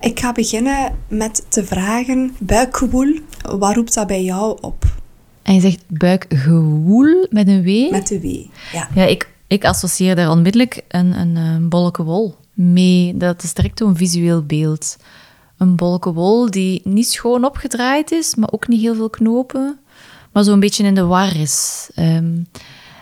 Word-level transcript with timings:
Ik 0.00 0.20
ga 0.20 0.32
beginnen 0.32 0.98
met 1.08 1.44
te 1.48 1.64
vragen, 1.64 2.36
buikgewoel, 2.38 3.18
wat 3.58 3.74
roept 3.74 3.94
dat 3.94 4.06
bij 4.06 4.22
jou 4.24 4.58
op? 4.60 4.84
En 5.42 5.54
je 5.54 5.60
zegt 5.60 5.84
buikgewoel 5.88 7.26
met 7.30 7.48
een 7.48 7.62
W? 7.62 7.90
Met 7.90 8.06
de 8.06 8.20
W, 8.20 8.24
ja. 8.72 8.88
Ja, 8.94 9.04
ik, 9.04 9.28
ik 9.46 9.64
associeer 9.64 10.16
daar 10.16 10.30
onmiddellijk 10.30 10.84
een, 10.88 11.20
een, 11.20 11.36
een 11.36 11.68
bolleke 11.68 12.02
wol 12.02 12.36
mee. 12.52 13.16
Dat 13.16 13.42
is 13.42 13.54
direct 13.54 13.80
een 13.80 13.96
visueel 13.96 14.42
beeld. 14.42 14.96
Een 15.56 15.76
bolleke 15.76 16.12
wol 16.12 16.50
die 16.50 16.80
niet 16.84 17.08
schoon 17.08 17.44
opgedraaid 17.44 18.12
is, 18.12 18.34
maar 18.34 18.52
ook 18.52 18.68
niet 18.68 18.80
heel 18.80 18.94
veel 18.94 19.10
knopen, 19.10 19.78
maar 20.32 20.44
zo'n 20.44 20.60
beetje 20.60 20.84
in 20.84 20.94
de 20.94 21.04
war 21.04 21.36
is. 21.36 21.88
Ehm, 21.94 22.36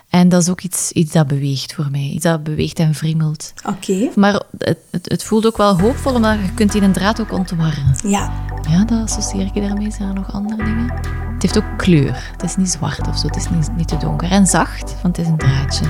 en 0.08 0.28
dat 0.28 0.42
is 0.42 0.48
ook 0.48 0.60
iets, 0.60 0.92
iets 0.92 1.12
dat 1.12 1.26
beweegt 1.26 1.74
voor 1.74 1.88
mij. 1.90 2.10
Iets 2.14 2.24
dat 2.24 2.42
beweegt 2.42 2.78
en 2.78 2.94
friemelt. 2.94 3.52
Oké. 3.66 4.10
Maar 4.14 4.42
het, 4.58 4.78
het, 4.90 5.08
het 5.10 5.24
voelt 5.24 5.46
ook 5.46 5.56
wel 5.56 5.80
hoopvol, 5.80 6.14
omdat 6.14 6.34
je 6.34 6.54
kunt 6.54 6.74
in 6.74 6.82
een 6.82 6.92
draad 6.92 7.20
ook 7.20 7.32
ontwarren. 7.32 7.96
Ja. 8.06 8.32
Ja, 8.70 8.84
dat 8.84 9.02
associeer 9.02 9.50
ik 9.54 9.62
daarmee. 9.62 9.90
Zijn 9.90 10.08
er 10.08 10.14
nog 10.14 10.32
andere 10.32 10.64
dingen? 10.64 10.92
Het 11.32 11.42
heeft 11.42 11.58
ook 11.58 11.76
kleur. 11.78 12.28
Het 12.32 12.42
is 12.42 12.56
niet 12.56 12.70
zwart 12.70 13.08
of 13.08 13.18
zo. 13.18 13.26
Het 13.26 13.36
is 13.36 13.50
niet, 13.50 13.76
niet 13.76 13.88
te 13.88 13.96
donker. 13.96 14.30
En 14.30 14.46
zacht, 14.46 14.96
want 15.02 15.16
het 15.16 15.26
is 15.26 15.32
een 15.32 15.38
draadje. 15.38 15.84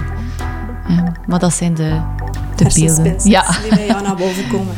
Ehm, 0.89 1.13
maar 1.27 1.39
dat 1.39 1.53
zijn 1.53 1.75
de, 1.75 2.01
de 2.57 2.71
beelden. 2.75 3.29
Ja. 3.29 3.61
die 3.63 3.75
bij 3.75 3.87
jou 3.87 4.03
naar 4.03 4.17
boven 4.17 4.49
komen. 4.49 4.75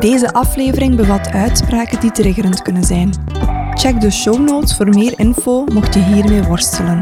Deze 0.00 0.32
aflevering 0.32 0.96
bevat 0.96 1.28
uitspraken 1.28 2.00
die 2.00 2.12
triggerend 2.12 2.62
kunnen 2.62 2.84
zijn. 2.84 3.12
Check 3.76 4.00
de 4.00 4.10
show 4.10 4.48
notes 4.48 4.76
voor 4.76 4.88
meer 4.88 5.18
info 5.18 5.64
mocht 5.64 5.94
je 5.94 6.02
hiermee 6.02 6.42
worstelen. 6.42 7.00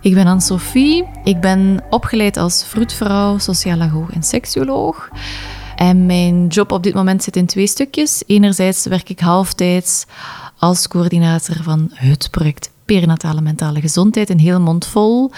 Ik 0.00 0.14
ben 0.14 0.26
Anne-Sophie. 0.26 1.08
Ik 1.24 1.40
ben 1.40 1.84
opgeleid 1.90 2.36
als 2.36 2.64
vroedvrouw, 2.64 3.38
socialagoog 3.38 4.10
en 4.10 4.22
seksuoloog. 4.22 5.08
En 5.76 6.06
mijn 6.06 6.46
job 6.46 6.72
op 6.72 6.82
dit 6.82 6.94
moment 6.94 7.22
zit 7.22 7.36
in 7.36 7.46
twee 7.46 7.66
stukjes. 7.66 8.22
Enerzijds 8.26 8.86
werk 8.86 9.08
ik 9.08 9.20
halftijds 9.20 10.04
als 10.58 10.88
coördinator 10.88 11.56
van 11.62 11.90
het 11.94 12.28
project 12.30 12.69
Perinatale 12.90 13.40
Mentale 13.40 13.80
Gezondheid, 13.80 14.30
een 14.30 14.38
heel 14.38 14.60
mond 14.60 14.86
vol, 14.86 15.30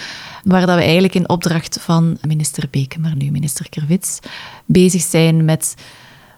waar 0.45 0.67
dat 0.67 0.77
we 0.77 0.83
eigenlijk 0.83 1.15
in 1.15 1.29
opdracht 1.29 1.79
van 1.81 2.19
minister 2.27 2.69
Beke, 2.71 3.01
maar 3.01 3.17
nu 3.17 3.31
minister 3.31 3.69
Kerwits, 3.69 4.19
bezig 4.67 5.03
zijn 5.03 5.45
met 5.45 5.75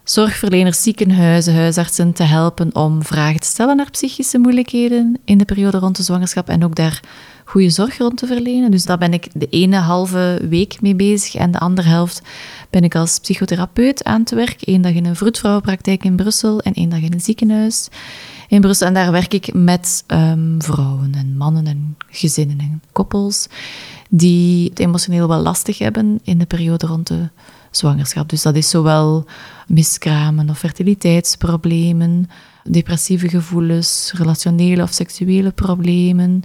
zorgverleners, 0.05 0.83
ziekenhuizen, 0.83 1.55
huisartsen 1.55 2.13
te 2.13 2.23
helpen 2.23 2.75
om 2.75 3.03
vragen 3.03 3.41
te 3.41 3.47
stellen 3.47 3.77
naar 3.77 3.91
psychische 3.91 4.39
moeilijkheden 4.39 5.19
in 5.25 5.39
de 5.39 5.45
periode 5.45 5.79
rond 5.79 5.97
de 5.97 6.03
zwangerschap 6.03 6.49
en 6.49 6.65
ook 6.65 6.75
daar 6.75 7.01
goede 7.45 7.71
zorg 7.71 7.99
rond 7.99 8.17
te 8.17 8.27
verlenen. 8.27 8.71
Dus 8.71 8.85
daar 8.85 8.99
ben 8.99 9.13
ik 9.13 9.29
de 9.33 9.49
ene 9.51 9.77
halve 9.77 10.41
week 10.49 10.81
mee 10.81 10.95
bezig 10.95 11.35
en 11.35 11.51
de 11.51 11.59
andere 11.59 11.89
helft 11.89 12.23
ben 12.71 12.85
ik 12.85 12.95
als 12.95 13.19
psychotherapeut 13.19 14.05
aan 14.05 14.21
het 14.21 14.31
werk. 14.31 14.57
Eén 14.61 14.83
dag 14.83 14.93
in 14.93 15.07
een 15.07 15.17
vroedvrouwenpraktijk 15.17 16.05
in 16.05 16.17
Brussel 16.17 16.61
en 16.61 16.73
één 16.73 16.89
dag 16.89 17.01
in 17.01 17.13
een 17.13 17.21
ziekenhuis 17.21 17.89
in 18.49 18.61
Brussel. 18.61 18.87
En 18.87 18.95
daar 18.95 19.13
werk 19.13 19.35
ik 19.35 19.55
met 19.55 20.05
ehm, 20.07 20.59
vrouwen 20.61 21.15
en 21.15 21.37
mannen 21.37 21.67
en 21.67 21.97
gezinnen 22.09 22.59
en 22.59 22.83
koppels 22.93 23.49
die 24.09 24.69
het 24.69 24.79
emotioneel 24.79 25.29
wel 25.29 25.41
lastig 25.41 25.79
hebben 25.79 26.21
in 26.23 26.39
de 26.39 26.47
periode 26.47 26.87
rond 26.87 27.07
de 27.07 27.29
zwangerschap. 27.71 28.29
Dus 28.29 28.43
dat 28.43 28.55
is 28.55 28.71
zowel 28.71 29.25
miskramen 29.67 30.51
of 30.51 30.59
fertiliteitsproblemen, 30.59 32.29
depressieve 32.65 33.29
gevoelens, 33.29 34.13
relationele 34.17 34.83
of 34.83 34.93
seksuele 34.93 35.51
problemen, 35.51 36.43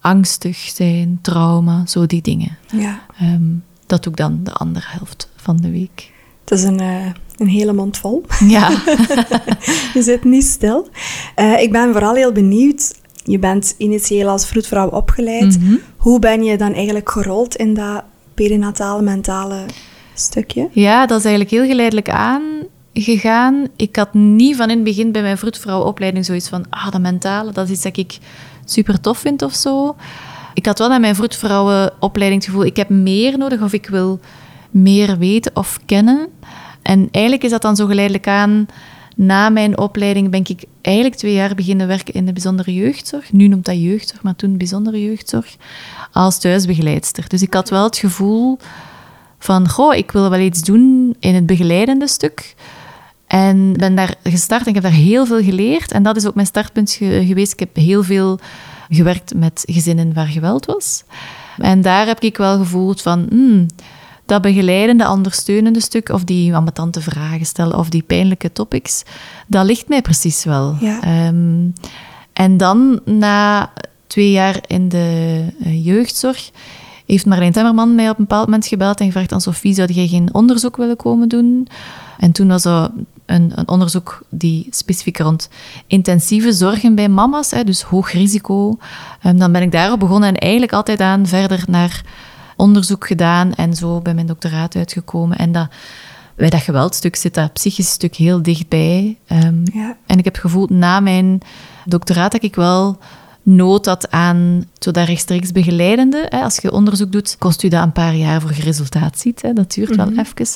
angstig 0.00 0.56
zijn, 0.56 1.18
trauma, 1.22 1.86
zo 1.86 2.06
die 2.06 2.22
dingen. 2.22 2.58
Ja, 2.72 3.00
Ehm, 3.18 3.42
dat 3.86 4.02
doe 4.02 4.12
ik 4.12 4.18
dan 4.18 4.40
de 4.44 4.52
andere 4.52 4.86
helft 4.88 5.28
van 5.36 5.56
de 5.56 5.70
week. 5.70 6.12
Het 6.44 6.58
is 6.58 6.62
een, 6.62 6.80
eh, 6.80 7.06
een 7.36 7.48
hele 7.48 7.72
mond 7.72 7.96
vol. 7.96 8.24
Ja, 8.46 8.70
Je 9.94 10.02
zit 10.02 10.24
niet 10.24 10.44
stil. 10.44 10.88
Eh, 11.34 11.62
ik 11.62 11.72
ben 11.72 11.92
vooral 11.92 12.14
heel 12.14 12.32
benieuwd. 12.32 12.94
Je 13.24 13.38
bent 13.38 13.74
initieel 13.78 14.28
als 14.28 14.46
vroedvrouw 14.46 14.88
opgeleid. 14.88 15.60
Mhm. 15.60 15.74
Hoe 15.96 16.18
ben 16.18 16.44
je 16.44 16.56
dan 16.56 16.72
eigenlijk 16.72 17.10
gerold 17.10 17.56
in 17.56 17.74
dat 17.74 18.02
perinatale 18.34 19.02
mentale 19.02 19.64
stukje? 20.14 20.68
ja, 20.72 21.06
dat 21.06 21.18
is 21.18 21.24
eigenlijk 21.24 21.54
heel 21.54 21.66
geleidelijk 21.66 22.08
aangegaan. 22.08 23.68
Ik 23.76 23.96
had 23.96 24.14
niet 24.14 24.56
van 24.56 24.70
in 24.70 24.74
het 24.74 24.84
begin 24.84 25.12
bij 25.12 25.22
mijn 25.22 25.38
vroedvrouwenopleiding 25.38 26.24
zoiets 26.24 26.48
van, 26.48 26.64
ah, 26.70 26.90
dat 26.90 27.00
mentale, 27.00 27.52
dat 27.52 27.64
is 27.64 27.70
iets 27.70 27.82
dat 27.82 27.96
ik 27.96 28.18
super 28.64 29.00
tof 29.00 29.18
vind 29.18 29.42
of 29.42 29.54
zo. 29.54 29.96
Ik 30.54 30.66
had 30.66 30.78
wel 30.78 30.90
aan 30.90 31.00
mijn 31.00 31.14
vroedvrouwenopleiding 31.14 32.42
het 32.42 32.50
gevoel, 32.50 32.66
ik 32.66 32.76
heb 32.76 32.88
meer 32.88 33.38
nodig 33.38 33.62
of 33.62 33.72
ik 33.72 33.86
wil 33.86 34.20
meer 34.70 35.18
weten 35.18 35.56
of 35.56 35.80
kennen. 35.86 36.28
En 36.84 37.08
eigenlijk 37.10 37.44
is 37.44 37.50
dat 37.50 37.62
dan 37.62 37.76
zo 37.76 37.86
geleidelijk 37.86 38.26
aan. 38.28 38.66
Na 39.16 39.48
mijn 39.48 39.78
opleiding 39.78 40.30
ben 40.30 40.40
ik 40.46 40.64
eigenlijk 40.80 41.16
twee 41.16 41.32
jaar 41.32 41.54
beginnen 41.54 41.86
werken 41.86 42.14
in 42.14 42.26
de 42.26 42.32
bijzondere 42.32 42.74
jeugdzorg. 42.74 43.32
Nu 43.32 43.48
noemt 43.48 43.64
dat 43.64 43.80
jeugdzorg, 43.82 44.22
maar 44.22 44.36
toen 44.36 44.56
bijzondere 44.56 45.02
jeugdzorg. 45.04 45.56
Als 46.12 46.38
thuisbegeleidster. 46.38 47.28
Dus 47.28 47.42
ik 47.42 47.54
had 47.54 47.70
wel 47.70 47.84
het 47.84 47.96
gevoel 47.98 48.58
van, 49.38 49.68
goh, 49.68 49.94
ik 49.94 50.10
wil 50.10 50.30
wel 50.30 50.40
iets 50.40 50.62
doen 50.62 51.16
in 51.18 51.34
het 51.34 51.46
begeleidende 51.46 52.08
stuk. 52.08 52.54
En 53.26 53.72
ben 53.72 53.94
daar 53.94 54.14
gestart 54.22 54.62
en 54.62 54.68
ik 54.68 54.74
heb 54.74 54.82
daar 54.82 54.92
heel 54.92 55.26
veel 55.26 55.42
geleerd. 55.42 55.92
En 55.92 56.02
dat 56.02 56.16
is 56.16 56.26
ook 56.26 56.34
mijn 56.34 56.46
startpunt 56.46 56.90
ge- 56.92 57.24
geweest. 57.26 57.52
Ik 57.52 57.58
heb 57.58 57.76
heel 57.76 58.02
veel 58.02 58.38
gewerkt 58.88 59.34
met 59.34 59.62
gezinnen 59.66 60.14
waar 60.14 60.26
geweld 60.26 60.66
was. 60.66 61.04
En 61.58 61.80
daar 61.80 62.06
heb 62.06 62.20
ik 62.20 62.36
wel 62.36 62.58
gevoeld 62.58 63.02
van, 63.02 63.26
hmm, 63.30 63.66
dat 64.26 64.42
begeleidende, 64.42 65.08
ondersteunende 65.08 65.80
stuk, 65.80 66.08
of 66.08 66.24
die 66.24 66.54
ambetante 66.54 67.00
vragen 67.00 67.46
stellen, 67.46 67.78
of 67.78 67.88
die 67.88 68.02
pijnlijke 68.02 68.52
topics, 68.52 69.02
dat 69.46 69.66
ligt 69.66 69.88
mij 69.88 70.02
precies 70.02 70.44
wel. 70.44 70.76
Ja. 70.80 71.02
Ehm, 71.02 71.68
en 72.32 72.56
dan, 72.56 73.00
na 73.04 73.70
twee 74.06 74.30
jaar 74.30 74.64
in 74.66 74.88
de 74.88 75.40
eh, 75.62 75.84
jeugdzorg, 75.84 76.50
heeft 77.06 77.26
Marleen 77.26 77.52
Temmerman 77.52 77.94
mij 77.94 78.10
op 78.10 78.18
een 78.18 78.24
bepaald 78.24 78.44
moment 78.44 78.66
gebeld 78.66 79.00
en 79.00 79.06
gevraagd 79.06 79.32
aan 79.32 79.40
Sophie, 79.40 79.74
zou 79.74 79.92
jij 79.92 80.06
geen 80.06 80.34
onderzoek 80.34 80.76
willen 80.76 80.96
komen 80.96 81.28
doen? 81.28 81.68
En 82.18 82.32
toen 82.32 82.48
was 82.48 82.64
er 82.64 82.90
een, 83.26 83.52
een 83.54 83.68
onderzoek 83.68 84.22
die 84.28 84.66
specifiek 84.70 85.18
rond 85.18 85.48
intensieve 85.86 86.52
zorgen 86.52 86.94
bij 86.94 87.08
mama's, 87.08 87.50
hè, 87.50 87.64
dus 87.64 87.82
hoog 87.82 88.12
risico. 88.12 88.78
En 89.20 89.38
dan 89.38 89.52
ben 89.52 89.62
ik 89.62 89.72
daarop 89.72 89.98
begonnen 89.98 90.28
en 90.28 90.36
eigenlijk 90.36 90.72
altijd 90.72 91.00
aan 91.00 91.26
verder 91.26 91.64
naar 91.66 92.02
onderzoek 92.56 93.06
gedaan 93.06 93.54
en 93.54 93.74
zo 93.74 94.00
bij 94.00 94.14
mijn 94.14 94.26
doctoraat 94.26 94.76
uitgekomen. 94.76 95.38
En 95.38 95.52
dat, 95.52 95.68
bij 96.36 96.50
dat 96.50 96.60
geweldstuk 96.60 97.16
zit 97.16 97.34
dat 97.34 97.52
psychische 97.52 97.92
stuk 97.92 98.14
heel 98.14 98.42
dichtbij. 98.42 99.18
Ehm, 99.26 99.60
Ja. 99.72 99.96
en 100.06 100.18
ik 100.18 100.24
heb 100.24 100.36
gevoeld 100.36 100.70
na 100.70 101.00
mijn 101.00 101.40
doctoraat 101.84 102.32
dat 102.32 102.42
ik 102.42 102.54
wel 102.54 102.98
nood 103.46 103.86
had 103.86 104.10
aan 104.10 104.64
zo 104.78 104.90
dat 104.90 105.06
rechtstreeks 105.06 105.52
begeleidende. 105.52 106.26
Hè. 106.28 106.40
Als 106.42 106.56
je 106.56 106.72
onderzoek 106.72 107.12
doet, 107.12 107.36
kost 107.38 107.62
u 107.62 107.68
dat 107.68 107.82
een 107.82 107.92
paar 107.92 108.14
jaar 108.14 108.40
voor 108.40 108.52
je 108.54 108.62
resultaat 108.62 109.18
ziet. 109.18 109.42
Hè. 109.42 109.52
Dat 109.52 109.72
duurt 109.72 109.96
wel 109.96 110.08
even. 110.18 110.46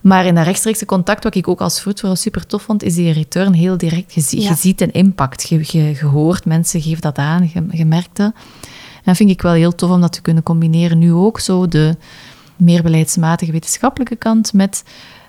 Maar 0.00 0.26
in 0.26 0.34
dat 0.34 0.44
rechtstreekse 0.44 0.84
contact, 0.84 1.24
wat 1.24 1.34
ik 1.34 1.48
ook 1.48 1.60
als 1.60 1.80
vroedvrouw 1.80 2.14
super 2.14 2.46
tof 2.46 2.62
vond, 2.62 2.82
is 2.82 2.94
die 2.94 3.12
return 3.12 3.52
heel 3.52 3.76
direct. 3.76 4.14
Je, 4.14 4.40
Ja. 4.40 4.48
je 4.48 4.54
ziet 4.56 4.80
een 4.80 4.92
impact. 4.92 5.48
Je, 5.48 5.58
je, 5.66 5.82
je 5.88 6.04
hoort 6.04 6.44
mensen, 6.44 6.80
geven 6.82 7.00
dat 7.02 7.16
aan, 7.18 7.50
je, 7.54 7.64
je 7.70 7.84
merkt 7.84 8.16
dat. 8.16 8.32
En 9.04 9.08
dat 9.08 9.16
vind 9.16 9.30
ik 9.30 9.42
wel 9.42 9.52
heel 9.52 9.74
tof 9.74 9.90
om 9.90 10.00
dat 10.00 10.12
te 10.12 10.20
kunnen 10.22 10.42
combineren. 10.42 10.98
Nu 10.98 11.12
ook 11.12 11.40
zo 11.40 11.68
de 11.68 11.96
meer 12.56 12.82
beleidsmatige 12.82 13.52
wetenschappelijke 13.52 14.16
kant 14.16 14.52
met 14.52 14.84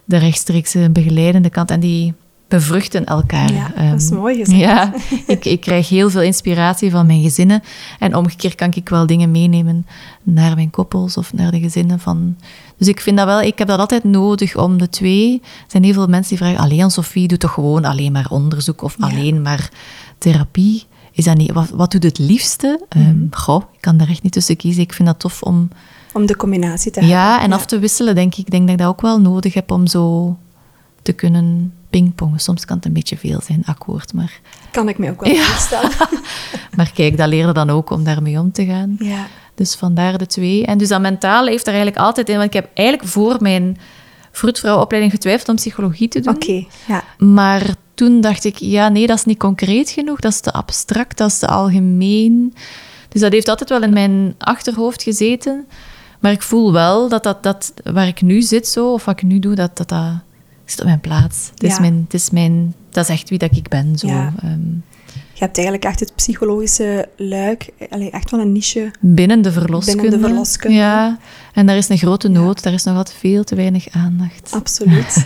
de 0.05 0.17
rechtstreekse 0.17 0.89
begeleidende 0.91 1.49
kant. 1.49 1.71
En 1.71 1.79
die 1.79 2.13
bevruchten 2.47 3.05
elkaar. 3.05 3.53
Ja, 3.53 3.71
dat 3.91 4.01
is 4.01 4.09
Ehm, 4.09 4.19
mooi 4.19 4.35
gezegd. 4.35 4.59
Ja, 4.59 4.93
ik, 5.27 5.45
ik 5.45 5.61
krijg 5.61 5.89
heel 5.89 6.09
veel 6.09 6.21
inspiratie 6.21 6.91
van 6.91 7.05
mijn 7.05 7.21
gezinnen. 7.21 7.61
En 7.99 8.15
omgekeerd 8.15 8.55
kan 8.55 8.71
ik 8.73 8.89
wel 8.89 9.05
dingen 9.05 9.31
meenemen 9.31 9.85
naar 10.23 10.55
mijn 10.55 10.69
koppels 10.69 11.17
of 11.17 11.33
naar 11.33 11.51
de 11.51 11.59
gezinnen 11.59 11.99
van... 11.99 12.35
Dus 12.77 12.87
ik 12.87 12.99
vind 13.01 13.17
dat 13.17 13.25
wel, 13.25 13.41
ik 13.41 13.57
heb 13.57 13.67
dat 13.67 13.79
altijd 13.79 14.03
nodig 14.03 14.55
om 14.57 14.77
de 14.77 14.89
twee... 14.89 15.39
Er 15.43 15.49
zijn 15.67 15.83
heel 15.83 15.93
veel 15.93 16.07
mensen 16.07 16.29
die 16.37 16.45
vragen, 16.45 16.63
alleen 16.63 16.91
Sophie 16.91 17.27
doet 17.27 17.39
toch 17.39 17.51
gewoon 17.53 17.85
alleen 17.85 18.11
maar 18.11 18.27
onderzoek 18.29 18.81
of 18.81 18.95
Ja. 18.99 19.07
alleen 19.07 19.41
maar 19.41 19.69
therapie? 20.17 20.83
Is 21.15 21.23
dat 21.25 21.37
niet... 21.37 21.51
Wat, 21.51 21.69
wat 21.69 21.91
doet 21.91 22.03
het 22.03 22.17
liefste? 22.19 22.85
Ehm, 22.89 23.17
goh, 23.31 23.63
ik 23.73 23.81
kan 23.81 23.97
daar 23.97 24.09
echt 24.09 24.23
niet 24.23 24.31
tussen 24.31 24.55
kiezen. 24.55 24.81
Ik 24.81 24.93
vind 24.93 25.07
dat 25.07 25.19
tof 25.19 25.41
om... 25.41 25.69
Om 26.13 26.25
de 26.25 26.35
combinatie 26.35 26.91
te 26.91 27.05
Ja, 27.05 27.29
hebben. 27.29 27.45
en 27.47 27.53
af 27.53 27.65
te 27.65 27.79
wisselen, 27.79 28.15
denk 28.15 28.31
ik. 28.33 28.37
Ik 28.39 28.51
denk 28.51 28.61
dat 28.63 28.71
ik 28.71 28.77
dat 28.77 28.87
ook 28.87 29.01
wel 29.01 29.21
nodig 29.21 29.53
heb 29.53 29.71
om 29.71 29.87
zo 29.87 30.37
te 31.01 31.13
kunnen 31.13 31.73
pingpongen. 31.89 32.39
Soms 32.39 32.65
kan 32.65 32.75
het 32.75 32.85
een 32.85 32.93
beetje 32.93 33.17
veel 33.17 33.41
zijn, 33.43 33.63
akkoord. 33.65 34.13
Maar, 34.13 34.39
Kan 34.71 34.89
ik 34.89 34.97
me 34.97 35.09
ook 35.09 35.21
wel 35.23 35.33
Ja. 35.33 35.43
voorstellen. 35.43 35.91
maar 36.77 36.91
kijk, 36.93 37.17
dat 37.17 37.27
leerde 37.27 37.51
dan 37.53 37.69
ook 37.69 37.89
om 37.89 38.03
daarmee 38.03 38.39
om 38.39 38.51
te 38.51 38.65
gaan. 38.65 38.95
Ja. 38.99 39.25
Dus 39.55 39.75
vandaar 39.75 40.17
de 40.17 40.25
twee. 40.25 40.65
En 40.65 40.77
dus 40.77 40.87
dat 40.87 41.01
mentale 41.01 41.49
heeft 41.49 41.67
er 41.67 41.73
eigenlijk 41.73 42.03
altijd 42.05 42.29
in. 42.29 42.35
Want 42.35 42.47
ik 42.47 42.53
heb 42.53 42.69
eigenlijk 42.73 43.07
voor 43.09 43.35
mijn 43.39 43.77
vroedvrouwenopleiding 44.31 45.13
getwijfeld 45.13 45.49
om 45.49 45.55
psychologie 45.55 46.07
te 46.07 46.19
doen. 46.19 46.35
Oké, 46.35 46.65
ja. 46.87 47.03
Maar 47.17 47.75
toen 47.93 48.21
dacht 48.21 48.43
ik, 48.43 48.57
ja, 48.57 48.89
nee, 48.89 49.07
dat 49.07 49.17
is 49.17 49.25
niet 49.25 49.37
concreet 49.37 49.89
genoeg, 49.89 50.19
dat 50.19 50.31
is 50.31 50.39
te 50.39 50.53
abstract, 50.53 51.17
dat 51.17 51.29
is 51.29 51.39
te 51.39 51.47
algemeen. 51.47 52.53
Dus 53.09 53.21
dat 53.21 53.31
heeft 53.31 53.47
altijd 53.47 53.69
wel 53.69 53.83
in 53.83 53.93
mijn 53.93 54.35
achterhoofd 54.37 55.03
gezeten. 55.03 55.65
Maar 56.19 56.31
ik 56.31 56.41
voel 56.41 56.71
wel 56.71 57.09
dat, 57.09 57.23
dat, 57.23 57.43
dat 57.43 57.73
waar 57.83 58.07
ik 58.07 58.21
nu 58.21 58.41
zit 58.41 58.67
zo, 58.67 58.93
of 58.93 59.05
wat 59.05 59.19
ik 59.19 59.27
nu 59.27 59.39
doe, 59.39 59.55
dat 59.55 59.77
dat, 59.77 59.89
dat 59.89 60.11
zit 60.65 60.79
op 60.79 60.85
mijn 60.85 60.99
plaats. 60.99 61.49
Het, 61.53 61.63
is 61.63 61.79
mijn, 61.79 62.01
het 62.03 62.13
is 62.13 62.29
mijn, 62.29 62.75
dat 62.89 63.03
is 63.03 63.09
echt 63.09 63.29
wie 63.29 63.37
dat 63.37 63.57
ik 63.57 63.67
ben. 63.67 63.97
Zo. 63.97 64.07
Ja. 64.07 64.33
Ehm, 64.41 64.69
Je 65.33 65.39
hebt 65.39 65.57
eigenlijk 65.57 65.85
echt 65.85 65.99
het 65.99 66.15
psychologische 66.15 67.09
luik, 67.17 67.69
echt 68.11 68.31
wel 68.31 68.39
een 68.39 68.51
niche. 68.51 68.91
binnen 68.99 69.41
de 69.41 69.51
verloskunde. 69.51 70.01
Binnen 70.01 70.19
de 70.19 70.27
verloskunde. 70.27 70.77
Ja, 70.77 71.17
en 71.53 71.65
daar 71.65 71.77
is 71.77 71.89
een 71.89 71.97
grote 71.97 72.27
nood, 72.27 72.63
daar 72.63 72.73
is 72.73 72.83
nog 72.83 72.97
altijd 72.97 73.17
veel 73.17 73.43
te 73.43 73.55
weinig 73.55 73.89
aandacht. 73.89 74.51
Absoluut. 74.51 75.25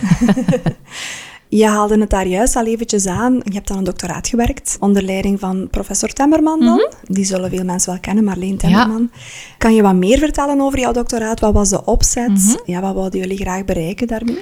Je 1.48 1.66
haalde 1.66 2.00
het 2.00 2.10
daar 2.10 2.26
juist 2.26 2.56
al 2.56 2.64
eventjes 2.66 3.06
aan. 3.06 3.34
Je 3.34 3.54
hebt 3.54 3.70
aan 3.70 3.78
een 3.78 3.84
doctoraat 3.84 4.28
gewerkt, 4.28 4.76
onder 4.80 5.02
leiding 5.02 5.40
van 5.40 5.68
professor 5.70 6.12
Temmerman 6.12 6.60
dan. 6.60 6.74
Mhm. 6.74 7.12
Die 7.14 7.24
zullen 7.24 7.50
veel 7.50 7.64
mensen 7.64 7.90
wel 7.92 8.00
kennen, 8.00 8.24
Marleen 8.24 8.56
Temmerman. 8.56 9.10
Kan 9.58 9.74
je 9.74 9.82
wat 9.82 9.94
meer 9.94 10.18
vertellen 10.18 10.60
over 10.60 10.78
jouw 10.78 10.92
doctoraat? 10.92 11.40
Wat 11.40 11.52
was 11.52 11.68
de 11.68 11.84
opzet? 11.84 12.28
Mhm. 12.28 12.56
Ja, 12.64 12.80
wat 12.80 12.94
wilden 12.94 13.20
jullie 13.20 13.36
graag 13.36 13.64
bereiken 13.64 14.06
daarmee? 14.06 14.38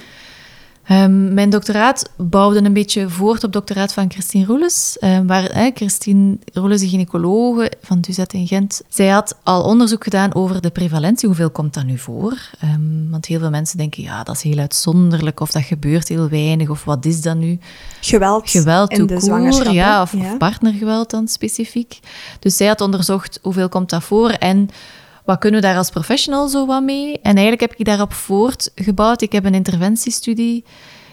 Ehm, 0.86 1.34
mijn 1.34 1.50
doctoraat 1.50 2.10
bouwde 2.16 2.64
een 2.64 2.72
beetje 2.72 3.08
voort 3.08 3.44
op 3.44 3.52
doctoraat 3.52 3.92
van 3.92 4.10
Christine 4.10 4.46
Roeles. 4.46 4.96
ehm, 5.00 5.26
waar 5.26 5.44
eh, 5.44 5.70
Christine 5.74 6.38
Roeles, 6.52 6.80
de 6.80 6.88
gynaecologe 6.88 7.72
van 7.82 7.96
het 7.96 8.08
UZ 8.08 8.18
in 8.18 8.46
Gent, 8.46 8.82
zij 8.88 9.08
had 9.08 9.36
al 9.42 9.62
onderzoek 9.62 10.04
gedaan 10.04 10.34
over 10.34 10.60
de 10.60 10.70
prevalentie. 10.70 11.28
Hoeveel 11.28 11.50
komt 11.50 11.74
dat 11.74 11.84
nu 11.84 11.98
voor? 11.98 12.50
Ehm, 12.60 13.10
want 13.10 13.26
heel 13.26 13.38
veel 13.38 13.50
mensen 13.50 13.78
denken, 13.78 14.02
ja, 14.02 14.22
dat 14.22 14.34
is 14.34 14.42
heel 14.42 14.58
uitzonderlijk, 14.58 15.40
of 15.40 15.50
dat 15.50 15.62
gebeurt 15.62 16.08
heel 16.08 16.28
weinig, 16.28 16.68
of 16.68 16.84
wat 16.84 17.04
is 17.04 17.20
dat 17.20 17.36
nu? 17.36 17.58
Geweld, 18.00 18.50
Geweld 18.50 18.90
in 18.90 19.06
de 19.06 19.20
zwangerschap. 19.20 19.72
ja, 19.72 20.02
of, 20.02 20.10
hè? 20.10 20.18
of 20.18 20.38
partnergeweld 20.38 21.10
dan 21.10 21.28
specifiek. 21.28 21.98
Dus 22.38 22.56
zij 22.56 22.66
had 22.66 22.80
onderzocht 22.80 23.38
hoeveel 23.42 23.68
komt 23.68 23.90
dat 23.90 24.02
voor 24.02 24.30
en 24.30 24.70
wat 25.26 25.38
kunnen 25.38 25.60
we 25.60 25.66
daar 25.66 25.76
als 25.76 25.90
professional 25.90 26.48
zo 26.48 26.66
wat 26.66 26.82
mee? 26.82 27.12
En 27.12 27.36
eigenlijk 27.36 27.60
heb 27.60 27.74
ik 27.74 27.84
daarop 27.84 28.12
voortgebouwd. 28.12 29.22
Ik 29.22 29.32
heb 29.32 29.44
een 29.44 29.54
interventiestudie 29.54 30.64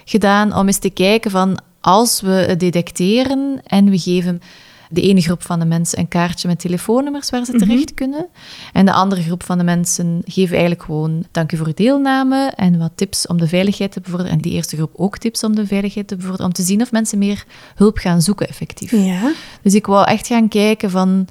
gedaan 0.05 0.55
om 0.55 0.67
eens 0.67 0.77
te 0.77 0.89
kijken 0.89 1.31
van 1.31 1.59
als 1.81 2.21
we 2.21 2.31
het 2.31 2.59
detecteren 2.59 3.61
en 3.65 3.89
we 3.89 3.99
geven 3.99 4.41
de 4.89 5.01
ene 5.01 5.21
groep 5.21 5.43
van 5.43 5.59
de 5.59 5.65
mensen 5.65 5.99
een 5.99 6.07
kaartje 6.07 6.47
met 6.47 6.59
telefoonnummers 6.59 7.29
waar 7.29 7.45
ze 7.45 7.51
terecht 7.51 7.93
kunnen. 7.93 8.27
En 8.73 8.85
de 8.85 8.91
andere 8.91 9.21
groep 9.21 9.43
van 9.43 9.57
de 9.57 9.63
mensen 9.63 10.21
geven 10.25 10.51
eigenlijk 10.51 10.83
gewoon 10.83 11.25
dank 11.31 11.51
u 11.51 11.57
voor 11.57 11.67
uw 11.67 11.73
deelname 11.73 12.51
en 12.55 12.77
wat 12.79 12.91
tips 12.95 13.27
om 13.27 13.37
de 13.37 13.47
veiligheid 13.47 13.91
te 13.91 14.01
bevorderen. 14.01 14.31
En 14.31 14.41
die 14.41 14.51
eerste 14.51 14.75
groep 14.75 14.91
ook 14.95 15.17
tips 15.17 15.43
om 15.43 15.55
de 15.55 15.67
veiligheid 15.67 16.07
te 16.07 16.15
bevorderen, 16.15 16.45
om 16.45 16.53
te 16.53 16.63
zien 16.63 16.81
of 16.81 16.91
mensen 16.91 17.17
meer 17.17 17.45
hulp 17.75 17.97
gaan 17.97 18.21
zoeken 18.21 18.47
effectief. 18.47 18.91
Ja, 18.91 19.31
Dus 19.61 19.73
ik 19.73 19.85
wou 19.85 20.07
echt 20.07 20.27
gaan 20.27 20.47
kijken 20.47 20.89
van, 20.89 21.27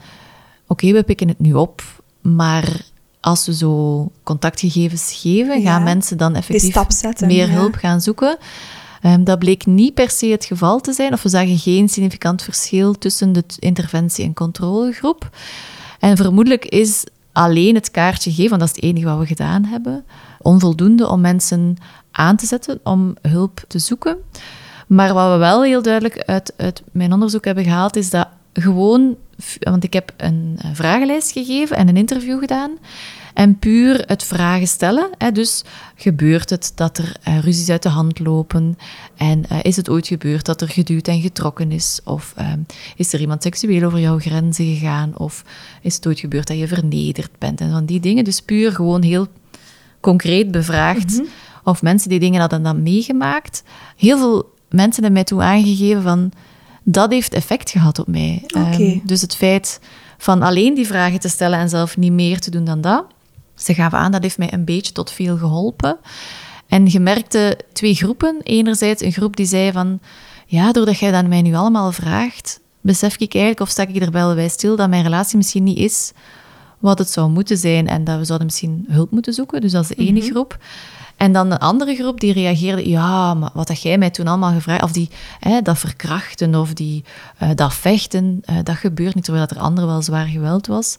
oké, 0.67 0.93
we 0.93 1.03
pikken 1.03 1.29
het 1.29 1.39
nu 1.39 1.55
op, 1.55 1.83
maar 2.23 2.81
als 3.21 3.47
we 3.47 3.55
zo 3.55 4.11
contactgegevens 4.23 5.13
geven, 5.23 5.61
Ja, 5.61 5.73
gaan 5.73 5.83
mensen 5.83 6.17
dan 6.17 6.35
effectief 6.35 6.85
zetten, 6.89 7.27
meer 7.27 7.47
ja. 7.47 7.53
hulp 7.53 7.75
gaan 7.75 8.01
zoeken. 8.01 8.37
Ehm, 9.03 9.25
dat 9.25 9.39
bleek 9.39 9.67
niet 9.67 9.95
per 9.95 10.11
se 10.11 10.27
het 10.27 10.45
geval 10.45 10.81
te 10.81 10.93
zijn, 10.93 11.13
of 11.13 11.23
we 11.23 11.29
zagen 11.29 11.59
geen 11.59 11.89
significant 11.89 12.43
verschil 12.43 12.99
tussen 12.99 13.33
de 13.33 13.45
interventie- 13.59 14.25
en 14.25 14.35
controlegroep. 14.35 15.31
En 15.99 16.17
vermoedelijk 16.17 16.65
is 16.65 17.05
alleen 17.33 17.75
het 17.75 17.91
kaartje 17.91 18.31
geven, 18.33 18.49
want 18.51 18.61
dat 18.61 18.71
is 18.71 18.77
het 18.77 18.85
enige 18.85 19.07
wat 19.07 19.19
we 19.19 19.27
gedaan 19.27 19.65
hebben, 19.65 20.05
onvoldoende 20.41 21.09
om 21.09 21.21
mensen 21.21 21.77
aan 22.11 22.37
te 22.37 22.47
zetten 22.47 22.81
om 22.83 23.15
hulp 23.23 23.65
te 23.69 23.79
zoeken. 23.79 24.17
Maar 24.87 25.15
wat 25.15 25.33
we 25.33 25.39
wel 25.39 25.63
heel 25.63 25.83
duidelijk 25.83 26.23
uit, 26.23 26.53
uit 26.57 26.83
mijn 26.93 27.13
onderzoek 27.13 27.45
hebben 27.45 27.65
gehaald, 27.65 27.97
is 27.97 28.11
dat 28.11 28.29
gewoon, 28.53 29.17
want 29.61 29.85
ik 29.85 29.93
heb 29.93 30.13
een 30.17 30.59
vragenlijst 30.73 31.33
gegeven 31.33 31.77
en 31.77 31.89
een 31.89 31.97
interview 31.97 32.39
gedaan. 32.39 32.79
En 33.35 33.59
puur 33.59 34.03
het 34.07 34.23
vragen 34.23 34.67
stellen. 34.67 35.11
Hè, 35.19 35.33
dus 35.33 35.65
gebeurt 35.95 36.51
het 36.51 36.73
dat 36.75 36.99
er 36.99 37.17
eh, 37.23 37.39
ruzies 37.39 37.69
uit 37.69 37.83
de 37.83 37.89
hand 37.89 38.19
lopen? 38.19 38.79
En 39.17 39.49
eh, 39.49 39.59
is 39.63 39.77
het 39.77 39.89
ooit 39.89 40.07
gebeurd 40.07 40.45
dat 40.45 40.61
er 40.61 40.69
geduwd 40.69 41.09
en 41.09 41.21
getrokken 41.21 41.73
is? 41.73 42.01
Of 42.05 42.33
ehm, 42.37 42.59
is 42.97 43.13
er 43.13 43.21
iemand 43.21 43.43
seksueel 43.43 43.87
over 43.87 44.01
jouw 44.01 44.19
grenzen 44.19 44.65
gegaan? 44.65 45.19
Of 45.19 45.45
is 45.83 45.95
het 45.95 46.07
ooit 46.07 46.21
gebeurd 46.21 46.47
dat 46.47 46.59
je 46.59 46.69
vernederd 46.69 47.31
bent? 47.39 47.61
En 47.61 47.71
van 47.71 47.85
die 47.85 48.01
dingen. 48.01 48.25
Dus 48.25 48.41
puur 48.41 48.73
gewoon 48.73 49.03
heel 49.03 49.27
concreet 50.01 50.51
bevraagd 50.51 51.23
of 51.65 51.83
mensen 51.83 52.09
die 52.09 52.21
dingen 52.21 52.41
hadden 52.41 52.63
dan 52.63 52.83
meegemaakt. 52.83 53.63
Heel 53.97 54.19
veel 54.19 54.55
mensen 54.69 55.03
hebben 55.03 55.13
mij 55.13 55.25
toen 55.25 55.43
aangegeven 55.43 56.03
van 56.03 56.33
dat 56.83 57.11
heeft 57.11 57.33
effect 57.33 57.71
gehad 57.71 57.99
op 57.99 58.07
mij. 58.07 58.43
Ehm, 58.47 58.99
dus 59.03 59.21
het 59.21 59.37
feit 59.37 59.81
van 60.19 60.43
alleen 60.43 60.75
die 60.75 60.87
vragen 60.87 61.21
te 61.21 61.29
stellen 61.29 61.59
en 61.59 61.69
zelf 61.69 61.97
niet 61.97 62.13
meer 62.13 62.41
te 62.41 62.51
doen 62.51 62.65
dan 62.65 62.81
dat. 62.81 63.05
Ze 63.55 63.75
gaven 63.75 63.99
aan, 63.99 64.13
dat 64.13 64.23
heeft 64.23 64.39
mij 64.39 64.53
een 64.53 64.65
beetje 64.65 64.93
tot 64.93 65.11
veel 65.11 65.37
geholpen. 65.37 65.97
En 66.67 66.87
je 66.87 67.01
merkte 67.01 67.59
twee 67.73 67.95
groepen. 67.95 68.41
Enerzijds 68.43 69.03
een 69.03 69.13
groep 69.13 69.37
die 69.37 69.47
zei 69.47 69.73
van, 69.73 70.01
ja, 70.47 70.73
doordat 70.73 70.99
jij 70.99 71.11
dat 71.11 71.27
mij 71.27 71.43
nu 71.43 71.55
allemaal 71.55 71.93
vraagt, 71.93 72.61
besef 72.81 73.15
ik 73.15 73.35
eigenlijk, 73.35 73.61
of 73.61 73.69
sta 73.69 73.87
ik 73.87 74.03
er 74.03 74.11
wel 74.11 74.35
bij 74.35 74.49
stil, 74.49 74.77
dat 74.77 74.89
mijn 74.89 75.03
relatie 75.03 75.37
misschien 75.37 75.63
niet 75.63 75.79
is 75.79 76.13
wat 76.79 76.99
het 76.99 77.11
zou 77.11 77.31
moeten 77.31 77.57
zijn 77.57 77.89
en 77.89 78.05
dat 78.05 78.19
we 78.19 78.25
zouden 78.25 78.47
misschien 78.47 78.85
hulp 78.89 79.11
moeten 79.11 79.33
zoeken. 79.33 79.61
Dus 79.61 79.73
dat 79.73 79.83
is 79.83 79.89
de 79.89 79.95
ene 79.95 80.21
groep. 80.21 80.59
En 81.23 81.33
dan 81.33 81.51
een 81.51 81.59
andere 81.59 81.95
groep 81.95 82.21
die 82.21 82.33
reageerde, 82.33 82.89
ja, 82.89 83.35
maar 83.35 83.51
wat 83.55 83.67
dat 83.67 83.83
jij 83.83 83.99
mij 83.99 84.11
toen 84.11 84.27
allemaal 84.27 84.53
gevraagd, 84.53 84.83
of 84.83 84.93
die 84.93 85.09
hè, 85.41 85.63
dat 85.63 85.79
verkrachten 85.79 86.55
of 86.55 86.75
die 86.75 87.05
eh, 87.39 87.49
dat 87.55 87.75
vechten, 87.75 88.41
eh, 88.45 88.57
dat 88.63 88.77
gebeurt 88.77 89.15
niet, 89.15 89.25
terwijl 89.25 89.47
dat 89.47 89.57
er 89.57 89.63
andere 89.63 89.87
wel 89.87 90.03
zwaar 90.03 90.27
geweld 90.27 90.67
was. 90.67 90.97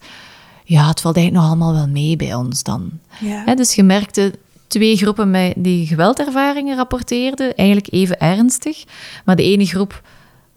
Ja, 0.64 0.88
het 0.88 1.02
valt 1.02 1.16
eigenlijk 1.16 1.46
nog 1.46 1.54
allemaal 1.54 1.74
wel 1.74 1.88
mee 1.88 2.16
bij 2.16 2.34
ons 2.34 2.64
dan. 2.64 2.92
ja. 3.20 3.44
Hè, 3.46 3.56
dus 3.56 3.76
je 3.76 3.84
merkte 3.84 4.34
twee 4.68 4.98
groepen 4.98 5.32
met 5.32 5.54
die 5.58 5.88
geweldervaringen 5.88 6.76
rapporteerden, 6.76 7.56
eigenlijk 7.56 7.92
even 7.92 8.20
ernstig. 8.20 8.84
Maar 9.26 9.36
de 9.36 9.44
ene 9.44 9.66
groep 9.66 10.02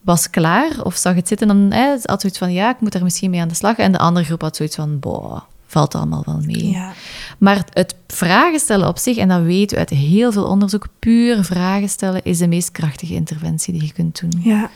was 0.00 0.30
klaar 0.30 0.82
of 0.82 0.96
zag 0.96 1.14
het 1.14 1.28
zitten 1.28 1.50
en 1.50 1.72
hè, 1.72 1.96
had 2.02 2.20
zoiets 2.20 2.38
van, 2.38 2.52
ja, 2.52 2.70
ik 2.70 2.80
moet 2.80 2.94
er 2.94 3.02
misschien 3.02 3.30
mee 3.30 3.40
aan 3.40 3.48
de 3.48 3.54
slag. 3.54 3.76
En 3.76 3.92
de 3.92 3.98
andere 3.98 4.26
groep 4.26 4.40
had 4.40 4.56
zoiets 4.56 4.76
van, 4.76 4.98
boah, 4.98 5.40
valt 5.66 5.94
allemaal 5.94 6.22
wel 6.26 6.40
mee. 6.44 6.70
ja. 6.70 6.92
Maar 7.38 7.64
het 7.72 7.94
vragen 8.06 8.58
stellen 8.58 8.88
op 8.88 8.98
zich, 8.98 9.16
en 9.16 9.28
dat 9.28 9.42
weten 9.42 9.74
we 9.74 9.78
uit 9.88 9.98
heel 9.98 10.32
veel 10.32 10.44
onderzoek, 10.44 10.86
puur 10.98 11.44
vragen 11.44 11.88
stellen 11.88 12.24
is 12.24 12.38
de 12.38 12.46
meest 12.48 12.70
krachtige 12.70 13.14
interventie 13.14 13.72
die 13.72 13.84
je 13.84 13.92
kunt 13.92 14.20
doen. 14.20 14.40
ja. 14.42 14.70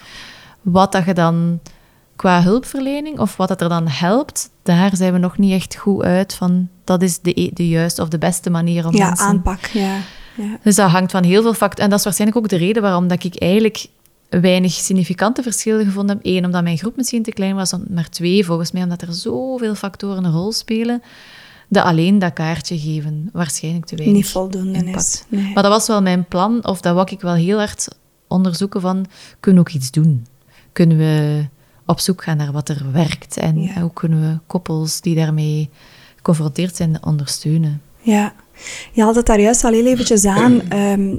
Wat 0.62 0.92
dat 0.92 1.04
je 1.04 1.14
dan 1.14 1.60
qua 2.16 2.42
hulpverlening 2.42 3.18
of 3.18 3.36
wat 3.36 3.48
dat 3.48 3.60
er 3.60 3.68
dan 3.68 3.88
helpt, 3.88 4.50
daar 4.62 4.96
zijn 4.96 5.12
we 5.12 5.18
nog 5.18 5.38
niet 5.38 5.52
echt 5.52 5.76
goed 5.76 6.02
uit 6.02 6.35
van 6.35 6.68
dat 6.85 7.02
is 7.02 7.18
de, 7.20 7.40
e- 7.40 7.50
de 7.52 7.68
juiste 7.68 8.02
of 8.02 8.08
de 8.08 8.18
beste 8.18 8.50
manier 8.50 8.87
om 8.87 8.94
Ja, 8.96 9.06
mensen... 9.06 9.26
aanpak, 9.26 9.66
ja. 9.66 9.96
ja. 10.35 10.58
Dus 10.62 10.75
dat 10.75 10.90
hangt 10.90 11.11
van 11.11 11.25
heel 11.25 11.42
veel 11.42 11.54
factoren. 11.54 11.85
En 11.85 11.90
dat 11.90 11.99
is 11.99 12.04
waarschijnlijk 12.04 12.38
ook 12.40 12.49
de 12.49 12.56
reden 12.56 12.82
waarom 12.82 13.08
dat 13.08 13.25
ik 13.25 13.37
eigenlijk 13.37 13.87
weinig 14.28 14.73
significante 14.73 15.42
verschillen 15.42 15.85
gevonden 15.85 16.16
heb. 16.16 16.26
Eén, 16.26 16.44
omdat 16.44 16.62
mijn 16.62 16.78
groep 16.78 16.96
misschien 16.96 17.23
te 17.23 17.32
klein 17.32 17.54
was. 17.54 17.75
Maar 17.88 18.08
twee, 18.08 18.44
volgens 18.44 18.73
mij, 18.73 18.82
omdat 18.82 19.02
er 19.02 19.12
zoveel 19.12 19.75
factoren 19.75 20.25
een 20.25 20.32
rol 20.32 20.52
spelen, 20.52 21.02
dat 21.72 21.84
alleen 21.84 22.18
dat 22.18 22.32
kaartje 22.32 22.78
geven 22.78 23.30
waarschijnlijk 23.32 23.84
te 23.86 23.96
weinig 23.96 24.16
Niet 24.16 24.28
voldoende 24.28 24.78
is. 24.78 24.84
impact. 24.84 25.26
Nee. 25.28 25.52
Maar 25.54 25.62
dat 25.62 25.72
was 25.72 25.86
wel 25.86 26.02
mijn 26.02 26.24
plan, 26.24 26.66
of 26.66 26.80
dat 26.80 26.94
wou 26.94 27.08
ik 27.10 27.20
wel 27.20 27.34
heel 27.34 27.58
hard 27.58 27.88
onderzoeken 28.28 28.80
van, 28.80 29.06
kunnen 29.40 29.62
we 29.64 29.68
ook 29.68 29.74
iets 29.76 29.90
doen? 29.90 30.26
Kunnen 30.72 30.96
we 30.96 31.44
op 31.86 32.00
zoek 32.00 32.22
gaan 32.22 32.36
naar 32.36 32.52
wat 32.52 32.68
er 32.68 32.86
werkt? 32.92 33.36
En 33.36 33.60
Ja. 33.62 33.80
hoe 33.80 33.92
kunnen 33.92 34.20
we 34.20 34.38
koppels 34.46 35.00
die 35.00 35.14
daarmee 35.14 35.70
geconfronteerd 36.16 36.76
zijn 36.76 37.04
ondersteunen? 37.04 37.82
Ja, 38.00 38.32
je 38.92 39.02
had 39.02 39.14
het 39.14 39.26
daar 39.26 39.40
juist 39.40 39.64
al 39.64 39.72
heel 39.72 39.86
eventjes 39.86 40.24
aan. 40.24 40.60
Ehm, 40.68 41.16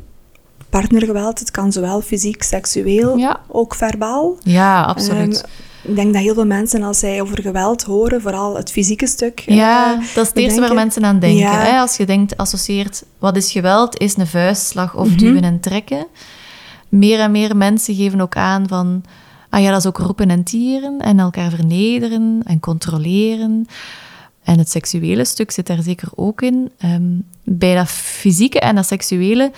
partnergeweld, 0.70 1.39
het 1.39 1.51
kan 1.51 1.72
zowel 1.72 2.01
fysiek, 2.01 2.43
seksueel, 2.43 3.17
Ja. 3.17 3.39
ook 3.48 3.75
verbaal. 3.75 4.38
Ja, 4.39 4.84
absoluut. 4.84 5.41
Ehm, 5.41 5.51
ik 5.84 5.96
denk 5.96 6.14
dat 6.14 6.22
heel 6.22 6.34
veel 6.34 6.46
mensen, 6.46 6.84
als 6.84 7.00
zij 7.00 7.22
over 7.22 7.42
geweld 7.42 7.84
horen, 7.84 8.22
vooral 8.22 8.56
het 8.56 8.72
fysieke 8.72 9.08
stuk... 9.08 9.40
Ja, 9.40 9.94
eh, 9.94 10.00
dat 10.00 10.24
is 10.24 10.28
het 10.28 10.38
eerste 10.38 10.60
waar 10.60 10.74
mensen 10.74 11.06
aan 11.06 11.20
denken. 11.20 11.40
Ja. 11.40 11.60
Hè? 11.62 11.80
Als 11.80 11.98
je 11.98 12.06
denkt, 12.06 12.38
associeert, 12.38 13.04
wat 13.20 13.36
is 13.38 13.52
geweld? 13.52 13.98
Is 14.00 14.18
een 14.18 14.28
vuistslag 14.28 14.94
Mhm. 14.94 15.02
of 15.02 15.10
duwen 15.10 15.44
en 15.44 15.60
trekken. 15.60 16.08
Meer 16.90 17.20
en 17.20 17.32
meer 17.32 17.58
mensen 17.58 17.96
geven 17.96 18.22
ook 18.22 18.36
aan 18.36 18.68
van... 18.68 19.04
Ah 19.50 19.62
ja, 19.62 19.70
dat 19.72 19.80
is 19.80 19.86
ook 19.86 19.98
roepen 19.98 20.30
en 20.30 20.44
tieren 20.44 21.00
en 21.00 21.20
elkaar 21.20 21.50
vernederen 21.50 22.42
en 22.46 22.60
controleren. 22.60 23.66
En 24.44 24.58
het 24.58 24.70
seksuele 24.70 25.26
stuk 25.26 25.52
zit 25.52 25.68
daar 25.68 25.82
zeker 25.82 26.08
ook 26.16 26.42
in. 26.42 26.72
Ehm, 26.78 27.04
bij 27.44 27.76
dat 27.76 27.88
fysieke 27.90 28.60
en 28.60 28.76
dat 28.76 28.86
seksuele 28.86 29.52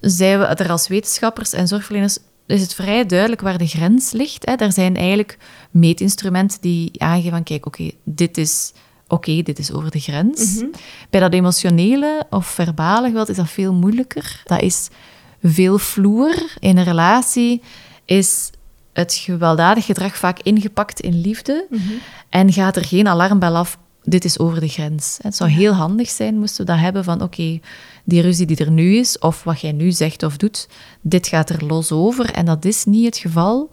zijn 0.00 0.38
we 0.38 0.44
er 0.44 0.70
als 0.70 0.88
wetenschappers 0.88 1.52
en 1.52 1.68
zorgverleners 1.68 2.18
is 2.46 2.60
het 2.60 2.74
vrij 2.74 3.06
duidelijk 3.06 3.40
waar 3.40 3.58
de 3.58 3.66
grens 3.66 4.12
ligt. 4.12 4.46
Hè. 4.46 4.54
Er 4.54 4.72
zijn 4.72 4.96
eigenlijk 4.96 5.38
meetinstrumenten 5.70 6.60
die 6.60 6.90
aangeven 6.98 7.30
van 7.30 7.42
kijk, 7.42 7.66
oké, 7.66 7.90
dit 8.04 8.38
is 8.38 8.72
oké, 9.08 9.42
dit 9.42 9.58
is 9.58 9.72
over 9.72 9.90
de 9.90 10.00
grens. 10.00 10.64
Bij 11.10 11.20
dat 11.20 11.32
emotionele 11.32 12.26
of 12.30 12.46
verbale 12.46 13.06
geweld 13.06 13.28
is 13.28 13.36
dat 13.36 13.50
veel 13.50 13.74
moeilijker. 13.74 14.42
Dat 14.44 14.62
is 14.62 14.88
veel 15.42 15.78
vloer 15.78 16.54
in 16.58 16.76
een 16.76 16.84
relatie 16.84 17.62
is 18.04 18.50
het 18.92 19.14
gewelddadig 19.14 19.84
gedrag 19.84 20.16
vaak 20.16 20.38
ingepakt 20.42 21.00
in 21.00 21.20
liefde 21.20 21.66
en 22.28 22.52
gaat 22.52 22.76
er 22.76 22.84
geen 22.84 23.08
alarmbel 23.08 23.56
af. 23.56 23.78
Dit 24.04 24.24
is 24.24 24.38
over 24.38 24.60
de 24.60 24.68
grens. 24.68 25.18
Het 25.22 25.36
zou 25.36 25.50
heel 25.50 25.72
handig 25.72 26.08
zijn, 26.08 26.38
moesten 26.38 26.66
we 26.66 26.72
dat 26.72 26.80
hebben 26.80 27.04
van 27.04 27.22
oké, 27.22 27.60
die 28.04 28.20
ruzie 28.20 28.46
die 28.46 28.56
er 28.56 28.70
nu 28.70 28.96
is, 28.96 29.18
of 29.18 29.44
wat 29.44 29.60
jij 29.60 29.72
nu 29.72 29.90
zegt 29.92 30.22
of 30.22 30.36
doet, 30.36 30.68
dit 31.00 31.26
gaat 31.26 31.50
er 31.50 31.66
los 31.66 31.92
over. 31.92 32.32
En 32.32 32.44
dat 32.44 32.64
is 32.64 32.84
niet 32.84 33.04
het 33.04 33.16
geval. 33.16 33.70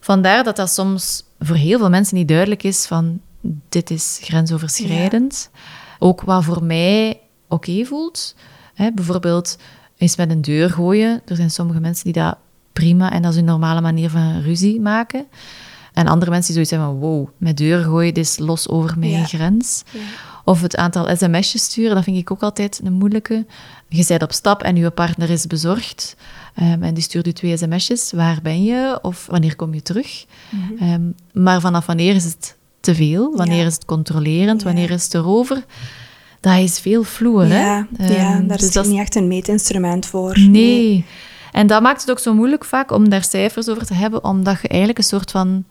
Vandaar 0.00 0.44
dat 0.44 0.56
dat 0.56 0.70
soms 0.70 1.24
voor 1.38 1.56
heel 1.56 1.78
veel 1.78 1.90
mensen 1.90 2.16
niet 2.16 2.28
duidelijk 2.28 2.62
is 2.62 2.86
van 2.86 3.20
dit 3.68 3.90
is 3.90 4.18
grensoverschrijdend. 4.22 5.50
Ook 5.98 6.22
wat 6.22 6.44
voor 6.44 6.64
mij 6.64 7.20
oké 7.48 7.84
voelt. 7.84 8.34
Hè, 8.74 8.92
bijvoorbeeld 8.92 9.58
eens 9.96 10.16
met 10.16 10.30
een 10.30 10.42
deur 10.42 10.70
gooien. 10.70 11.22
Er 11.24 11.36
zijn 11.36 11.50
sommige 11.50 11.80
mensen 11.80 12.04
die 12.04 12.22
dat 12.22 12.36
prima 12.72 13.12
en 13.12 13.22
dat 13.22 13.32
is 13.32 13.38
een 13.38 13.44
normale 13.44 13.80
manier 13.80 14.10
van 14.10 14.40
ruzie 14.40 14.80
maken. 14.80 15.26
En 15.96 16.06
andere 16.06 16.30
mensen 16.30 16.54
die 16.54 16.64
zoiets 16.66 16.70
hebben 16.70 16.88
van 16.88 17.10
wow, 17.10 17.28
met 17.38 17.56
deur 17.56 17.82
gooien, 17.82 18.14
dit 18.14 18.24
is 18.24 18.38
los 18.38 18.68
over 18.68 18.98
mijn 18.98 19.10
Ja. 19.10 19.24
grens. 19.24 19.82
Ja. 19.90 20.00
Of 20.44 20.62
het 20.62 20.76
aantal 20.76 21.16
sms'jes 21.16 21.62
sturen, 21.62 21.94
dat 21.94 22.04
vind 22.04 22.16
ik 22.16 22.30
ook 22.30 22.42
altijd 22.42 22.80
een 22.84 22.92
moeilijke. 22.92 23.46
Je 23.88 24.04
bent 24.08 24.22
op 24.22 24.32
stap 24.32 24.62
en 24.62 24.76
je 24.76 24.90
partner 24.90 25.30
is 25.30 25.46
bezorgd. 25.46 26.16
ehm, 26.54 26.82
en 26.82 26.94
die 26.94 27.02
stuurt 27.02 27.26
u 27.26 27.32
twee 27.32 27.56
sms'jes. 27.56 28.12
Waar 28.12 28.38
ben 28.42 28.64
je? 28.64 28.98
Of 29.02 29.26
wanneer 29.30 29.56
kom 29.56 29.74
je 29.74 29.82
terug? 29.82 30.24
Ehm, 30.78 31.02
maar 31.32 31.60
vanaf 31.60 31.86
wanneer 31.86 32.14
is 32.14 32.24
het 32.24 32.56
te 32.80 32.94
veel? 32.94 33.36
Wanneer 33.36 33.60
Ja. 33.60 33.66
is 33.66 33.74
het 33.74 33.84
controlerend? 33.84 34.62
Wanneer 34.62 34.90
is 34.90 35.04
het 35.04 35.14
erover? 35.14 35.64
Dat 36.40 36.58
is 36.58 36.80
veel 36.80 37.02
vloer, 37.02 37.46
Ja, 37.46 37.86
hè? 37.96 38.14
ja, 38.14 38.34
Ehm, 38.34 38.46
daar 38.46 38.56
dus 38.56 38.66
is 38.66 38.72
dat 38.72 38.86
niet 38.86 38.98
echt 38.98 39.14
een 39.14 39.28
meetinstrument 39.28 40.06
voor. 40.06 40.38
Nee. 40.40 41.04
En 41.52 41.66
dat 41.66 41.82
maakt 41.82 42.00
het 42.00 42.10
ook 42.10 42.18
zo 42.18 42.34
moeilijk 42.34 42.64
vaak 42.64 42.90
om 42.92 43.08
daar 43.08 43.24
cijfers 43.24 43.68
over 43.68 43.86
te 43.86 43.94
hebben, 43.94 44.24
omdat 44.24 44.58
je 44.62 44.68
eigenlijk 44.68 44.98
een 44.98 45.04
soort 45.04 45.30
van 45.30 45.64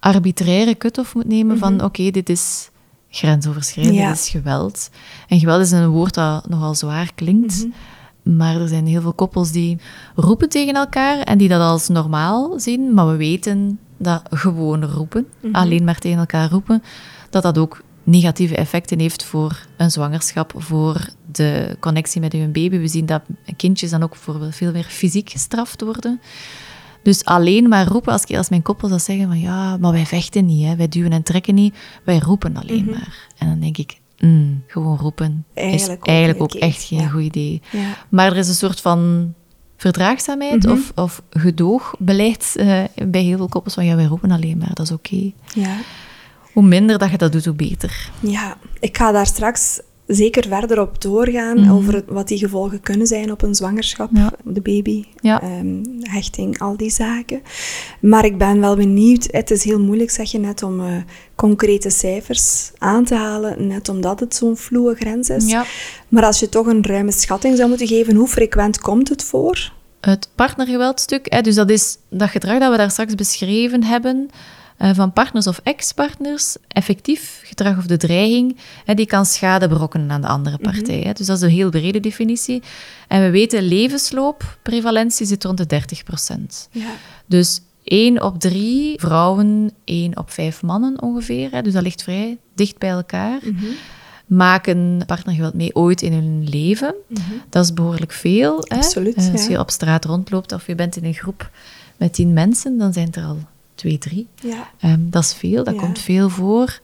arbitraire 0.00 0.76
cut-off 0.76 1.14
moet 1.14 1.26
nemen 1.28 1.58
van 1.58 1.82
oké, 1.84 2.10
dit 2.10 2.28
is 2.28 2.70
grensoverschrijdend, 3.10 3.94
Mhm. 3.96 4.04
Ja. 4.04 4.10
dit 4.12 4.18
is 4.20 4.28
geweld. 4.28 4.90
En 5.28 5.38
geweld 5.38 5.60
is 5.62 5.70
een 5.70 5.88
woord 5.88 6.14
dat 6.14 6.48
nogal 6.48 6.74
zwaar 6.74 7.10
klinkt, 7.14 7.66
Mhm. 8.22 8.36
maar 8.36 8.60
er 8.60 8.68
zijn 8.68 8.86
heel 8.86 9.00
veel 9.00 9.12
koppels 9.12 9.50
die 9.52 9.78
roepen 10.14 10.48
tegen 10.48 10.74
elkaar 10.74 11.18
en 11.18 11.38
die 11.38 11.48
dat 11.48 11.60
als 11.60 11.88
normaal 11.88 12.60
zien, 12.60 12.94
maar 12.94 13.08
we 13.10 13.16
weten 13.16 13.78
dat 13.96 14.22
gewoon 14.30 14.84
roepen, 14.84 15.26
Mhm. 15.40 15.54
alleen 15.54 15.84
maar 15.84 15.98
tegen 15.98 16.18
elkaar 16.18 16.50
roepen, 16.50 16.82
dat 17.30 17.42
dat 17.42 17.58
ook 17.58 17.82
negatieve 18.04 18.56
effecten 18.56 18.98
heeft 18.98 19.24
voor 19.24 19.66
een 19.76 19.90
zwangerschap, 19.90 20.52
voor 20.56 21.08
de 21.32 21.76
connectie 21.80 22.20
met 22.20 22.32
uw 22.34 22.44
baby. 22.50 22.78
We 22.78 22.88
zien 22.88 23.06
dat 23.06 23.22
kindjes 23.56 23.90
dan 23.90 24.02
ook 24.02 24.10
bijvoorbeeld 24.10 24.54
veel 24.54 24.72
meer 24.72 24.84
fysiek 24.84 25.30
gestraft 25.30 25.80
worden. 25.82 26.20
Dus 27.08 27.24
alleen 27.24 27.68
maar 27.68 27.86
roepen, 27.86 28.12
als, 28.12 28.26
als 28.26 28.48
mijn 28.48 28.62
koppel 28.62 28.88
zou 28.88 29.00
zeggen 29.00 29.26
van 29.26 29.40
ja, 29.40 29.76
maar 29.76 29.92
wij 29.92 30.06
vechten 30.06 30.46
niet, 30.46 30.66
hè, 30.66 30.76
wij 30.76 30.88
duwen 30.88 31.12
en 31.12 31.22
trekken 31.22 31.54
niet, 31.54 31.74
wij 32.04 32.18
roepen 32.18 32.56
alleen 32.56 32.82
Mhm. 32.84 32.90
maar. 32.90 33.26
En 33.38 33.48
dan 33.48 33.60
denk 33.60 33.76
ik, 33.78 34.00
mm, 34.18 34.62
gewoon 34.66 34.96
roepen 34.98 35.44
Eigenlijk 35.54 35.90
is 35.90 35.96
ook 35.98 36.06
eigenlijk 36.06 36.42
ook 36.42 36.54
echt 36.54 36.82
geen 36.82 37.00
Ja. 37.00 37.08
goed 37.08 37.22
idee. 37.22 37.62
Ja. 37.70 37.96
Maar 38.08 38.26
er 38.32 38.36
is 38.36 38.48
een 38.48 38.54
soort 38.54 38.80
van 38.80 39.32
verdraagzaamheid 39.76 40.62
Mhm. 40.64 40.72
of, 40.72 40.92
of 40.94 41.22
gedoogbeleid 41.30 42.54
eh, 42.56 42.82
bij 43.08 43.22
heel 43.22 43.36
veel 43.36 43.48
koppels 43.48 43.74
van 43.74 43.84
ja, 43.84 43.96
wij 43.96 44.04
roepen 44.04 44.30
alleen 44.30 44.58
maar, 44.58 44.74
dat 44.74 44.86
is 44.86 44.92
oké. 44.92 45.30
Ja. 45.54 45.76
Hoe 46.52 46.62
minder 46.66 46.98
dat 46.98 47.10
je 47.10 47.18
dat 47.18 47.32
doet, 47.32 47.44
hoe 47.44 47.54
beter. 47.54 48.10
ja, 48.20 48.56
ik 48.80 48.96
ga 48.96 49.12
daar 49.12 49.26
straks 49.26 49.80
zeker 50.08 50.48
verder 50.48 50.80
op 50.80 51.00
doorgaan 51.02 51.60
Mhm. 51.60 51.72
over 51.72 52.02
wat 52.06 52.28
die 52.28 52.38
gevolgen 52.38 52.80
kunnen 52.80 53.06
zijn 53.06 53.32
op 53.32 53.42
een 53.42 53.54
zwangerschap, 53.54 54.10
Ja. 54.12 54.32
de 54.44 54.60
baby, 54.60 55.04
Ja. 55.20 55.42
ehm, 55.42 55.84
hechting, 56.00 56.58
al 56.60 56.76
die 56.76 56.90
zaken. 56.90 57.42
Maar 58.00 58.24
ik 58.24 58.38
ben 58.38 58.60
wel 58.60 58.76
benieuwd, 58.76 59.28
het 59.30 59.50
is 59.50 59.64
heel 59.64 59.80
moeilijk, 59.80 60.10
zeg 60.10 60.30
je 60.30 60.38
net, 60.38 60.62
om 60.62 60.80
eh, 60.80 60.86
concrete 61.34 61.90
cijfers 61.90 62.70
aan 62.78 63.04
te 63.04 63.14
halen, 63.14 63.66
net 63.66 63.88
omdat 63.88 64.20
het 64.20 64.34
zo'n 64.34 64.56
vloe 64.56 64.94
grens 64.94 65.28
is. 65.28 65.50
Ja. 65.50 65.64
Maar 66.08 66.24
als 66.24 66.40
je 66.40 66.48
toch 66.48 66.66
een 66.66 66.84
ruime 66.84 67.12
schatting 67.12 67.56
zou 67.56 67.68
moeten 67.68 67.86
geven, 67.86 68.14
hoe 68.14 68.28
frequent 68.28 68.80
komt 68.80 69.08
het 69.08 69.24
voor? 69.24 69.72
Het 70.00 70.28
partnergeweldstuk, 70.34 71.26
hè, 71.32 71.40
dus 71.40 71.54
dat 71.54 71.70
is 71.70 71.96
dat 72.10 72.28
gedrag 72.28 72.58
dat 72.58 72.70
we 72.70 72.76
daar 72.76 72.90
straks 72.90 73.14
beschreven 73.14 73.84
hebben, 73.84 74.28
van 74.78 75.12
partners 75.12 75.46
of 75.46 75.60
ex-partners, 75.62 76.56
effectief 76.68 77.40
gedrag 77.44 77.78
of 77.78 77.86
de 77.86 77.96
dreiging, 77.96 78.56
die 78.84 79.06
kan 79.06 79.26
schade 79.26 79.68
berokkenen 79.68 80.10
aan 80.10 80.20
de 80.20 80.26
andere 80.26 80.58
partij. 80.58 81.00
Hè. 81.00 81.12
Dus 81.12 81.26
dat 81.26 81.36
is 81.36 81.42
een 81.42 81.48
heel 81.48 81.70
brede 81.70 82.00
definitie. 82.00 82.62
En 83.08 83.22
we 83.22 83.30
weten, 83.30 83.62
levensloopprevalentie 83.62 85.26
zit 85.26 85.44
rond 85.44 85.58
de 85.58 85.66
30% 85.66 86.68
Ja. 86.70 86.90
Dus 87.26 87.60
1 87.84 88.22
op 88.22 88.40
3 88.40 89.00
vrouwen, 89.00 89.70
1 89.84 90.18
op 90.18 90.30
5 90.30 90.62
mannen 90.62 91.02
ongeveer, 91.02 91.62
dus 91.62 91.72
dat 91.72 91.82
ligt 91.82 92.02
vrij 92.02 92.38
dicht 92.54 92.78
bij 92.78 92.90
elkaar, 92.90 93.40
maken 94.26 95.02
partnergeweld 95.06 95.54
mee 95.54 95.74
ooit 95.74 96.02
in 96.02 96.12
hun 96.12 96.48
leven. 96.48 96.94
Dat 97.48 97.64
is 97.64 97.72
behoorlijk 97.72 98.12
veel. 98.12 98.64
Absoluut, 98.68 99.14
Eh, 99.16 99.32
Als 99.32 99.44
ja. 99.44 99.50
je 99.50 99.58
op 99.58 99.70
straat 99.70 100.04
rondloopt 100.04 100.52
of 100.52 100.66
je 100.66 100.74
bent 100.74 100.96
in 100.96 101.04
een 101.04 101.14
groep 101.14 101.50
met 101.96 102.12
tien 102.12 102.32
mensen, 102.32 102.78
dan 102.78 102.92
zijn 102.92 103.06
het 103.06 103.16
er 103.16 103.24
al 103.24 103.38
twee, 103.78 103.98
drie. 103.98 104.26
Ja. 104.42 104.70
Ehm, 104.80 105.00
dat 105.10 105.22
is 105.22 105.34
veel, 105.34 105.64
dat 105.64 105.74
Ja. 105.74 105.80
komt 105.80 105.98
veel 105.98 106.28
voor. 106.28 106.80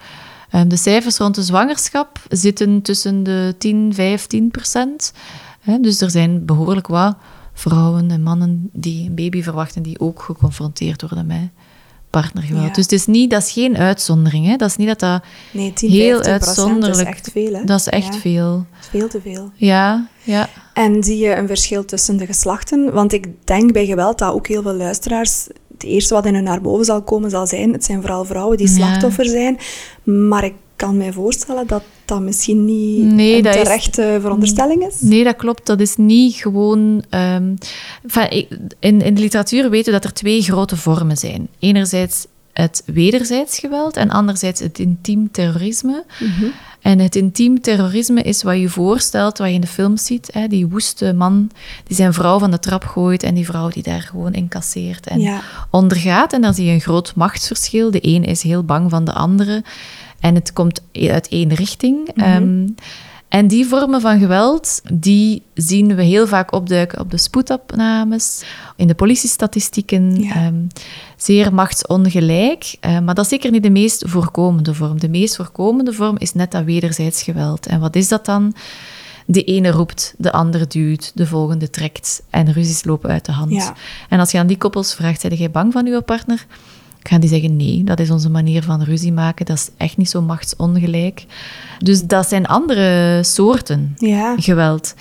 Ehm, 0.50 0.68
de 0.68 0.76
cijfers 0.76 1.18
rond 1.18 1.34
de 1.34 1.42
zwangerschap 1.42 2.20
zitten 2.28 2.82
tussen 2.82 3.22
de 3.22 3.54
10, 3.58 3.94
15 3.94 4.50
procent. 4.50 5.12
Dus 5.80 6.00
er 6.00 6.10
zijn 6.10 6.44
behoorlijk 6.44 6.86
wat 6.86 7.16
vrouwen 7.52 8.10
en 8.10 8.22
mannen 8.22 8.70
die 8.72 9.08
een 9.08 9.14
baby 9.14 9.42
verwachten, 9.42 9.82
die 9.82 10.00
ook 10.00 10.22
geconfronteerd 10.22 11.00
worden 11.00 11.26
met 11.26 11.48
partnergeweld. 12.21 12.66
Ja. 12.66 12.73
Dus 12.73 12.83
het 12.83 12.92
is 12.92 13.06
niet, 13.06 13.30
dat 13.30 13.42
is 13.42 13.52
geen 13.52 13.76
uitzondering. 13.76 14.47
Hè? 14.47 14.56
Dat 14.56 14.68
is 14.68 14.76
niet 14.76 14.88
dat 14.88 15.00
dat 15.00 15.23
Nee, 15.50 15.73
10, 15.73 15.90
heel 15.90 16.23
15 16.23 16.33
uitzonderlijk 16.33 17.09
is 17.09 17.14
echt 17.14 17.30
veel. 17.33 17.54
Hè? 17.54 17.64
Dat 17.64 17.78
is 17.78 17.87
echt 17.87 18.14
Ja, 18.14 18.21
veel. 18.21 18.66
Veel 18.90 19.09
te 19.09 19.21
veel. 19.21 19.50
Ja, 19.54 20.09
ja. 20.23 20.49
En 20.75 21.04
zie 21.04 21.18
je 21.18 21.37
een 21.37 21.47
verschil 21.47 21.85
tussen 21.85 22.16
de 22.16 22.26
geslachten? 22.26 22.92
Want 22.92 23.12
ik 23.12 23.26
denk 23.44 23.73
bij 23.73 23.87
geweld 23.87 24.18
dat 24.18 24.33
ook 24.33 24.47
heel 24.47 24.62
veel 24.62 24.75
luisteraars... 24.75 25.47
Het 25.73 25.83
eerste 25.83 26.14
wat 26.14 26.26
in 26.26 26.35
hun 26.35 26.44
naar 26.44 26.61
boven 26.61 26.85
zal 26.85 27.02
komen 27.02 27.30
zal 27.30 27.47
zijn... 27.47 27.73
Het 27.73 27.85
zijn 27.85 28.00
vooral 28.00 28.25
vrouwen 28.25 28.56
die 28.56 28.68
slachtoffer 28.68 29.25
zijn. 29.25 29.59
Maar 30.04 30.44
ik 30.44 30.54
kan 30.76 30.97
mij 30.97 31.12
voorstellen 31.12 31.66
dat 31.66 31.83
dat 32.04 32.21
misschien 32.21 32.64
niet 32.64 33.12
Nee, 33.12 33.37
een 33.37 33.43
dat 33.43 33.54
is- 33.54 33.62
terechte 33.62 34.19
veronderstelling 34.21 34.87
is. 34.87 35.00
Nee, 35.00 35.25
dat 35.25 35.37
klopt. 35.37 35.66
Dat 35.66 35.81
is 35.81 35.97
niet 35.97 36.35
gewoon. 36.35 37.04
ehm, 37.11 37.54
enfin, 38.02 38.47
in, 38.78 39.00
in 39.02 39.14
de 39.14 39.21
literatuur 39.21 39.71
weten 39.71 39.87
we 39.93 39.99
dat 40.00 40.04
er 40.04 40.12
twee 40.16 40.43
grote 40.43 40.76
vormen 40.76 41.16
zijn. 41.16 41.49
Enerzijds 41.59 42.26
het 42.52 42.83
wederzijds 42.87 43.59
geweld 43.59 43.97
en 43.97 44.11
anderzijds 44.11 44.61
het 44.61 44.78
intiem 44.78 45.31
terrorisme. 45.31 46.04
En 46.81 46.99
het 46.99 47.16
intiem 47.16 47.61
terrorisme 47.61 48.23
is 48.23 48.43
wat 48.43 48.59
je 48.61 48.69
voorstelt, 48.69 49.38
wat 49.38 49.49
je 49.49 49.54
in 49.54 49.61
de 49.61 49.66
film 49.66 49.97
ziet. 49.97 50.28
Hè, 50.33 50.47
die 50.49 50.66
woeste 50.66 51.12
man 51.12 51.50
die 51.87 51.97
zijn 51.97 52.12
vrouw 52.12 52.38
van 52.38 52.50
de 52.50 52.59
trap 52.59 52.85
gooit 52.85 53.23
en 53.23 53.35
die 53.35 53.45
vrouw 53.47 53.69
die 53.69 53.83
daar 53.83 54.00
gewoon 54.02 54.33
incasseert 54.33 55.07
en 55.07 55.21
Ja. 55.21 55.40
ondergaat. 55.71 56.33
En 56.33 56.40
dan 56.40 56.54
zie 56.54 56.64
je 56.66 56.73
een 56.73 56.81
groot 56.81 57.12
machtsverschil. 57.16 57.90
De 57.90 57.99
een 58.09 58.25
is 58.25 58.43
heel 58.43 58.62
bang 58.64 58.90
van 58.90 59.04
de 59.04 59.12
andere. 59.12 59.62
En 60.25 60.35
het 60.35 60.52
komt 60.52 60.81
uit 60.93 61.28
één 61.28 61.54
richting. 61.54 62.09
Ehm, 62.09 62.69
en 63.28 63.47
die 63.47 63.66
vormen 63.66 64.00
van 64.00 64.19
geweld, 64.19 64.81
die 64.93 65.43
zien 65.54 65.95
we 65.95 66.02
heel 66.02 66.26
vaak 66.26 66.52
opduiken 66.52 67.00
op 67.00 67.11
de 67.11 67.19
spoedopnames, 67.19 68.43
in 68.76 68.87
de 68.87 68.95
politiestatistieken. 68.95 70.23
Ja. 70.23 70.35
ehm, 70.35 70.54
zeer 71.16 71.54
machtsongelijk. 71.54 72.76
eh, 72.81 72.99
maar 73.00 73.14
dat 73.14 73.25
is 73.25 73.31
zeker 73.31 73.50
niet 73.50 73.62
de 73.62 73.71
meest 73.71 74.02
voorkomende 74.07 74.75
vorm. 74.75 75.00
De 75.00 75.09
meest 75.09 75.37
voorkomende 75.37 75.93
vorm 75.93 76.16
is 76.19 76.33
net 76.35 76.50
dat 76.50 76.64
wederzijds 76.64 77.23
geweld. 77.23 77.66
En 77.66 77.81
wat 77.81 77.97
is 77.97 78.09
dat 78.09 78.25
dan? 78.25 78.54
De 79.26 79.45
ene 79.45 79.71
roept, 79.71 80.14
de 80.19 80.33
andere 80.33 80.66
duwt, 80.66 81.12
de 81.14 81.26
volgende 81.26 81.71
trekt 81.71 82.23
en 82.31 82.52
ruzies 82.52 82.85
lopen 82.85 83.11
uit 83.11 83.25
de 83.25 83.33
hand. 83.33 83.52
Ja. 83.52 83.75
En 84.09 84.19
als 84.21 84.31
je 84.31 84.38
aan 84.38 84.47
die 84.47 84.59
koppels 84.59 84.95
vraagt, 84.95 85.21
zijn 85.21 85.35
jij 85.35 85.50
bang 85.50 85.73
van 85.73 85.87
uw 85.87 86.00
partner? 86.00 86.47
Gaan 87.08 87.20
die 87.20 87.28
zeggen 87.30 87.56
nee, 87.56 87.84
dat 87.84 88.00
is 88.00 88.11
onze 88.11 88.30
manier 88.30 88.62
van 88.62 88.82
ruzie 88.82 89.12
maken. 89.12 89.46
Dat 89.46 89.56
is 89.56 89.70
echt 89.76 89.96
niet 89.96 90.11
zo 90.11 90.23
machtsongelijk. 90.23 91.25
Dus 91.78 92.02
dat 92.02 92.28
zijn 92.28 92.46
andere 92.46 93.20
soorten 93.23 93.94
Ja. 93.96 94.34
geweld. 94.38 94.94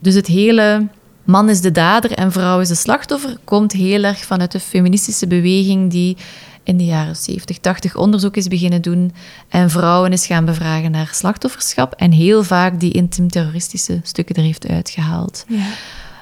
Dus 0.00 0.14
het 0.14 0.26
hele 0.26 0.88
man 1.24 1.48
is 1.48 1.60
de 1.60 1.70
dader 1.72 2.12
en 2.12 2.32
vrouw 2.32 2.60
is 2.60 2.68
de 2.68 2.74
slachtoffer 2.74 3.36
komt 3.44 3.72
heel 3.72 4.02
erg 4.04 4.18
vanuit 4.18 4.52
de 4.52 4.60
feministische 4.60 5.26
beweging 5.26 5.90
die 5.90 6.16
in 6.62 6.76
de 6.76 6.84
jaren 6.84 7.16
70, 7.16 7.58
80 7.58 7.96
onderzoek 7.96 8.36
is 8.36 8.48
beginnen 8.48 8.82
doen 8.82 9.12
en 9.48 9.70
vrouwen 9.70 10.12
is 10.12 10.26
gaan 10.26 10.44
bevragen 10.44 10.90
naar 10.90 11.08
slachtofferschap 11.12 11.92
en 11.96 12.12
heel 12.12 12.42
vaak 12.44 12.80
die 12.80 12.92
intiem-terroristische 12.92 14.00
stukken 14.02 14.34
er 14.34 14.42
heeft 14.42 14.68
uitgehaald. 14.68 15.44
Ja. 15.48 15.66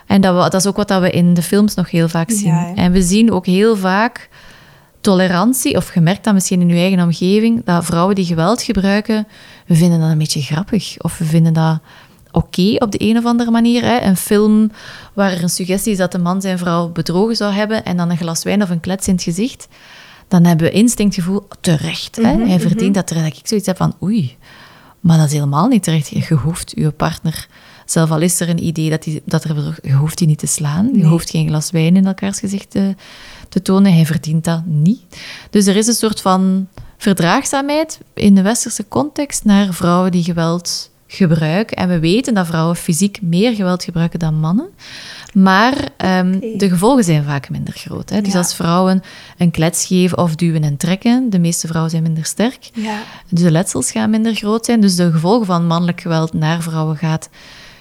En 0.06 0.20
dat, 0.20 0.34
we, 0.34 0.50
dat 0.50 0.60
is 0.60 0.66
ook 0.66 0.76
wat 0.76 0.88
dat 0.88 1.00
we 1.00 1.10
in 1.10 1.34
de 1.34 1.42
films 1.42 1.74
nog 1.74 1.90
heel 1.90 2.08
vaak 2.08 2.30
zien. 2.30 2.46
Ja. 2.54 2.74
En 2.74 2.92
we 2.92 3.02
zien 3.02 3.32
ook 3.32 3.46
heel 3.46 3.76
vaak 3.76 4.28
tolerantie, 5.00 5.76
of 5.76 5.88
gemerkt 5.88 6.24
dat 6.24 6.34
misschien 6.34 6.60
in 6.60 6.68
uw 6.70 6.76
eigen 6.76 7.00
omgeving, 7.02 7.64
dat 7.64 7.84
vrouwen 7.84 8.14
die 8.14 8.24
geweld 8.24 8.62
gebruiken, 8.62 9.26
we 9.66 9.74
vinden 9.74 10.00
dat 10.00 10.10
een 10.10 10.18
beetje 10.18 10.42
grappig. 10.42 10.94
Of 10.98 11.18
we 11.18 11.24
vinden 11.24 11.52
dat 11.52 11.78
oké 12.30 12.74
op 12.78 12.92
de 12.92 13.02
een 13.02 13.16
of 13.16 13.24
andere 13.24 13.50
manier. 13.50 13.82
Hè. 13.84 14.00
Een 14.00 14.16
film 14.16 14.70
waar 15.14 15.32
er 15.32 15.42
een 15.42 15.48
suggestie 15.48 15.92
is 15.92 15.98
dat 15.98 16.12
de 16.12 16.18
man 16.18 16.40
zijn 16.40 16.58
vrouw 16.58 16.88
bedrogen 16.88 17.36
zou 17.36 17.52
hebben 17.52 17.84
en 17.84 17.96
dan 17.96 18.10
een 18.10 18.16
glas 18.16 18.42
wijn 18.44 18.62
of 18.62 18.70
een 18.70 18.80
klets 18.80 19.08
in 19.08 19.14
het 19.14 19.22
gezicht, 19.22 19.68
dan 20.28 20.44
hebben 20.44 20.66
we 20.66 20.72
instinctgevoel 20.72 21.48
terecht. 21.60 22.16
Hè. 22.16 22.32
Mhm, 22.36 22.48
Hij 22.48 22.60
verdient 22.60 22.94
dat 22.94 23.06
terecht. 23.06 23.26
Dat 23.30 23.38
ik 23.38 23.46
zoiets 23.46 23.66
heb 23.66 23.76
van 23.76 23.94
oei, 24.02 24.36
maar 25.00 25.16
dat 25.16 25.26
is 25.26 25.32
helemaal 25.32 25.68
niet 25.68 25.82
terecht. 25.82 26.08
Je 26.08 26.34
hoeft 26.34 26.72
je 26.76 26.90
partner, 26.90 27.46
zelf 27.86 28.10
al 28.10 28.20
is 28.20 28.40
er 28.40 28.48
een 28.48 28.64
idee 28.64 28.90
dat, 28.90 29.02
die, 29.02 29.22
dat 29.24 29.44
er, 29.44 29.78
je 29.82 29.92
hoeft 29.92 30.18
die 30.18 30.26
niet 30.26 30.38
te 30.38 30.46
slaan. 30.46 30.86
Je 30.86 30.92
Nee. 30.92 31.04
hoeft 31.06 31.30
geen 31.30 31.48
glas 31.48 31.70
wijn 31.70 31.96
in 31.96 32.06
elkaars 32.06 32.38
gezicht 32.38 32.70
te, 32.70 32.94
te 33.48 33.62
tonen. 33.62 33.92
Hij 33.94 34.06
verdient 34.06 34.44
dat 34.44 34.62
niet. 34.66 35.00
Dus 35.50 35.66
er 35.66 35.76
is 35.76 35.86
een 35.86 35.94
soort 35.94 36.20
van 36.20 36.68
verdraagzaamheid 36.96 37.98
in 38.14 38.34
de 38.34 38.42
westerse 38.42 38.88
context 38.88 39.44
naar 39.44 39.72
vrouwen 39.74 40.10
die 40.10 40.22
geweld 40.24 40.90
gebruiken. 41.06 41.76
En 41.76 41.88
we 41.88 41.98
weten 41.98 42.34
dat 42.34 42.46
vrouwen 42.46 42.76
fysiek 42.76 43.18
meer 43.22 43.54
geweld 43.54 43.84
gebruiken 43.84 44.18
dan 44.18 44.34
mannen. 44.40 44.68
Maar 45.32 45.74
ehm, 45.96 46.38
de 46.56 46.68
gevolgen 46.68 47.04
zijn 47.04 47.24
vaak 47.24 47.50
minder 47.50 47.74
groot. 47.74 48.10
Hè? 48.10 48.20
Dus 48.20 48.32
Ja. 48.32 48.38
als 48.38 48.54
vrouwen 48.54 49.02
een 49.38 49.50
klets 49.50 49.86
geven 49.86 50.18
of 50.18 50.34
duwen 50.34 50.62
en 50.62 50.76
trekken, 50.76 51.30
de 51.30 51.38
meeste 51.38 51.66
vrouwen 51.66 51.90
zijn 51.90 52.02
minder 52.02 52.24
sterk. 52.24 52.70
Ja. 52.74 52.98
Dus 53.28 53.42
de 53.42 53.50
letsels 53.50 53.90
gaan 53.90 54.10
minder 54.10 54.34
groot 54.34 54.64
zijn. 54.64 54.80
Dus 54.80 54.96
de 54.96 55.12
gevolgen 55.12 55.46
van 55.46 55.66
mannelijk 55.66 56.00
geweld 56.00 56.32
naar 56.32 56.62
vrouwen 56.62 56.96
gaat 56.96 57.28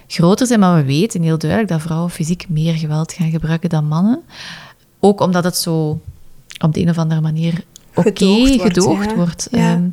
groter 0.08 0.48
zijn. 0.48 0.60
Maar 0.60 0.76
we 0.76 0.84
weten 0.86 1.22
heel 1.22 1.38
duidelijk 1.38 1.72
dat 1.72 1.82
vrouwen 1.82 2.10
fysiek 2.12 2.46
meer 2.50 2.74
geweld 2.74 3.14
gaan 3.14 3.30
gebruiken 3.32 3.70
dan 3.70 3.86
mannen. 3.88 4.22
Ook 5.08 5.22
omdat 5.22 5.44
het 5.44 5.58
zo 5.58 6.02
op 6.60 6.74
de 6.74 6.82
een 6.82 6.90
of 6.90 6.98
andere 6.98 7.22
manier 7.22 7.64
oké 7.96 8.10
Gedoogd 8.10 8.56
wordt, 8.56 8.62
gedoogd 8.62 9.10
ja. 9.10 9.16
wordt. 9.16 9.48
Ja. 9.52 9.74
Ehm, 9.74 9.90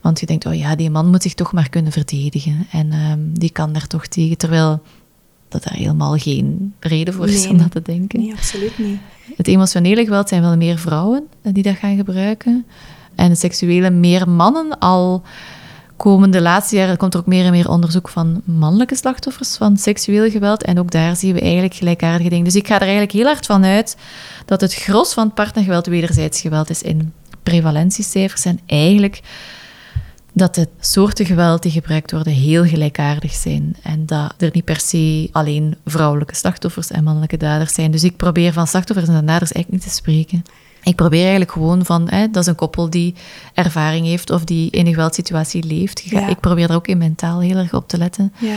want 0.00 0.20
je 0.20 0.26
denkt, 0.26 0.46
oh 0.46 0.54
ja, 0.54 0.76
die 0.76 0.90
man 0.90 1.10
moet 1.10 1.22
zich 1.22 1.34
toch 1.34 1.52
maar 1.52 1.68
kunnen 1.68 1.92
verdedigen. 1.92 2.66
En 2.70 2.92
ehm, 2.92 3.18
die 3.32 3.50
kan 3.50 3.72
daar 3.72 3.86
toch 3.86 4.06
tegen. 4.06 4.36
Terwijl 4.36 4.80
dat 5.48 5.64
daar 5.64 5.74
helemaal 5.74 6.16
geen 6.16 6.74
reden 6.80 7.14
voor 7.14 7.28
is 7.28 7.42
Nee. 7.42 7.52
om 7.52 7.58
dat 7.58 7.70
te 7.70 7.82
denken. 7.82 8.20
Nee, 8.20 8.32
absoluut 8.32 8.78
niet. 8.78 8.98
Het 9.36 9.46
emotionele 9.46 10.04
geweld 10.04 10.28
zijn 10.28 10.42
wel 10.42 10.56
meer 10.56 10.78
vrouwen 10.78 11.26
eh, 11.42 11.52
die 11.52 11.62
dat 11.62 11.76
gaan 11.76 11.96
gebruiken. 11.96 12.66
En 13.14 13.30
het 13.30 13.38
seksuele 13.38 13.90
meer 13.90 14.28
mannen. 14.28 14.78
Al 14.78 15.22
komen 15.96 16.30
de 16.30 16.40
laatste 16.40 16.76
jaren 16.76 16.96
komt 16.96 17.14
er 17.14 17.20
ook 17.20 17.26
meer 17.26 17.44
en 17.44 17.50
meer 17.50 17.68
onderzoek 17.68 18.08
van 18.08 18.42
mannelijke 18.44 18.96
slachtoffers 18.96 19.56
van 19.56 19.76
seksueel 19.76 20.30
geweld. 20.30 20.62
En 20.62 20.78
ook 20.78 20.90
daar 20.90 21.16
zien 21.16 21.34
we 21.34 21.40
eigenlijk 21.40 21.74
gelijkaardige 21.74 22.28
dingen. 22.28 22.44
Dus 22.44 22.54
ik 22.54 22.66
ga 22.66 22.74
er 22.74 22.80
eigenlijk 22.80 23.12
heel 23.12 23.24
hard 23.24 23.46
van 23.46 23.64
uit 23.64 23.96
dat 24.44 24.60
het 24.60 24.74
gros 24.74 25.12
van 25.12 25.32
partnergeweld 25.32 25.86
wederzijds 25.86 26.40
geweld 26.40 26.70
is 26.70 26.82
in 26.82 27.12
prevalentiecijfers. 27.42 28.44
En 28.44 28.60
eigenlijk 28.66 29.20
dat 30.32 30.54
de 30.54 30.68
soorten 30.80 31.26
geweld 31.26 31.62
die 31.62 31.72
gebruikt 31.72 32.10
worden 32.10 32.32
heel 32.32 32.64
gelijkaardig 32.64 33.32
zijn. 33.32 33.76
En 33.82 34.06
dat 34.06 34.34
er 34.38 34.50
niet 34.52 34.64
per 34.64 34.80
se 34.80 35.28
alleen 35.32 35.76
vrouwelijke 35.84 36.34
slachtoffers 36.34 36.90
en 36.90 37.04
mannelijke 37.04 37.36
daders 37.36 37.74
zijn. 37.74 37.90
Dus 37.90 38.04
ik 38.04 38.16
probeer 38.16 38.52
van 38.52 38.66
slachtoffers 38.66 39.08
en 39.08 39.26
daders 39.26 39.52
eigenlijk 39.52 39.70
niet 39.70 39.92
te 39.92 39.98
spreken. 39.98 40.42
Ik 40.86 40.96
probeer 40.96 41.20
eigenlijk 41.20 41.52
gewoon 41.52 41.84
van, 41.84 42.08
hè, 42.08 42.30
dat 42.30 42.42
is 42.42 42.48
een 42.48 42.54
koppel 42.54 42.90
die 42.90 43.14
ervaring 43.54 44.06
heeft 44.06 44.30
of 44.30 44.44
die 44.44 44.70
in 44.70 44.86
een 44.86 44.92
geweldsituatie 44.92 45.64
leeft. 45.64 46.00
Ja. 46.00 46.28
Ik 46.28 46.40
probeer 46.40 46.66
daar 46.66 46.76
ook 46.76 46.86
in 46.86 46.98
mentaal 46.98 47.40
heel 47.40 47.56
erg 47.56 47.74
op 47.74 47.88
te 47.88 47.98
letten 47.98 48.32
Ja. 48.38 48.56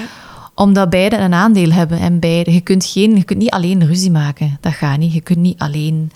omdat 0.55 0.89
beide 0.89 1.17
een 1.17 1.33
aandeel 1.33 1.71
hebben. 1.71 1.99
En 1.99 2.19
beide, 2.19 2.53
je, 2.53 2.61
kunt 2.61 2.85
geen, 2.85 3.15
je 3.15 3.23
kunt 3.23 3.39
niet 3.39 3.49
alleen 3.49 3.85
ruzie 3.85 4.11
maken. 4.11 4.57
Dat 4.61 4.73
gaat 4.73 4.97
niet. 4.97 5.13
Je 5.13 5.21
kunt 5.21 5.37
niet 5.39 5.59
alleen 5.59 6.11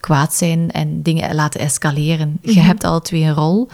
kwaad 0.00 0.34
zijn 0.34 0.70
en 0.70 1.02
dingen 1.02 1.34
laten 1.34 1.60
escaleren. 1.60 2.38
Je 2.42 2.60
hebt 2.60 2.84
alle 2.84 3.00
twee 3.02 3.22
een 3.22 3.34
rol. 3.34 3.68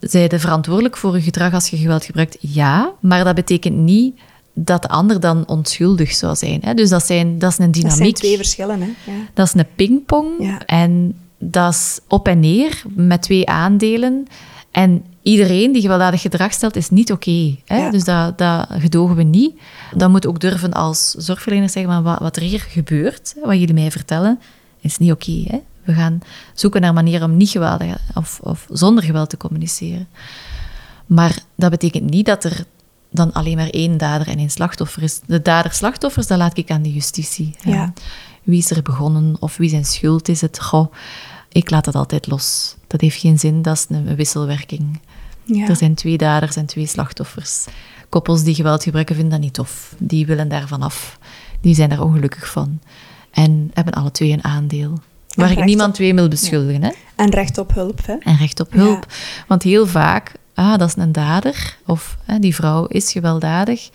Zij 0.00 0.28
de 0.28 0.38
verantwoordelijk 0.38 0.96
voor 0.96 1.14
je 1.14 1.22
gedrag 1.22 1.52
als 1.54 1.68
je 1.68 1.76
geweld 1.76 2.04
gebruikt? 2.04 2.36
Ja, 2.40 2.90
maar 3.00 3.24
dat 3.24 3.34
betekent 3.34 3.76
niet 3.76 4.18
dat 4.58 4.82
de 4.82 4.88
ander 4.88 5.20
dan 5.20 5.46
onschuldig 5.46 6.12
zou 6.12 6.36
zijn. 6.36 6.60
Hè? 6.62 6.74
Dus 6.74 6.88
dat, 6.88 7.06
zijn, 7.06 7.38
dat 7.38 7.50
is 7.50 7.58
een 7.58 7.64
Dat 7.72 7.76
zijn 7.80 7.90
dynamiek. 7.92 8.16
twee 8.16 8.36
verschillen, 8.36 8.80
hè. 8.80 8.86
Ja. 8.86 9.18
Dat 9.34 9.46
is 9.46 9.54
een 9.54 9.66
pingpong. 9.76 10.28
Ja. 10.38 10.66
En 10.66 11.14
dat 11.38 11.72
is 11.72 12.00
op 12.08 12.28
en 12.28 12.40
neer 12.40 12.82
met 12.94 13.22
twee 13.22 13.48
aandelen. 13.48 14.26
En 14.70 15.04
iedereen 15.22 15.72
die 15.72 15.82
gewelddadig 15.82 16.20
gedrag 16.20 16.52
stelt, 16.52 16.76
is 16.76 16.90
niet 16.90 17.12
oké. 17.12 17.54
Ja. 17.64 17.90
dus 17.90 18.04
dat, 18.04 18.38
dat 18.38 18.66
gedogen 18.70 19.16
we 19.16 19.22
niet. 19.22 19.60
Dan 19.94 20.10
moet 20.10 20.26
ook 20.26 20.40
durven 20.40 20.72
als 20.72 21.10
zorgverlener 21.10 21.70
zeggen, 21.70 21.92
maar 21.92 22.02
wat, 22.02 22.18
wat 22.18 22.36
er 22.36 22.42
hier 22.42 22.60
gebeurt, 22.68 23.34
wat 23.44 23.58
jullie 23.58 23.74
mij 23.74 23.90
vertellen, 23.90 24.40
is 24.80 24.98
niet 24.98 25.12
oké. 25.12 25.60
we 25.84 25.92
gaan 25.92 26.18
zoeken 26.54 26.80
naar 26.80 26.92
manieren 26.92 27.30
om 27.30 27.36
niet 27.36 27.50
geweldig 27.50 27.96
of, 28.14 28.40
of 28.42 28.66
zonder 28.70 29.04
geweld 29.04 29.30
te 29.30 29.36
communiceren. 29.36 30.08
Maar 31.06 31.38
dat 31.54 31.70
betekent 31.70 32.10
niet 32.10 32.26
dat 32.26 32.44
er 32.44 32.64
dan 33.16 33.32
alleen 33.32 33.56
maar 33.56 33.68
één 33.68 33.96
dader 33.98 34.28
en 34.28 34.38
één 34.38 34.50
slachtoffer 34.50 35.02
is. 35.02 35.20
De 35.26 35.42
dader-slachtoffers, 35.42 36.26
dat 36.26 36.38
laat 36.38 36.58
ik 36.58 36.70
aan 36.70 36.82
de 36.82 36.92
justitie. 36.92 37.54
Ja. 37.64 37.92
Wie 38.42 38.58
is 38.58 38.70
er 38.70 38.82
begonnen 38.82 39.36
of 39.40 39.56
wie 39.56 39.68
zijn 39.68 39.84
schuld 39.84 40.28
is 40.28 40.40
het? 40.40 40.60
Goh, 40.62 40.92
ik 41.52 41.70
laat 41.70 41.84
dat 41.84 41.94
altijd 41.94 42.26
los. 42.26 42.76
Dat 42.86 43.00
heeft 43.00 43.20
geen 43.20 43.38
zin, 43.38 43.62
dat 43.62 43.76
is 43.76 43.86
een 43.88 44.16
wisselwerking. 44.16 45.00
Ja. 45.44 45.68
Er 45.68 45.76
zijn 45.76 45.94
twee 45.94 46.16
daders 46.18 46.56
en 46.56 46.66
twee 46.66 46.86
slachtoffers. 46.86 47.64
Koppels 48.08 48.42
die 48.42 48.54
geweld 48.54 48.82
gebruiken 48.82 49.14
vinden 49.14 49.32
dat 49.32 49.42
niet 49.42 49.54
tof. 49.54 49.94
Die 49.98 50.26
willen 50.26 50.48
daarvan 50.48 50.82
af. 50.82 51.18
Die 51.60 51.74
zijn 51.74 51.88
daar 51.88 52.02
ongelukkig 52.02 52.50
van. 52.50 52.80
En 53.30 53.70
hebben 53.74 53.94
alle 53.94 54.10
twee 54.10 54.32
een 54.32 54.44
aandeel. 54.44 54.98
Waar 55.34 55.50
ik 55.50 55.64
niemand 55.64 55.88
op- 55.88 55.94
twee 55.94 56.14
wil 56.14 56.28
beschuldigen. 56.28 56.82
Hè? 56.82 56.90
En 57.16 57.30
recht 57.30 57.58
op 57.58 57.74
hulp, 57.74 58.06
hè. 58.06 58.14
En 58.14 58.36
recht 58.36 58.60
op 58.60 58.72
hulp. 58.72 59.06
Want 59.48 59.62
heel 59.62 59.86
vaak, 59.86 60.32
ah, 60.56 60.78
dat 60.78 60.88
is 60.88 60.96
een 60.96 61.12
dader. 61.12 61.76
Of 61.86 62.16
hè, 62.24 62.38
die 62.38 62.54
vrouw 62.54 62.86
is 62.86 63.12
gewelddadig. 63.12 63.90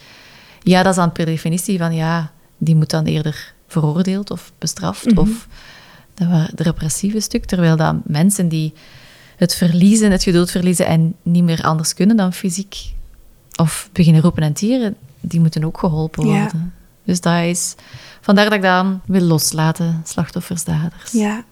Ja, 0.64 0.84
dat 0.84 0.92
is 0.92 0.98
dan 0.98 1.12
per 1.12 1.26
definitie 1.26 1.78
van, 1.78 1.94
ja, 1.96 2.32
die 2.58 2.76
moet 2.76 2.90
dan 2.90 3.06
eerder 3.06 3.54
veroordeeld 3.68 4.32
of 4.32 4.52
bestraft. 4.58 5.06
Mhm. 5.06 5.20
Of 5.20 5.48
dat 6.14 6.28
was 6.28 6.48
het 6.48 6.60
repressieve 6.60 7.20
stuk. 7.20 7.46
Terwijl 7.46 7.76
dat 7.78 7.96
mensen 8.04 8.48
die 8.48 8.74
het 9.36 9.56
verliezen, 9.56 10.12
het 10.12 10.24
geduld 10.24 10.52
verliezen 10.52 10.86
en 10.86 11.16
niet 11.22 11.44
meer 11.44 11.64
anders 11.64 11.94
kunnen 11.94 12.18
dan 12.18 12.34
fysiek 12.34 12.94
of 13.56 13.90
beginnen 13.92 14.22
roepen 14.22 14.44
en 14.44 14.54
tieren, 14.54 14.96
die 15.20 15.40
moeten 15.40 15.64
ook 15.64 15.78
geholpen 15.78 16.28
Ja. 16.28 16.42
worden. 16.42 16.74
Dus 17.04 17.22
dat 17.22 17.44
is... 17.44 17.76
Vandaar 18.22 18.46
dat 18.46 18.54
ik 18.54 18.62
dat 18.62 18.86
wil 19.06 19.22
loslaten, 19.22 20.02
slachtoffers, 20.06 20.64
daders. 20.64 21.12
Ja. 21.12 21.44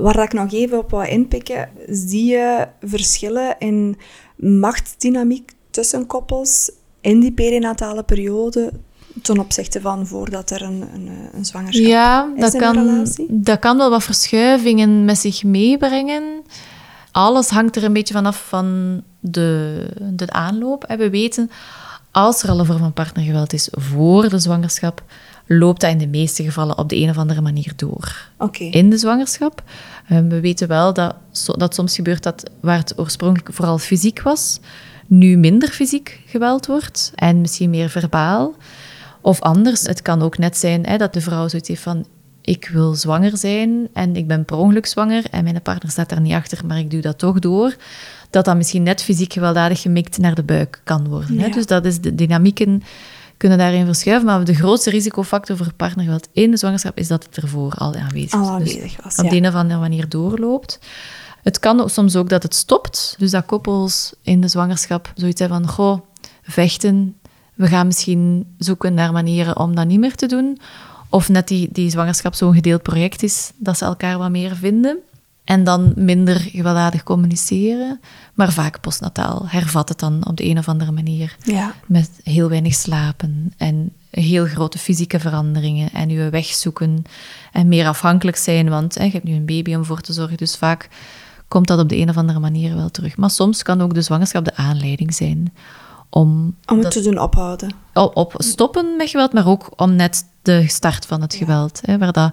Waar 0.00 0.14
dat 0.14 0.24
ik 0.24 0.32
nog 0.32 0.52
even 0.52 0.78
op 0.78 0.90
wou 0.90 1.08
inpikken, 1.08 1.68
zie 1.88 2.24
je 2.24 2.66
verschillen 2.80 3.56
in 3.58 3.96
machtsdynamiek 4.36 5.52
tussen 5.70 6.06
koppels 6.06 6.70
in 7.00 7.20
die 7.20 7.32
perinatale 7.32 8.02
periode 8.02 8.72
ten 9.22 9.38
opzichte 9.38 9.80
van 9.80 10.06
voordat 10.06 10.50
er 10.50 10.62
een, 10.62 10.84
een, 10.94 11.10
een 11.32 11.44
zwangerschap 11.44 11.86
Ja, 11.86 12.32
is 12.34 12.40
dat 12.40 12.54
in 12.54 12.62
een 12.62 12.74
kan, 12.74 12.84
relatie? 12.84 13.26
dat 13.28 13.58
kan 13.58 13.76
wel 13.76 13.90
wat 13.90 14.02
verschuivingen 14.02 15.04
met 15.04 15.18
zich 15.18 15.44
meebrengen. 15.44 16.22
Alles 17.10 17.48
hangt 17.48 17.76
er 17.76 17.84
een 17.84 17.92
beetje 17.92 18.14
vanaf 18.14 18.44
van 18.48 19.00
de, 19.20 19.86
de 20.12 20.30
aanloop. 20.30 20.84
En 20.84 20.98
we 20.98 21.10
weten, 21.10 21.50
als 22.10 22.42
er 22.42 22.48
al 22.48 22.58
een 22.58 22.66
vorm 22.66 22.78
van 22.78 22.92
partnergeweld 22.92 23.52
is 23.52 23.68
voor 23.70 24.28
de 24.28 24.38
zwangerschap, 24.38 25.02
loopt 25.58 25.80
dat 25.80 25.90
in 25.90 25.98
de 25.98 26.06
meeste 26.06 26.42
gevallen 26.42 26.78
op 26.78 26.88
de 26.88 26.96
een 26.96 27.10
of 27.10 27.18
andere 27.18 27.40
manier 27.40 27.72
door. 27.76 28.28
In 28.70 28.90
de 28.90 28.98
zwangerschap. 28.98 29.62
Eh, 30.06 30.18
we 30.18 30.40
weten 30.40 30.68
wel 30.68 30.92
dat, 30.92 31.14
dat 31.46 31.74
soms 31.74 31.94
gebeurt 31.94 32.22
dat 32.22 32.50
waar 32.60 32.78
het 32.78 32.98
oorspronkelijk 32.98 33.54
vooral 33.54 33.78
fysiek 33.78 34.22
was, 34.22 34.60
nu 35.06 35.36
minder 35.36 35.68
fysiek 35.68 36.20
geweld 36.26 36.66
wordt 36.66 37.12
en 37.14 37.40
misschien 37.40 37.70
meer 37.70 37.88
verbaal. 37.88 38.54
Of 39.20 39.40
anders, 39.40 39.82
het 39.82 40.02
kan 40.02 40.22
ook 40.22 40.38
net 40.38 40.56
zijn 40.56 40.86
hè, 40.86 40.96
dat 40.96 41.12
de 41.12 41.20
vrouw 41.20 41.48
zoiets 41.48 41.68
heeft 41.68 41.82
van 41.82 42.06
ik 42.40 42.70
wil 42.72 42.94
zwanger 42.94 43.36
zijn 43.36 43.88
en 43.92 44.16
ik 44.16 44.26
ben 44.26 44.44
per 44.44 44.56
ongeluk 44.56 44.86
zwanger 44.86 45.24
en 45.30 45.44
mijn 45.44 45.62
partner 45.62 45.90
staat 45.90 46.08
daar 46.08 46.20
niet 46.20 46.32
achter, 46.32 46.66
maar 46.66 46.78
ik 46.78 46.90
doe 46.90 47.00
dat 47.00 47.18
toch 47.18 47.38
door. 47.38 47.76
Dat 48.30 48.44
dat 48.44 48.56
misschien 48.56 48.82
net 48.82 49.02
fysiek 49.02 49.32
gewelddadig 49.32 49.80
gemikt 49.80 50.18
naar 50.18 50.34
de 50.34 50.42
buik 50.42 50.80
kan 50.84 51.08
worden. 51.08 51.38
Hè? 51.38 51.48
Dus 51.48 51.66
dat 51.66 51.84
is 51.84 52.00
de 52.00 52.14
dynamieken 52.14 52.82
kunnen 53.40 53.58
daarin 53.58 53.84
verschuiven. 53.84 54.26
Maar 54.26 54.44
de 54.44 54.54
grootste 54.54 54.90
risicofactor 54.90 55.56
voor 55.56 55.72
partnergeweld 55.76 56.28
in 56.32 56.50
de 56.50 56.56
zwangerschap 56.56 56.98
is 56.98 57.08
dat 57.08 57.24
het 57.24 57.36
ervoor 57.36 57.72
al 57.72 57.94
aanwezig 57.94 58.24
is. 58.24 58.32
Al 58.32 58.40
Dus 58.40 58.48
aanwezig 58.48 59.02
was, 59.02 59.16
op 59.16 59.24
ja. 59.24 59.30
de 59.30 59.36
een 59.36 59.46
of 59.46 59.54
andere 59.54 59.80
manier 59.80 60.08
doorloopt. 60.08 60.78
Het 61.42 61.58
kan 61.58 61.80
ook 61.80 61.90
soms 61.90 62.16
ook 62.16 62.28
dat 62.28 62.42
het 62.42 62.54
stopt. 62.54 63.14
Dus 63.18 63.30
dat 63.30 63.46
koppels 63.46 64.12
in 64.22 64.40
de 64.40 64.48
zwangerschap 64.48 65.12
zoiets 65.14 65.40
hebben 65.40 65.58
van, 65.58 65.68
goh, 65.68 66.00
vechten. 66.42 67.16
We 67.54 67.66
gaan 67.66 67.86
misschien 67.86 68.54
zoeken 68.58 68.94
naar 68.94 69.12
manieren 69.12 69.58
om 69.58 69.74
dat 69.74 69.86
niet 69.86 70.00
meer 70.00 70.14
te 70.14 70.26
doen. 70.26 70.58
Of 71.08 71.28
net 71.28 71.48
die, 71.48 71.68
die 71.72 71.90
zwangerschap 71.90 72.34
zo'n 72.34 72.54
gedeeld 72.54 72.82
project 72.82 73.22
is, 73.22 73.52
dat 73.56 73.78
ze 73.78 73.84
elkaar 73.84 74.18
wat 74.18 74.30
meer 74.30 74.56
vinden. 74.56 74.98
En 75.50 75.64
dan 75.64 75.92
minder 75.96 76.40
gewelddadig 76.40 77.02
communiceren. 77.02 78.00
Maar 78.34 78.52
vaak 78.52 78.80
postnataal 78.80 79.42
hervat 79.46 79.88
het 79.88 79.98
dan 79.98 80.26
op 80.26 80.36
de 80.36 80.44
een 80.44 80.58
of 80.58 80.68
andere 80.68 80.90
manier. 80.92 81.36
Ja. 81.42 81.72
Met 81.86 82.10
heel 82.22 82.48
weinig 82.48 82.74
slapen 82.74 83.52
en 83.56 83.92
heel 84.10 84.46
grote 84.46 84.78
fysieke 84.78 85.20
veranderingen 85.20 85.92
en 85.92 86.08
je 86.08 86.28
weg 86.30 86.46
zoeken 86.46 87.02
en 87.52 87.68
meer 87.68 87.86
afhankelijk 87.86 88.36
zijn, 88.36 88.68
want 88.68 88.94
hè, 88.94 89.04
je 89.04 89.10
hebt 89.10 89.24
nu 89.24 89.34
een 89.34 89.46
baby 89.46 89.74
om 89.74 89.84
voor 89.84 90.00
te 90.00 90.12
zorgen, 90.12 90.36
dus 90.36 90.56
vaak 90.56 90.88
komt 91.48 91.66
dat 91.66 91.78
op 91.78 91.88
de 91.88 91.96
een 91.96 92.08
of 92.08 92.16
andere 92.16 92.38
manier 92.38 92.74
wel 92.74 92.90
terug. 92.90 93.16
Maar 93.16 93.30
soms 93.30 93.62
kan 93.62 93.80
ook 93.80 93.94
de 93.94 94.02
zwangerschap 94.02 94.44
de 94.44 94.56
aanleiding 94.56 95.14
zijn 95.14 95.54
om... 96.10 96.56
Om 96.66 96.74
het 96.74 96.82
dat- 96.82 96.92
te 96.92 97.02
doen 97.02 97.18
ophouden. 97.18 97.74
op, 97.94 98.16
op 98.16 98.34
stoppen 98.38 98.96
met 98.96 99.10
geweld, 99.10 99.32
maar 99.32 99.46
ook 99.46 99.70
om 99.76 99.96
net 99.96 100.24
de 100.42 100.68
start 100.68 101.06
van 101.06 101.20
het 101.20 101.34
geweld, 101.34 101.80
hè, 101.84 101.98
waar 101.98 102.12
dat 102.12 102.32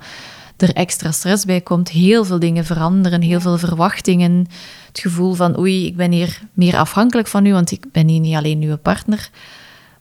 er 0.58 0.74
extra 0.74 1.12
stress 1.12 1.46
bij 1.46 1.62
komt, 1.62 1.89
heel 1.89 2.26
veel 2.26 2.39
dingen 2.39 2.65
veranderen, 2.65 3.22
heel 3.22 3.39
veel 3.39 3.58
verwachtingen, 3.58 4.48
het 4.88 5.00
gevoel 5.00 5.34
van 5.34 5.60
oei, 5.60 5.86
ik 5.86 5.96
ben 5.96 6.12
hier 6.12 6.41
meer 6.54 6.78
afhankelijk 6.78 7.28
van 7.28 7.46
u, 7.46 7.54
want 7.54 7.72
ik 7.72 7.91
ben 7.91 8.08
hier 8.08 8.20
niet 8.20 8.36
alleen 8.36 8.62
uw 8.62 8.78
partner, 8.78 9.30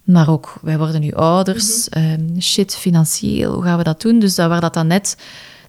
maar 0.04 0.30
ook 0.30 0.58
wij 0.62 0.78
worden 0.78 1.00
nu 1.00 1.12
ouders, 1.12 1.88
ehm, 1.88 2.40
shit, 2.40 2.76
financieel, 2.76 3.54
hoe 3.54 3.62
gaan 3.62 3.78
we 3.78 3.84
dat 3.84 4.00
doen? 4.00 4.18
Dus 4.18 4.34
dat 4.34 4.48
waar 4.48 4.60
dat 4.60 4.74
dan 4.74 4.86
net 4.86 5.16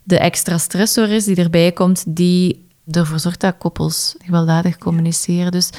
de 0.04 0.19
extra 0.19 0.58
stressor 0.58 1.10
is 1.10 1.26
die 1.26 1.36
erbij 1.36 1.71
komt, 1.71 2.04
die 2.08 2.65
ervoor 2.91 3.19
zorgt 3.19 3.39
dat 3.39 3.58
koppels 3.58 4.15
gewelddadig 4.26 4.78
communiceren. 4.78 5.52
Dus 5.52 5.69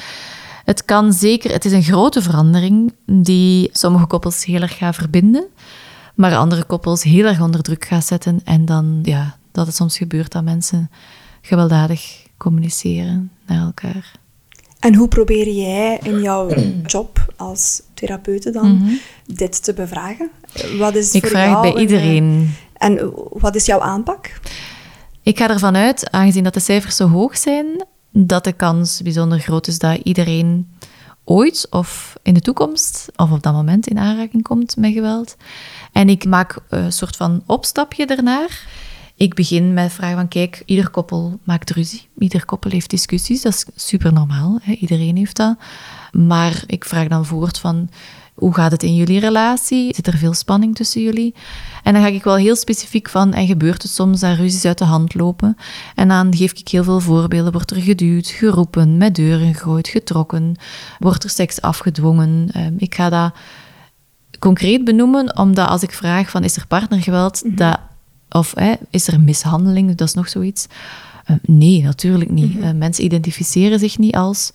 het 0.65 0.85
kan 0.85 1.13
zeker, 1.13 1.51
het 1.51 1.65
is 1.65 1.71
een 1.71 1.83
grote 1.83 2.21
verandering 2.21 2.93
die 3.05 3.69
sommige 3.71 4.05
koppels 4.05 4.45
heel 4.45 4.61
erg 4.61 4.77
gaat 4.77 4.95
verbinden, 4.95 5.47
maar 6.19 6.35
andere 6.35 6.63
koppels 6.63 7.03
heel 7.03 7.25
erg 7.25 7.41
onder 7.41 7.61
druk 7.61 7.85
gaat 7.85 8.05
zetten. 8.05 8.41
En 8.43 8.65
dan, 8.65 8.99
ja, 9.03 9.37
dat 9.51 9.65
het 9.65 9.75
soms 9.75 9.97
gebeurt 9.97 10.31
dat 10.31 10.43
mensen 10.43 10.89
gewelddadig 11.41 12.27
communiceren 12.37 13.31
naar 13.45 13.65
elkaar. 13.65 14.11
En 14.79 14.95
hoe 14.95 15.07
probeer 15.07 15.49
jij 15.49 15.99
in 16.03 16.21
jouw 16.21 16.49
job 16.85 17.33
als 17.37 17.81
therapeute 17.93 18.51
dan 18.51 18.99
dit 19.25 19.63
te 19.63 19.73
bevragen? 19.73 20.29
Wat 20.77 20.95
is 20.95 21.07
Mhm. 21.07 21.17
Ik 21.17 21.21
voor 21.21 21.29
vraag 21.29 21.43
het 21.43 21.51
jou 21.51 21.61
bij 21.61 21.69
een, 21.69 21.75
eh, 21.75 21.81
iedereen. 21.81 22.53
En 22.73 23.11
wat 23.31 23.55
is 23.55 23.65
jouw 23.65 23.79
aanpak? 23.79 24.39
Ik 25.23 25.37
ga 25.37 25.49
ervan 25.49 25.75
uit, 25.75 26.11
aangezien 26.11 26.43
dat 26.43 26.53
de 26.53 26.59
cijfers 26.59 26.95
zo 26.95 27.07
hoog 27.07 27.37
zijn, 27.37 27.85
dat 28.11 28.43
de 28.43 28.53
kans 28.53 29.01
bijzonder 29.01 29.39
groot 29.39 29.67
is 29.67 29.79
dat 29.79 29.99
iedereen 30.03 30.67
ooit 31.29 31.67
of 31.69 32.17
in 32.23 32.33
de 32.33 32.41
toekomst 32.41 33.11
of 33.15 33.31
op 33.31 33.43
dat 33.43 33.53
moment 33.53 33.87
in 33.87 33.99
aanraking 33.99 34.43
komt 34.43 34.77
met 34.77 34.93
geweld. 34.93 35.35
En 35.91 36.09
ik 36.09 36.25
maak 36.25 36.59
een 36.69 36.91
soort 36.91 37.15
van 37.15 37.43
opstapje 37.45 38.05
ernaar. 38.05 38.67
Ik 39.15 39.33
begin 39.33 39.73
met 39.73 39.91
vragen 39.91 40.15
van, 40.15 40.27
kijk, 40.27 40.63
ieder 40.65 40.89
koppel 40.89 41.39
maakt 41.43 41.69
ruzie. 41.69 42.07
Ieder 42.17 42.45
koppel 42.45 42.71
heeft 42.71 42.89
discussies, 42.89 43.41
dat 43.41 43.53
is 43.53 43.65
super 43.75 44.13
normaal. 44.13 44.59
Hè? 44.61 44.73
Iedereen 44.73 45.17
heeft 45.17 45.35
dat. 45.35 45.57
Maar 46.11 46.63
ik 46.65 46.85
vraag 46.85 47.07
dan 47.07 47.25
voort 47.25 47.59
van, 47.59 47.89
hoe 48.39 48.53
gaat 48.53 48.71
het 48.71 48.83
in 48.83 48.95
jullie 48.95 49.19
relatie? 49.19 49.95
Zit 49.95 50.07
er 50.07 50.17
veel 50.17 50.33
spanning 50.33 50.75
tussen 50.75 51.01
jullie? 51.01 51.33
En 51.83 51.93
dan 51.93 52.01
ga 52.01 52.07
ik 52.07 52.23
wel 52.23 52.35
heel 52.35 52.55
specifiek 52.55 53.09
van, 53.09 53.33
en 53.33 53.47
gebeurt 53.47 53.81
het 53.81 53.91
soms 53.91 54.19
dat 54.19 54.37
ruzies 54.37 54.65
uit 54.65 54.77
de 54.77 54.85
hand 54.85 55.13
lopen? 55.13 55.57
En 55.95 56.07
dan 56.07 56.35
geef 56.35 56.51
ik 56.51 56.67
heel 56.67 56.83
veel 56.83 56.99
voorbeelden. 56.99 57.51
Wordt 57.51 57.71
er 57.71 57.81
geduwd, 57.81 58.27
geroepen, 58.27 58.97
met 58.97 59.15
deuren 59.15 59.53
gegooid, 59.53 59.87
getrokken? 59.87 60.55
Wordt 60.99 61.23
er 61.23 61.29
seks 61.29 61.61
afgedwongen? 61.61 62.49
Ehm, 62.51 62.73
ik 62.77 62.95
ga 62.95 63.09
dat 63.09 63.33
concreet 64.39 64.83
benoemen, 64.83 65.37
omdat 65.37 65.67
als 65.67 65.83
ik 65.83 65.91
vraag 65.91 66.29
van, 66.29 66.43
is 66.43 66.55
er 66.55 66.67
partnergeweld? 66.67 67.57
dat, 67.57 67.79
of 68.29 68.53
hè, 68.55 68.73
is 68.89 69.07
er 69.07 69.19
mishandeling? 69.19 69.95
Dat 69.95 70.07
is 70.07 70.13
nog 70.13 70.29
zoiets. 70.29 70.67
Eh, 71.25 71.35
nee, 71.41 71.83
natuurlijk 71.83 72.31
niet. 72.31 72.59
Eh, 72.59 72.71
mensen 72.71 73.03
identificeren 73.03 73.79
zich 73.79 73.97
niet 73.97 74.15
als 74.15 74.51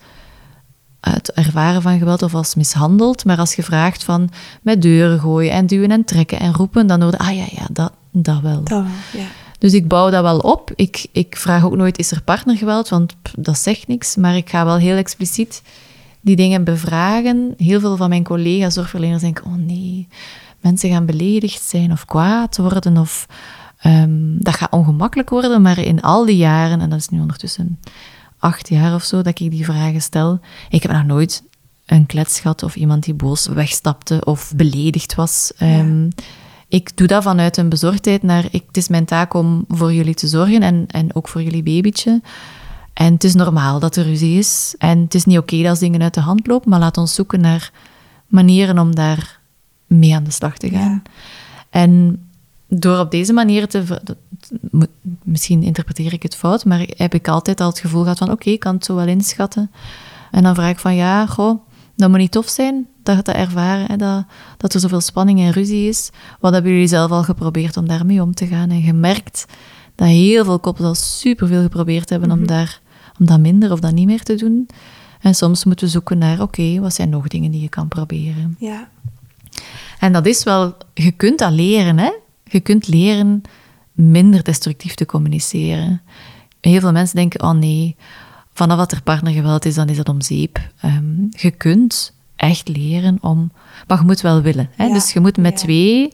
het 1.09 1.31
ervaren 1.31 1.81
van 1.81 1.97
geweld 1.97 2.21
of 2.21 2.35
als 2.35 2.55
mishandeld. 2.55 3.25
Maar 3.25 3.37
als 3.37 3.55
je 3.55 3.63
vraagt 3.63 4.03
van 4.03 4.29
met 4.61 4.81
deuren 4.81 5.19
gooien 5.19 5.51
en 5.51 5.65
duwen 5.65 5.91
en 5.91 6.03
trekken 6.03 6.39
en 6.39 6.53
roepen, 6.53 6.87
dan 6.87 7.01
hoor 7.01 7.11
je, 7.11 7.17
ah 7.17 7.35
ja, 7.35 7.45
ja, 7.51 7.67
dat, 7.71 7.91
dat 8.11 8.41
wel. 8.41 8.63
Dat 8.63 8.69
wel, 8.69 9.21
ja. 9.21 9.27
Dus 9.59 9.73
ik 9.73 9.87
bouw 9.87 10.09
dat 10.09 10.21
wel 10.21 10.39
op. 10.39 10.71
Ik, 10.75 11.07
ik 11.11 11.37
vraag 11.37 11.65
ook 11.65 11.75
nooit, 11.75 11.97
is 11.97 12.11
er 12.11 12.21
partnergeweld? 12.21 12.89
Want 12.89 13.15
pff, 13.21 13.35
dat 13.37 13.57
zegt 13.57 13.87
niks. 13.87 14.15
Maar 14.15 14.35
ik 14.35 14.49
ga 14.49 14.65
wel 14.65 14.77
heel 14.77 14.95
expliciet 14.95 15.61
die 16.21 16.35
dingen 16.35 16.63
bevragen. 16.63 17.53
Heel 17.57 17.79
veel 17.79 17.97
van 17.97 18.09
mijn 18.09 18.23
collega's 18.23 18.73
zorgverleners 18.73 19.21
denken, 19.21 19.45
oh 19.45 19.55
nee, 19.55 20.07
mensen 20.61 20.89
gaan 20.89 21.05
beledigd 21.05 21.61
zijn 21.61 21.91
of 21.91 22.05
kwaad 22.05 22.57
worden 22.57 22.97
of... 22.97 23.25
ehm, 23.79 24.37
dat 24.37 24.53
gaat 24.55 24.71
ongemakkelijk 24.71 25.29
worden, 25.29 25.61
maar 25.61 25.79
in 25.79 26.01
al 26.01 26.25
die 26.25 26.37
jaren, 26.37 26.81
en 26.81 26.89
dat 26.89 26.99
is 26.99 27.09
nu 27.09 27.19
ondertussen 27.19 27.79
acht 28.45 28.69
jaar 28.69 28.93
of 28.93 29.03
zo, 29.03 29.21
dat 29.21 29.39
ik 29.39 29.51
die 29.51 29.65
vragen 29.65 30.01
stel, 30.01 30.39
ik 30.69 30.81
heb 30.83 30.91
nog 30.91 31.05
nooit 31.05 31.43
een 31.85 32.05
klets 32.05 32.39
gehad 32.39 32.63
of 32.63 32.75
iemand 32.75 33.03
die 33.03 33.13
boos 33.13 33.47
wegstapte 33.47 34.21
of 34.23 34.53
beledigd 34.55 35.15
was. 35.15 35.51
Ehm, 35.57 36.09
ik 36.67 36.97
doe 36.97 37.07
dat 37.07 37.23
vanuit 37.23 37.57
een 37.57 37.69
bezorgdheid 37.69 38.23
naar, 38.23 38.45
ik, 38.51 38.63
het 38.67 38.77
is 38.77 38.87
mijn 38.87 39.05
taak 39.05 39.33
om 39.33 39.65
voor 39.67 39.93
jullie 39.93 40.13
te 40.13 40.27
zorgen 40.27 40.61
en, 40.61 40.85
en 40.87 41.15
ook 41.15 41.27
voor 41.27 41.43
jullie 41.43 41.63
babytje. 41.63 42.21
En 42.93 43.13
het 43.13 43.23
is 43.23 43.33
normaal 43.33 43.79
dat 43.79 43.95
er 43.95 44.03
ruzie 44.03 44.37
is. 44.37 44.75
En 44.77 44.99
het 44.99 45.15
is 45.15 45.25
niet 45.25 45.37
oké 45.37 45.69
als 45.69 45.79
dingen 45.79 46.01
uit 46.01 46.13
de 46.13 46.21
hand 46.21 46.47
lopen, 46.47 46.69
maar 46.69 46.79
laat 46.79 46.97
ons 46.97 47.13
zoeken 47.13 47.41
naar 47.41 47.71
manieren 48.27 48.79
om 48.79 48.95
daar 48.95 49.39
mee 49.87 50.15
aan 50.15 50.23
de 50.23 50.31
slag 50.31 50.57
te 50.57 50.69
gaan. 50.69 51.03
En 51.69 52.24
door 52.67 52.99
op 52.99 53.11
deze 53.11 53.33
manier 53.33 53.67
te... 53.67 53.83
dat- 54.03 54.17
Misschien 55.23 55.63
interpreteer 55.63 56.13
ik 56.13 56.23
het 56.23 56.35
fout, 56.35 56.65
maar 56.65 56.87
heb 56.95 57.13
ik 57.13 57.27
altijd 57.27 57.61
al 57.61 57.67
het 57.69 57.79
gevoel 57.79 58.01
gehad 58.01 58.17
van 58.17 58.31
oké, 58.31 58.49
ik 58.49 58.59
kan 58.59 58.75
het 58.75 58.85
zo 58.85 58.95
wel 58.95 59.07
inschatten. 59.07 59.71
En 60.31 60.43
dan 60.43 60.55
vraag 60.55 60.69
ik 60.69 60.79
van 60.79 60.95
ja, 60.95 61.25
goh, 61.25 61.59
dat 61.95 62.09
moet 62.09 62.17
niet 62.17 62.31
tof 62.31 62.47
zijn 62.49 62.87
dat 63.03 63.15
je 63.17 63.21
dat 63.23 63.35
ervaren, 63.35 63.85
hè, 63.85 63.95
dat, 63.97 64.25
dat 64.57 64.73
er 64.73 64.79
zoveel 64.79 65.01
spanning 65.01 65.39
en 65.39 65.51
ruzie 65.51 65.87
is. 65.87 66.09
Wat 66.39 66.53
hebben 66.53 66.71
jullie 66.71 66.87
zelf 66.87 67.11
al 67.11 67.23
geprobeerd 67.23 67.77
om 67.77 67.87
daarmee 67.87 68.21
om 68.21 68.33
te 68.33 68.47
gaan? 68.47 68.69
En 68.69 68.81
gemerkt 68.81 69.45
dat 69.95 70.07
heel 70.07 70.45
veel 70.45 70.59
koppels 70.59 70.87
al 70.87 70.95
superveel 70.95 71.61
geprobeerd 71.61 72.09
hebben 72.09 72.31
om, 72.31 72.47
daar, 72.47 72.79
om 73.19 73.25
dat 73.25 73.39
minder 73.39 73.71
of 73.71 73.79
dat 73.79 73.93
niet 73.93 74.05
meer 74.07 74.23
te 74.23 74.35
doen. 74.35 74.67
En 75.21 75.35
soms 75.35 75.63
moeten 75.65 75.85
we 75.85 75.91
zoeken 75.91 76.17
naar, 76.17 76.41
oké, 76.41 76.79
wat 76.79 76.93
zijn 76.93 77.09
nog 77.09 77.27
dingen 77.27 77.51
die 77.51 77.61
je 77.61 77.69
kan 77.69 77.87
proberen? 77.87 78.55
Ja. 78.59 78.87
En 79.99 80.13
dat 80.13 80.25
is 80.25 80.43
wel, 80.43 80.77
je 80.93 81.11
kunt 81.11 81.39
dat 81.39 81.51
leren, 81.51 81.97
hè? 81.97 82.11
Je 82.49 82.59
kunt 82.59 82.87
leren 82.87 83.41
minder 83.91 84.43
destructief 84.43 84.93
te 84.95 85.05
communiceren. 85.05 86.01
Heel 86.61 86.79
veel 86.79 86.91
mensen 86.91 87.15
denken, 87.15 87.43
oh 87.43 87.51
nee, 87.51 87.95
vanaf 88.53 88.77
dat 88.77 88.91
er 88.91 89.01
partnergeweld 89.01 89.65
is, 89.65 89.75
dan 89.75 89.89
is 89.89 89.97
dat 89.97 90.09
om 90.09 90.21
zeep. 90.21 90.59
Ehm, 90.81 91.21
je 91.29 91.51
kunt 91.51 92.13
echt 92.35 92.67
leren 92.67 93.17
om, 93.21 93.51
maar 93.87 93.97
je 93.97 94.05
moet 94.05 94.21
wel 94.21 94.41
willen. 94.41 94.69
Hè? 94.75 94.85
Ja, 94.85 94.93
Dus 94.93 95.13
je 95.13 95.19
moet 95.19 95.37
met 95.37 95.51
ja. 95.51 95.57
twee 95.65 96.11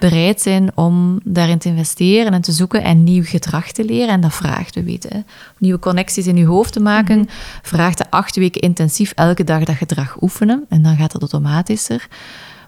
bereid 0.00 0.40
zijn 0.40 0.76
om 0.76 1.20
daarin 1.24 1.58
te 1.58 1.68
investeren 1.68 2.32
en 2.32 2.40
te 2.40 2.52
zoeken 2.52 2.82
en 2.82 3.04
nieuw 3.04 3.22
gedrag 3.24 3.72
te 3.72 3.84
leren. 3.84 4.08
En 4.08 4.20
dat 4.20 4.34
vraagt, 4.34 4.74
we 4.74 4.82
weten, 4.82 5.10
hè, 5.12 5.20
nieuwe 5.58 5.78
connecties 5.78 6.26
in 6.26 6.36
je 6.36 6.44
hoofd 6.46 6.72
te 6.72 6.80
maken, 6.80 7.18
Mhm. 7.18 7.26
vraagt 7.62 7.98
de 7.98 8.10
acht 8.10 8.36
weken 8.36 8.60
intensief 8.60 9.12
elke 9.14 9.44
dag 9.44 9.64
dat 9.64 9.76
gedrag 9.76 10.22
oefenen. 10.22 10.64
En 10.68 10.82
dan 10.82 10.96
gaat 10.96 11.12
dat 11.12 11.20
automatischer. 11.20 12.08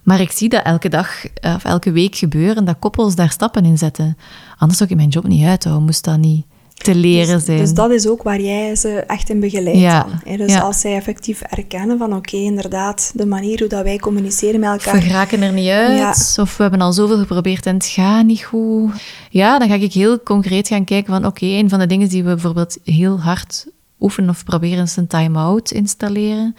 Maar 0.07 0.21
ik 0.21 0.31
zie 0.31 0.49
dat 0.49 0.65
elke 0.65 0.89
dag 0.89 1.27
eh, 1.27 1.55
of 1.55 1.65
elke 1.65 1.93
week 1.93 2.15
gebeuren, 2.15 2.65
dat 2.65 2.77
koppels 2.79 3.15
daar 3.15 3.31
stappen 3.31 3.65
in 3.65 3.79
zetten. 3.79 4.17
Anders 4.59 4.79
zou 4.79 4.91
ik 4.91 4.97
mijn 4.97 5.09
job 5.09 5.27
niet 5.27 5.45
uithouden, 5.45 5.85
moest 5.85 6.05
dat 6.05 6.19
niet 6.19 6.45
te 6.75 6.95
leren 6.95 7.35
dus, 7.35 7.45
zijn. 7.45 7.59
Dus 7.59 7.75
dat 7.75 7.91
is 7.91 8.07
ook 8.07 8.23
waar 8.23 8.41
jij 8.41 8.77
ze 8.77 8.89
echt 8.89 9.31
in 9.31 9.41
begeleidt 9.41 9.79
Ja, 9.79 10.07
dan. 10.25 10.37
Dus 10.37 10.53
ja. 10.53 10.61
als 10.61 10.81
zij 10.81 10.95
effectief 10.95 11.41
erkennen 11.41 11.99
van 11.99 12.15
oké, 12.15 12.37
inderdaad, 12.37 13.13
de 13.15 13.27
manier 13.27 13.59
hoe 13.59 13.69
dat 13.69 13.83
wij 13.83 13.99
communiceren 13.99 14.61
met 14.61 14.71
elkaar... 14.71 14.95
We 14.95 15.01
geraken 15.01 15.43
er 15.43 15.53
niet 15.53 15.69
uit, 15.69 16.37
of 16.41 16.57
we 16.57 16.63
hebben 16.63 16.81
al 16.81 16.93
zoveel 16.93 17.19
geprobeerd 17.19 17.67
en 17.67 17.75
het 17.75 17.87
gaat 17.87 18.25
niet 18.25 18.45
goed. 18.45 18.91
Ja, 19.31 19.59
dan 19.59 19.69
ga 19.69 19.75
ik 19.75 19.93
heel 19.93 20.23
concreet 20.23 20.69
gaan 20.69 20.85
kijken 20.85 21.13
van 21.13 21.27
oké, 21.27 21.47
een 21.47 21.69
van 21.69 21.79
de 21.79 21.87
dingen 21.87 22.09
die 22.09 22.23
we 22.23 22.29
bijvoorbeeld 22.29 22.79
heel 22.85 23.21
hard 23.21 23.67
oefenen 24.01 24.31
of 24.31 24.45
proberen 24.45 24.85
is 24.85 24.97
een 24.97 25.07
time-out 25.07 25.71
installeren. 25.71 26.57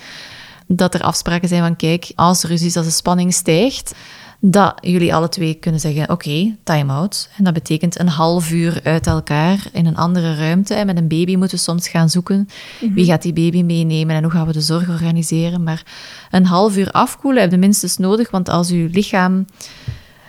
Dat 0.68 0.94
er 0.94 1.02
afspraken 1.02 1.48
zijn 1.48 1.62
van 1.62 1.76
kijk, 1.76 2.12
als 2.16 2.44
er 2.44 2.50
ruzie 2.50 2.68
is, 2.68 2.78
als 2.78 2.86
de 2.86 2.92
spanning 2.92 3.34
stijgt, 3.34 3.96
dat 4.40 4.78
jullie 4.82 5.16
alle 5.16 5.30
twee 5.30 5.54
kunnen 5.54 5.80
zeggen 5.80 6.10
oké, 6.10 6.56
time-out. 6.64 7.30
En 7.38 7.44
dat 7.44 7.54
betekent 7.54 8.00
een 8.00 8.08
half 8.08 8.52
uur 8.52 8.80
uit 8.84 9.08
elkaar 9.08 9.68
in 9.72 9.86
een 9.86 9.98
andere 9.98 10.36
ruimte. 10.36 10.74
En 10.74 10.86
met 10.86 10.98
een 10.98 11.08
baby 11.08 11.36
moeten 11.36 11.58
we 11.58 11.64
soms 11.64 11.88
gaan 11.88 12.10
zoeken 12.10 12.50
wie 12.94 13.06
gaat 13.06 13.22
die 13.22 13.34
baby 13.34 13.64
meenemen 13.64 14.16
en 14.16 14.24
hoe 14.24 14.32
gaan 14.32 14.48
we 14.48 14.54
de 14.54 14.62
zorg 14.62 14.90
organiseren. 14.90 15.64
Maar 15.64 15.84
een 16.32 16.46
half 16.46 16.78
uur 16.78 16.92
afkoelen 16.92 17.42
heb 17.42 17.52
je 17.52 17.58
minstens 17.58 17.98
nodig, 17.98 18.32
want 18.32 18.50
als 18.50 18.70
je 18.70 18.90
lichaam 18.92 19.46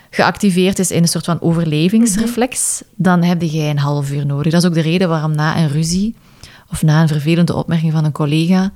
geactiveerd 0.09 0.79
is 0.79 0.91
in 0.91 1.01
een 1.01 1.07
soort 1.07 1.25
van 1.25 1.41
overlevingsreflex, 1.41 2.83
dan 2.95 3.23
heb 3.23 3.41
jij 3.41 3.69
een 3.69 3.79
half 3.79 4.11
uur 4.11 4.25
nodig. 4.25 4.51
Dat 4.51 4.61
is 4.61 4.67
ook 4.67 4.75
de 4.75 4.81
reden 4.81 5.09
waarom 5.09 5.35
na 5.35 5.57
een 5.57 5.69
ruzie 5.69 6.15
of 6.71 6.83
na 6.83 7.01
een 7.01 7.07
vervelende 7.07 7.55
opmerking 7.55 7.91
van 7.91 8.05
een 8.05 8.11
collega, 8.11 8.71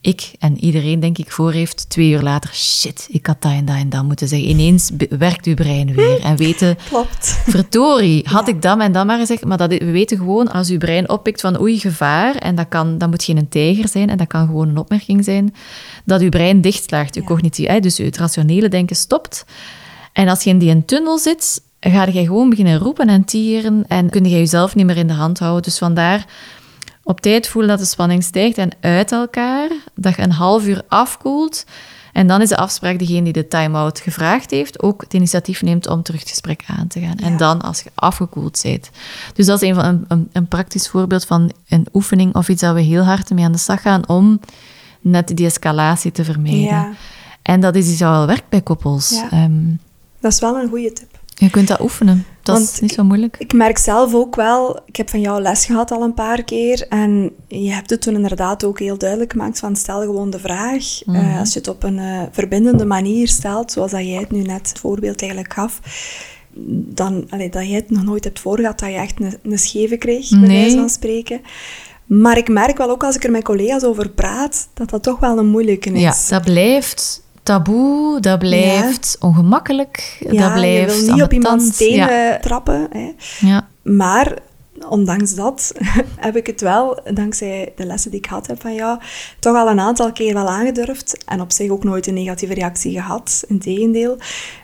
ik 0.00 0.32
en 0.38 0.64
iedereen, 0.64 1.00
denk 1.00 1.18
ik, 1.18 1.30
voor 1.30 1.52
heeft 1.52 1.88
twee 1.88 2.10
uur 2.10 2.22
later, 2.22 2.50
shit, 2.54 3.08
ik 3.10 3.26
had 3.26 3.42
dat 3.42 3.52
en 3.52 3.64
dat 3.64 3.76
en 3.76 3.88
dat 3.88 4.04
moeten 4.04 4.28
zeggen. 4.28 4.48
Ineens 4.48 4.90
werkt 5.08 5.46
uw 5.46 5.54
brein 5.54 5.94
weer 5.94 6.20
en 6.20 6.36
weten, 6.36 6.76
Klopt. 6.88 7.40
verdorie, 7.46 8.24
had 8.28 8.48
ik 8.48 8.62
dat 8.62 8.80
en 8.80 8.92
dat 8.92 9.06
maar 9.06 9.18
gezegd. 9.18 9.44
Maar 9.44 9.58
dat, 9.58 9.70
we 9.70 9.90
weten 9.90 10.16
gewoon, 10.16 10.52
als 10.52 10.68
uw 10.68 10.78
brein 10.78 11.08
oppikt 11.08 11.40
van 11.40 11.60
oei, 11.60 11.78
gevaar, 11.78 12.34
en 12.34 12.54
dat, 12.54 12.68
kan, 12.68 12.98
dat 12.98 13.10
moet 13.10 13.24
geen 13.24 13.36
een 13.36 13.48
tijger 13.48 13.88
zijn, 13.88 14.10
en 14.10 14.16
dat 14.16 14.26
kan 14.26 14.46
gewoon 14.46 14.68
een 14.68 14.78
opmerking 14.78 15.24
zijn, 15.24 15.54
dat 16.04 16.20
uw 16.20 16.28
brein 16.28 16.60
dichtslaagt, 16.60 17.16
uw 17.16 17.24
cognitief, 17.24 17.66
hè, 17.66 17.80
dus 17.80 17.98
het 17.98 18.18
rationele 18.18 18.68
denken 18.68 18.96
stopt. 18.96 19.44
En 20.12 20.28
als 20.28 20.42
je 20.42 20.50
in 20.50 20.58
die 20.58 20.70
een 20.70 20.84
tunnel 20.84 21.18
zit, 21.18 21.62
ga 21.80 22.06
je 22.06 22.24
gewoon 22.24 22.50
beginnen 22.50 22.78
roepen 22.78 23.08
en 23.08 23.24
tieren 23.24 23.84
en 23.88 24.10
kun 24.10 24.24
je 24.24 24.30
jezelf 24.30 24.74
niet 24.74 24.86
meer 24.86 24.96
in 24.96 25.06
de 25.06 25.12
hand 25.12 25.38
houden. 25.38 25.62
Dus 25.62 25.78
vandaar 25.78 26.26
op 27.10 27.20
tijd 27.20 27.48
voelen 27.48 27.70
dat 27.70 27.78
de 27.78 27.84
spanning 27.84 28.22
stijgt 28.22 28.58
en 28.58 28.70
uit 28.80 29.12
elkaar. 29.12 29.70
Dat 29.94 30.16
je 30.16 30.22
een 30.22 30.32
half 30.32 30.66
uur 30.66 30.82
afkoelt. 30.88 31.64
En 32.12 32.26
dan 32.26 32.40
is 32.40 32.48
de 32.48 32.56
afspraak 32.56 32.98
degene 32.98 33.22
die 33.22 33.32
de 33.32 33.48
time-out 33.48 34.00
gevraagd 34.00 34.50
heeft, 34.50 34.82
ook 34.82 35.00
het 35.00 35.14
initiatief 35.14 35.62
neemt 35.62 35.86
om 35.88 36.02
terug 36.02 36.20
het 36.20 36.28
gesprek 36.28 36.62
aan 36.66 36.86
te 36.86 37.00
gaan. 37.00 37.16
En 37.16 37.36
dan 37.36 37.60
als 37.60 37.80
je 37.80 37.90
afgekoeld 37.94 38.60
bent. 38.62 38.90
Dus 39.34 39.46
dat 39.46 39.62
is 39.62 39.68
een, 39.68 39.74
van, 39.74 39.84
een, 39.84 40.04
een, 40.08 40.28
een, 40.32 40.48
praktisch 40.48 40.88
voorbeeld 40.88 41.24
van 41.24 41.52
een 41.68 41.86
oefening 41.92 42.34
of 42.34 42.48
iets 42.48 42.60
dat 42.60 42.74
we 42.74 42.80
heel 42.80 43.02
hard 43.02 43.30
mee 43.30 43.44
aan 43.44 43.52
de 43.52 43.58
slag 43.58 43.82
gaan 43.82 44.08
om 44.08 44.40
net 45.00 45.36
die 45.36 45.46
escalatie 45.46 46.12
te 46.12 46.24
vermijden. 46.24 46.60
Ja. 46.60 46.92
En 47.42 47.60
dat 47.60 47.74
is 47.74 47.88
iets 47.88 47.98
dat 47.98 48.10
wel 48.10 48.26
werkt 48.26 48.48
bij 48.48 48.60
koppels. 48.60 49.22
Ehm, 49.30 49.62
dat 50.20 50.32
is 50.32 50.40
wel 50.40 50.56
een 50.56 50.68
goede 50.68 50.92
tip. 50.92 51.19
Je 51.40 51.50
kunt 51.50 51.68
dat 51.68 51.80
oefenen. 51.80 52.26
Dat 52.42 52.60
is 52.60 52.80
niet 52.80 52.92
zo 52.92 53.04
moeilijk. 53.04 53.36
Ik, 53.38 53.52
merk 53.52 53.78
zelf 53.78 54.14
ook 54.14 54.36
wel, 54.36 54.80
ik 54.86 54.96
heb 54.96 55.10
van 55.10 55.20
jou 55.20 55.42
les 55.42 55.64
gehad 55.64 55.90
al 55.90 56.02
een 56.02 56.14
paar 56.14 56.42
keer. 56.42 56.86
En 56.88 57.30
je 57.48 57.72
hebt 57.72 57.90
het 57.90 58.02
toen 58.02 58.14
inderdaad 58.14 58.64
ook 58.64 58.78
heel 58.78 58.98
duidelijk 58.98 59.32
gemaakt 59.32 59.58
van 59.58 59.76
stel 59.76 60.00
gewoon 60.00 60.30
de 60.30 60.38
vraag. 60.38 61.02
Eh, 61.06 61.14
mhm. 61.14 61.38
als 61.38 61.52
je 61.52 61.58
het 61.58 61.68
op 61.68 61.82
een 61.82 61.98
uh, 61.98 62.22
verbindende 62.30 62.84
manier 62.84 63.28
stelt, 63.28 63.72
zoals 63.72 63.90
dat 63.90 64.00
jij 64.00 64.20
het 64.20 64.30
nu 64.30 64.42
net 64.42 64.68
het 64.68 64.78
voorbeeld 64.78 65.20
eigenlijk 65.20 65.52
gaf. 65.52 65.80
Dan, 66.94 67.26
allee, 67.30 67.50
dat 67.50 67.66
jij 67.66 67.76
het 67.76 67.90
nog 67.90 68.04
nooit 68.04 68.24
hebt 68.24 68.40
voorgehad, 68.40 68.78
dat 68.78 68.88
je 68.88 68.94
echt 68.94 69.20
een, 69.20 69.38
een 69.42 69.58
scheve 69.58 69.96
kreeg, 69.96 70.28
bij 70.28 70.48
wijze 70.48 70.76
van 70.76 70.90
spreken. 70.90 71.40
Maar 72.06 72.36
ik 72.36 72.48
merk 72.48 72.76
wel 72.76 72.90
ook 72.90 73.04
als 73.04 73.16
ik 73.16 73.24
er 73.24 73.30
met 73.30 73.44
collega's 73.44 73.84
over 73.84 74.08
praat, 74.08 74.68
dat 74.74 74.90
dat 74.90 75.02
toch 75.02 75.18
wel 75.18 75.38
een 75.38 75.48
moeilijke 75.48 75.90
is. 75.90 76.00
Ja, 76.00 76.14
dat 76.28 76.44
blijft 76.44 77.22
taboe, 77.50 78.20
dat 78.20 78.38
blijft 78.38 79.16
ongemakkelijk, 79.20 80.16
ja, 80.30 80.42
dat 80.42 80.52
blijft 80.52 80.94
je 80.94 81.04
wil 81.04 81.14
niet 81.14 81.22
op 81.22 81.32
iemands 81.32 81.76
tenen 81.76 82.40
trappen. 82.40 82.88
Hè. 82.90 83.12
Ja. 83.40 83.68
Maar 83.82 84.38
ondanks 84.88 85.34
dat 85.34 85.72
heb 86.26 86.36
ik 86.36 86.46
het 86.46 86.60
wel, 86.60 87.00
dankzij 87.14 87.72
de 87.76 87.84
lessen 87.84 88.10
die 88.10 88.20
ik 88.20 88.26
had 88.26 88.46
heb 88.46 88.60
van 88.60 88.74
jou, 88.74 88.98
toch 89.38 89.56
al 89.56 89.68
een 89.68 89.80
aantal 89.80 90.12
keer 90.12 90.34
wel 90.34 90.48
aangedurfd. 90.48 91.24
En 91.26 91.40
op 91.40 91.52
zich 91.52 91.70
ook 91.70 91.84
nooit 91.84 92.06
een 92.06 92.14
negatieve 92.14 92.54
reactie 92.54 92.92
gehad, 92.92 93.44
integendeel. 93.48 94.16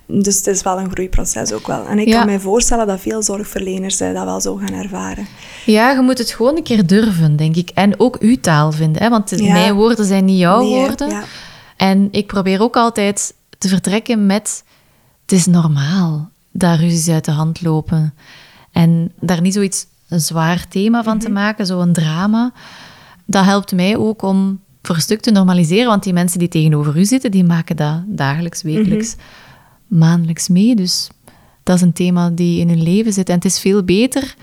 Dus 0.07 0.37
het 0.37 0.46
is 0.46 0.62
wel 0.62 0.79
een 0.79 0.90
groeiproces 0.90 1.53
ook 1.53 1.66
wel. 1.66 1.87
En 1.87 1.99
ik 1.99 2.11
kan 2.11 2.27
me 2.27 2.40
voorstellen 2.40 2.87
dat 2.87 3.01
veel 3.01 3.22
zorgverleners 3.22 3.96
dat 3.96 4.12
wel 4.12 4.40
zo 4.40 4.55
gaan 4.55 4.83
ervaren. 4.83 5.27
Ja, 5.64 5.90
je 5.90 6.01
moet 6.01 6.18
het 6.18 6.31
gewoon 6.31 6.57
een 6.57 6.62
keer 6.62 6.87
durven, 6.87 7.37
denk 7.37 7.57
ik. 7.57 7.70
En 7.75 8.01
ook 8.01 8.16
uw 8.20 8.37
taal 8.40 8.72
vinden, 8.72 9.03
hè? 9.03 9.09
want 9.09 9.42
mijn 9.42 9.75
woorden 9.75 10.05
zijn 10.05 10.25
niet 10.25 10.38
jouw 10.38 10.62
woorden. 10.62 11.25
En 11.77 12.09
ik 12.11 12.27
probeer 12.27 12.61
ook 12.61 12.77
altijd 12.77 13.35
te 13.59 13.69
vertrekken 13.69 14.27
met: 14.27 14.65
het 15.23 15.33
is 15.33 15.47
normaal 15.47 16.31
dat 16.51 16.79
ruzies 16.79 17.09
uit 17.09 17.25
de 17.25 17.31
hand 17.31 17.62
lopen. 17.62 18.15
En 18.73 19.12
daar 19.21 19.41
niet 19.41 19.55
zoiets 19.55 19.87
een 20.09 20.21
zwaar 20.21 20.69
thema 20.69 21.03
van 21.03 21.19
te 21.19 21.29
mhm. 21.29 21.35
maken, 21.35 21.67
zo'n 21.67 21.93
drama. 21.93 22.53
Dat 23.25 23.45
helpt 23.45 23.73
mij 23.73 23.97
ook 23.97 24.23
om 24.23 24.61
voor 24.83 24.95
een 24.95 25.01
stuk 25.01 25.21
te 25.21 25.31
normaliseren, 25.31 25.87
want 25.87 26.03
die 26.03 26.12
mensen 26.12 26.39
die 26.39 26.49
tegenover 26.49 26.97
u 26.97 27.05
zitten, 27.05 27.31
die 27.31 27.45
maken 27.45 27.77
dat 27.77 28.03
dagelijks, 28.07 28.62
wekelijks, 28.62 29.15
mhm. 29.15 29.99
maandelijks 29.99 30.49
mee. 30.49 30.75
Dus 30.75 31.09
dat 31.62 31.77
is 31.77 31.83
een 31.83 31.93
thema 31.93 32.31
die 32.31 32.61
in 32.61 32.69
hun 32.69 32.83
leven 32.83 33.12
zit. 33.12 33.29
En 33.29 33.35
het 33.35 33.45
is 33.45 33.61
veel 33.61 33.83
beter 33.83 34.35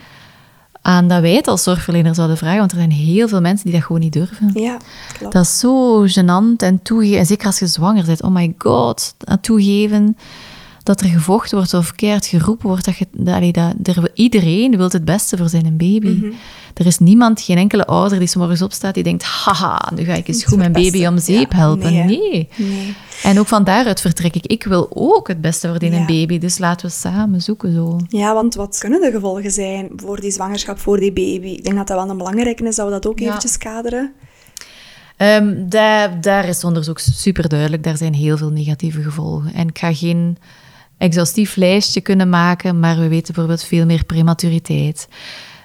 aan 0.86 1.08
dat 1.08 1.22
wij 1.22 1.34
het 1.36 1.48
als 1.48 1.64
zorgverlener 1.64 2.16
zouden 2.16 2.38
vragen, 2.38 2.60
want 2.60 2.72
er 2.72 2.78
zijn 2.78 2.92
heel 2.92 3.28
veel 3.28 3.42
mensen 3.42 3.66
die 3.66 3.76
dat 3.76 3.86
gewoon 3.86 4.02
niet 4.02 4.14
durven. 4.14 4.52
Ja, 4.54 4.78
klopt. 5.18 5.34
Dat 5.34 5.44
is 5.44 5.60
zo 5.60 6.06
gênant 6.08 6.58
en 6.58 6.82
toegeven, 6.82 7.20
en 7.20 7.26
zeker 7.26 7.46
als 7.46 7.60
je 7.60 7.68
zwanger 7.68 8.06
bent, 8.06 8.24
oh 8.24 8.32
my 8.32 8.54
god, 8.58 9.16
dat 9.18 9.44
toegeven 9.44 10.18
dat 10.84 11.02
er 11.02 11.08
gevochten 11.08 11.58
wordt 11.58 11.74
of 11.74 11.96
keihard 11.96 12.26
geroepen 12.26 12.68
wordt, 12.68 12.86
dat, 12.86 12.98
je, 12.98 13.08
dat, 13.12 13.74
dat 13.78 13.96
er, 13.96 14.12
iedereen 14.14 14.78
wil 14.78 14.90
het 14.90 15.06
beste 15.06 15.38
voor 15.38 15.50
zijn 15.50 15.78
baby. 15.78 16.10
Mhm. 16.10 16.32
Er 16.74 16.86
is 16.86 17.00
niemand, 17.00 17.42
geen 17.42 17.58
enkele 17.58 17.86
ouder 17.86 18.20
die 18.20 18.28
s 18.28 18.36
morgens 18.36 18.62
opstaat 18.62 18.94
die 18.94 19.04
denkt, 19.04 19.24
haha, 19.24 19.92
nu 19.96 20.04
ga 20.04 20.14
ik 20.14 20.28
eens 20.28 20.44
goed 20.44 20.58
mijn 20.58 20.72
baby 20.72 21.06
om 21.06 21.18
zeep 21.18 21.52
helpen. 21.52 21.94
Nee. 21.94 22.50
nee. 22.56 22.96
En 23.24 23.40
ook 23.40 23.48
van 23.48 23.64
daaruit 23.64 24.02
vertrek 24.02 24.36
ik. 24.36 24.46
Ik 24.46 24.64
wil 24.64 24.88
ook 24.94 25.28
het 25.28 25.42
beste 25.42 25.68
voor 25.68 25.80
die 25.80 25.92
ja. 25.92 26.06
baby, 26.06 26.38
dus 26.38 26.58
laten 26.58 26.86
we 26.86 26.92
samen 26.92 27.42
zoeken 27.42 27.74
zo. 27.74 28.00
Ja, 28.08 28.34
want 28.34 28.56
wat 28.56 28.78
kunnen 28.78 29.02
de 29.02 29.12
gevolgen 29.12 29.52
zijn 29.52 29.90
voor 29.96 30.22
die 30.22 30.32
zwangerschap, 30.32 30.80
voor 30.80 31.00
die 31.00 31.14
baby? 31.14 31.48
Ik 31.48 31.64
denk 31.64 31.76
dat 31.76 31.88
dat 31.88 31.98
wel 31.98 32.10
een 32.10 32.18
belangrijke 32.18 32.64
is, 32.64 32.76
dat 32.76 32.86
we 32.86 32.92
dat 32.92 33.08
ook 33.08 33.20
eventjes 33.20 33.58
kaderen. 33.58 34.14
Um, 35.18 35.70
daar, 35.70 36.22
daar 36.22 36.48
is 36.48 36.64
onderzoek 36.64 37.00
super 37.00 37.50
duidelijk. 37.50 37.84
Daar 37.84 37.98
zijn 37.98 38.14
heel 38.14 38.38
veel 38.38 38.50
negatieve 38.50 39.02
gevolgen. 39.02 39.54
En 39.54 39.68
ik 39.68 39.78
ga 39.78 39.94
geen 39.94 40.38
exhaustief 40.98 41.56
lijstje 41.56 42.02
kunnen 42.02 42.30
maken, 42.30 42.80
maar 42.80 42.98
we 42.98 43.08
weten 43.08 43.34
bijvoorbeeld 43.34 43.64
veel 43.64 43.86
meer 43.86 44.06
prematuriteit, 44.06 45.08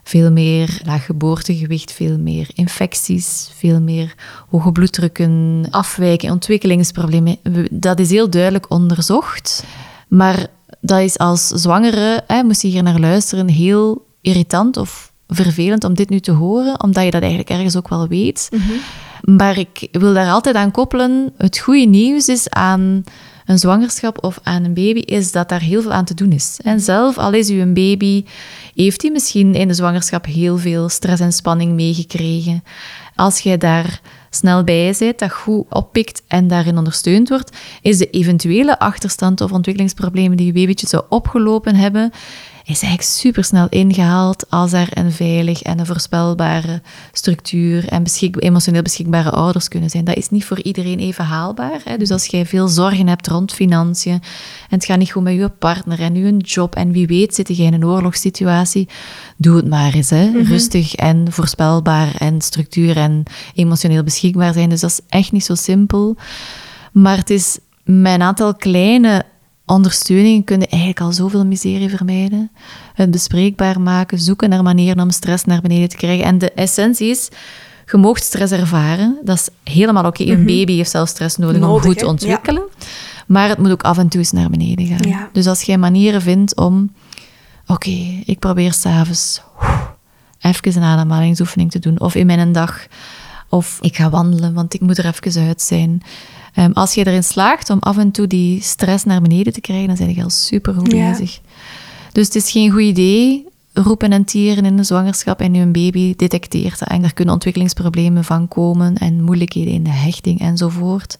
veel 0.02 0.30
meer 0.30 0.80
laag 0.84 1.04
geboortegewicht, 1.04 1.92
veel 1.92 2.18
meer 2.18 2.50
infecties, 2.54 3.50
veel 3.56 3.80
meer 3.80 4.14
hoge 4.50 4.72
bloeddrukken, 4.72 5.66
afwijken, 5.70 6.30
ontwikkelingsproblemen. 6.30 7.36
Dat 7.70 7.98
is 7.98 8.10
heel 8.10 8.30
duidelijk 8.30 8.70
onderzocht. 8.70 9.64
Maar 10.08 10.46
dat 10.80 11.00
is 11.00 11.18
als 11.18 11.46
zwangere, 11.46 12.24
hè, 12.26 12.42
moest 12.42 12.62
je 12.62 12.68
hier 12.68 12.82
naar 12.82 12.98
luisteren, 12.98 13.48
heel 13.48 14.06
irritant 14.20 14.76
of 14.76 15.12
vervelend 15.28 15.84
om 15.84 15.94
dit 15.94 16.08
nu 16.08 16.20
te 16.20 16.32
horen, 16.32 16.82
omdat 16.82 17.04
je 17.04 17.10
dat 17.10 17.20
eigenlijk 17.20 17.50
ergens 17.50 17.76
ook 17.76 17.88
wel 17.88 18.08
weet. 18.08 18.48
Mhm. 18.50 19.36
Maar 19.36 19.58
ik 19.58 19.88
wil 19.92 20.14
daar 20.14 20.30
altijd 20.30 20.56
aan 20.56 20.70
koppelen. 20.70 21.32
Het 21.36 21.58
goede 21.58 21.84
nieuws 21.84 22.28
is 22.28 22.48
aan 22.48 23.04
een 23.48 23.58
zwangerschap 23.58 24.24
of 24.24 24.38
aan 24.42 24.64
een 24.64 24.74
baby, 24.74 25.00
is 25.00 25.32
dat 25.32 25.48
daar 25.48 25.60
heel 25.60 25.82
veel 25.82 25.92
aan 25.92 26.04
te 26.04 26.14
doen 26.14 26.32
is. 26.32 26.58
En 26.62 26.80
zelf, 26.80 27.18
al 27.18 27.32
is 27.32 27.50
u 27.50 27.60
een 27.60 27.74
baby, 27.74 28.24
heeft 28.74 29.02
hij 29.02 29.10
misschien 29.10 29.54
in 29.54 29.68
de 29.68 29.74
zwangerschap 29.74 30.26
heel 30.26 30.58
veel 30.58 30.88
stress 30.88 31.22
en 31.22 31.32
spanning 31.32 31.72
meegekregen. 31.72 32.64
Als 33.14 33.40
jij 33.40 33.58
daar 33.58 34.00
snel 34.30 34.64
bij 34.64 34.94
bent, 34.98 35.18
dat 35.18 35.32
goed 35.32 35.64
oppikt 35.68 36.22
en 36.26 36.48
daarin 36.48 36.78
ondersteund 36.78 37.28
wordt, 37.28 37.56
is 37.82 37.98
de 37.98 38.10
eventuele 38.10 38.78
achterstand 38.78 39.40
of 39.40 39.52
ontwikkelingsproblemen 39.52 40.36
die 40.36 40.46
je 40.46 40.52
babytje 40.52 40.86
zou 40.86 41.04
opgelopen 41.08 41.74
hebben, 41.74 42.10
is 42.68 42.82
eigenlijk 42.82 43.12
supersnel 43.12 43.66
ingehaald 43.68 44.50
als 44.50 44.72
er 44.72 44.88
een 44.90 45.12
veilig 45.12 45.62
en 45.62 45.78
een 45.78 45.86
voorspelbare 45.86 46.82
structuur 47.12 47.88
en 47.88 48.04
emotioneel 48.38 48.82
beschikbare 48.82 49.30
ouders 49.30 49.68
kunnen 49.68 49.90
zijn. 49.90 50.04
Dat 50.04 50.16
is 50.16 50.30
niet 50.30 50.44
voor 50.44 50.62
iedereen 50.62 50.98
even 50.98 51.24
haalbaar. 51.24 51.80
Hè? 51.84 51.96
Dus 51.96 52.10
als 52.10 52.26
jij 52.26 52.46
veel 52.46 52.68
zorgen 52.68 53.06
hebt 53.08 53.26
rond 53.26 53.52
financiën 53.52 54.12
en 54.12 54.20
het 54.68 54.84
gaat 54.84 54.98
niet 54.98 55.10
goed 55.10 55.22
met 55.22 55.34
je 55.34 55.48
partner 55.48 56.00
en 56.00 56.14
je 56.14 56.36
job 56.36 56.74
en 56.74 56.92
wie 56.92 57.06
weet 57.06 57.34
zit 57.34 57.56
je 57.56 57.62
in 57.62 57.74
een 57.74 57.86
oorlogssituatie, 57.86 58.88
doe 59.36 59.56
het 59.56 59.68
maar 59.68 59.94
eens. 59.94 60.10
Hè? 60.10 60.28
Mhm. 60.28 60.42
Rustig 60.42 60.94
en 60.94 61.32
voorspelbaar 61.32 62.14
en 62.18 62.40
structuur 62.40 62.96
en 62.96 63.22
emotioneel 63.54 64.02
beschikbaar 64.02 64.52
zijn. 64.52 64.68
Dus 64.68 64.80
dat 64.80 64.90
is 64.90 65.00
echt 65.08 65.32
niet 65.32 65.44
zo 65.44 65.54
simpel. 65.54 66.16
Maar 66.92 67.16
het 67.16 67.30
is 67.30 67.58
met 67.84 68.14
een 68.14 68.22
aantal 68.22 68.54
kleine 68.54 69.24
ondersteuning 69.68 70.44
kunnen 70.44 70.68
eigenlijk 70.68 71.00
al 71.00 71.12
zoveel 71.12 71.46
miserie 71.46 71.88
vermijden. 71.88 72.50
Het 72.94 73.10
bespreekbaar 73.10 73.80
maken, 73.80 74.18
zoeken 74.18 74.48
naar 74.48 74.62
manieren 74.62 75.02
om 75.02 75.10
stress 75.10 75.44
naar 75.44 75.60
beneden 75.60 75.88
te 75.88 75.96
krijgen. 75.96 76.24
En 76.24 76.38
de 76.38 76.52
essentie 76.52 77.10
is, 77.10 77.28
je 77.90 77.96
moogt 77.96 78.24
stress 78.24 78.52
ervaren. 78.52 79.18
Dat 79.24 79.36
is 79.36 79.72
helemaal 79.72 80.04
oké. 80.04 80.22
Een 80.22 80.42
mhm. 80.42 80.46
baby 80.46 80.76
heeft 80.76 80.90
zelf 80.90 81.08
stress 81.08 81.36
nodig, 81.36 81.62
om 81.62 81.80
goed 81.80 81.98
te 81.98 82.06
ontwikkelen. 82.06 82.62
Maar 83.26 83.48
het 83.48 83.58
moet 83.58 83.70
ook 83.70 83.82
af 83.82 83.98
en 83.98 84.08
toe 84.08 84.20
eens 84.20 84.32
naar 84.32 84.50
beneden 84.50 84.86
gaan. 84.86 85.28
Dus 85.32 85.46
als 85.46 85.62
jij 85.62 85.78
manieren 85.78 86.22
vindt 86.22 86.56
om... 86.56 86.92
Oké, 87.66 88.22
ik 88.24 88.38
probeer 88.38 88.72
s'avonds 88.72 89.42
even 90.40 90.76
een 90.76 90.88
ademhalingsoefening 90.88 91.70
te 91.70 91.78
doen. 91.78 92.00
Of 92.00 92.14
in 92.14 92.26
mijn 92.26 92.52
dag. 92.52 92.86
Of 93.48 93.78
ik 93.80 93.96
ga 93.96 94.10
wandelen, 94.10 94.54
want 94.54 94.74
ik 94.74 94.80
moet 94.80 94.98
er 94.98 95.06
even 95.06 95.46
uit 95.46 95.62
zijn. 95.62 96.02
Ehm, 96.58 96.72
als 96.72 96.94
je 96.94 97.06
erin 97.06 97.24
slaagt 97.24 97.70
om 97.70 97.78
af 97.78 97.98
en 97.98 98.10
toe 98.10 98.26
die 98.26 98.62
stress 98.62 99.04
naar 99.04 99.20
beneden 99.20 99.52
te 99.52 99.60
krijgen, 99.60 99.86
dan 99.86 99.96
ben 99.96 100.14
je 100.14 100.22
al 100.22 100.30
super 100.30 100.74
goed 100.74 100.88
bezig. 100.88 101.40
Dus 102.12 102.26
het 102.26 102.34
is 102.34 102.50
geen 102.50 102.70
goed 102.70 102.80
idee 102.80 103.46
roepen 103.72 104.12
en 104.12 104.24
tieren 104.24 104.64
in 104.64 104.76
de 104.76 104.82
zwangerschap 104.82 105.40
en 105.40 105.54
je 105.54 105.60
een 105.60 105.72
baby 105.72 106.14
detecteert 106.16 106.80
En 106.80 107.04
er 107.04 107.14
kunnen 107.14 107.34
ontwikkelingsproblemen 107.34 108.24
van 108.24 108.48
komen 108.48 108.96
en 108.96 109.22
moeilijkheden 109.22 109.72
in 109.72 109.82
de 109.82 109.90
hechting 109.90 110.40
enzovoort. 110.40 111.18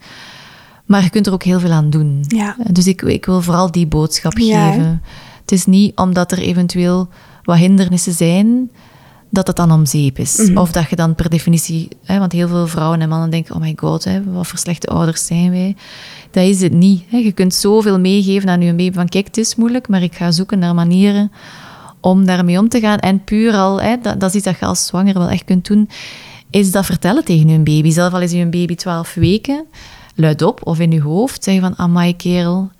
Maar 0.84 1.02
je 1.02 1.10
kunt 1.10 1.26
er 1.26 1.32
ook 1.32 1.42
heel 1.42 1.60
veel 1.60 1.72
aan 1.72 1.90
doen. 1.90 2.24
Ja. 2.28 2.56
Dus 2.70 2.86
ik, 2.86 3.02
ik 3.02 3.26
wil 3.26 3.42
vooral 3.42 3.70
die 3.70 3.86
boodschap 3.86 4.34
geven. 4.34 5.02
Het 5.40 5.52
is 5.52 5.66
niet 5.66 5.96
omdat 5.96 6.32
er 6.32 6.38
eventueel 6.38 7.08
wat 7.42 7.56
hindernissen 7.56 8.12
zijn, 8.12 8.70
dat 9.30 9.46
het 9.46 9.56
dan 9.56 9.72
om 9.72 9.86
zeep 9.86 10.18
is. 10.18 10.36
Mhm. 10.36 10.58
Of 10.58 10.72
dat 10.72 10.90
je 10.90 10.96
dan 10.96 11.14
per 11.14 11.30
definitie, 11.30 11.88
hè, 12.04 12.18
want 12.18 12.32
heel 12.32 12.48
veel 12.48 12.66
vrouwen 12.66 13.00
en 13.00 13.08
mannen 13.08 13.30
denken: 13.30 13.54
oh 13.54 13.60
my 13.60 13.72
god, 13.76 14.04
hè, 14.04 14.24
wat 14.24 14.46
voor 14.46 14.58
slechte 14.58 14.86
ouders 14.86 15.26
zijn 15.26 15.50
wij. 15.50 15.76
Dat 16.30 16.44
is 16.44 16.60
het 16.60 16.72
niet. 16.72 17.04
Hè. 17.08 17.16
Je 17.16 17.32
kunt 17.32 17.54
zoveel 17.54 18.00
meegeven 18.00 18.48
aan 18.48 18.60
je 18.60 18.74
baby 18.74 18.92
van: 18.92 19.08
kijk, 19.08 19.26
het 19.26 19.36
is 19.36 19.54
moeilijk, 19.54 19.88
maar 19.88 20.02
ik 20.02 20.14
ga 20.14 20.30
zoeken 20.30 20.58
naar 20.58 20.74
manieren 20.74 21.32
om 22.00 22.26
daarmee 22.26 22.58
om 22.58 22.68
te 22.68 22.80
gaan. 22.80 22.98
En 22.98 23.24
puur 23.24 23.54
al, 23.54 23.80
hè, 23.80 23.96
dat, 24.02 24.20
dat 24.20 24.28
is 24.28 24.34
iets 24.34 24.44
dat 24.44 24.58
je 24.58 24.66
als 24.66 24.86
zwanger 24.86 25.14
wel 25.14 25.28
echt 25.28 25.44
kunt 25.44 25.66
doen, 25.66 25.88
is 26.50 26.70
dat 26.70 26.86
vertellen 26.86 27.24
tegen 27.24 27.48
je 27.48 27.58
baby. 27.58 27.90
Zelf 27.90 28.12
al 28.12 28.20
is 28.20 28.32
je 28.32 28.46
baby 28.46 28.74
12 28.74 29.14
weken, 29.14 29.64
luid 30.14 30.42
op 30.42 30.66
of 30.66 30.78
in 30.78 30.90
je 30.90 31.00
hoofd, 31.00 31.44
zeggen 31.44 31.62
van: 31.62 31.78
amai 31.78 32.16
kerel, 32.16 32.70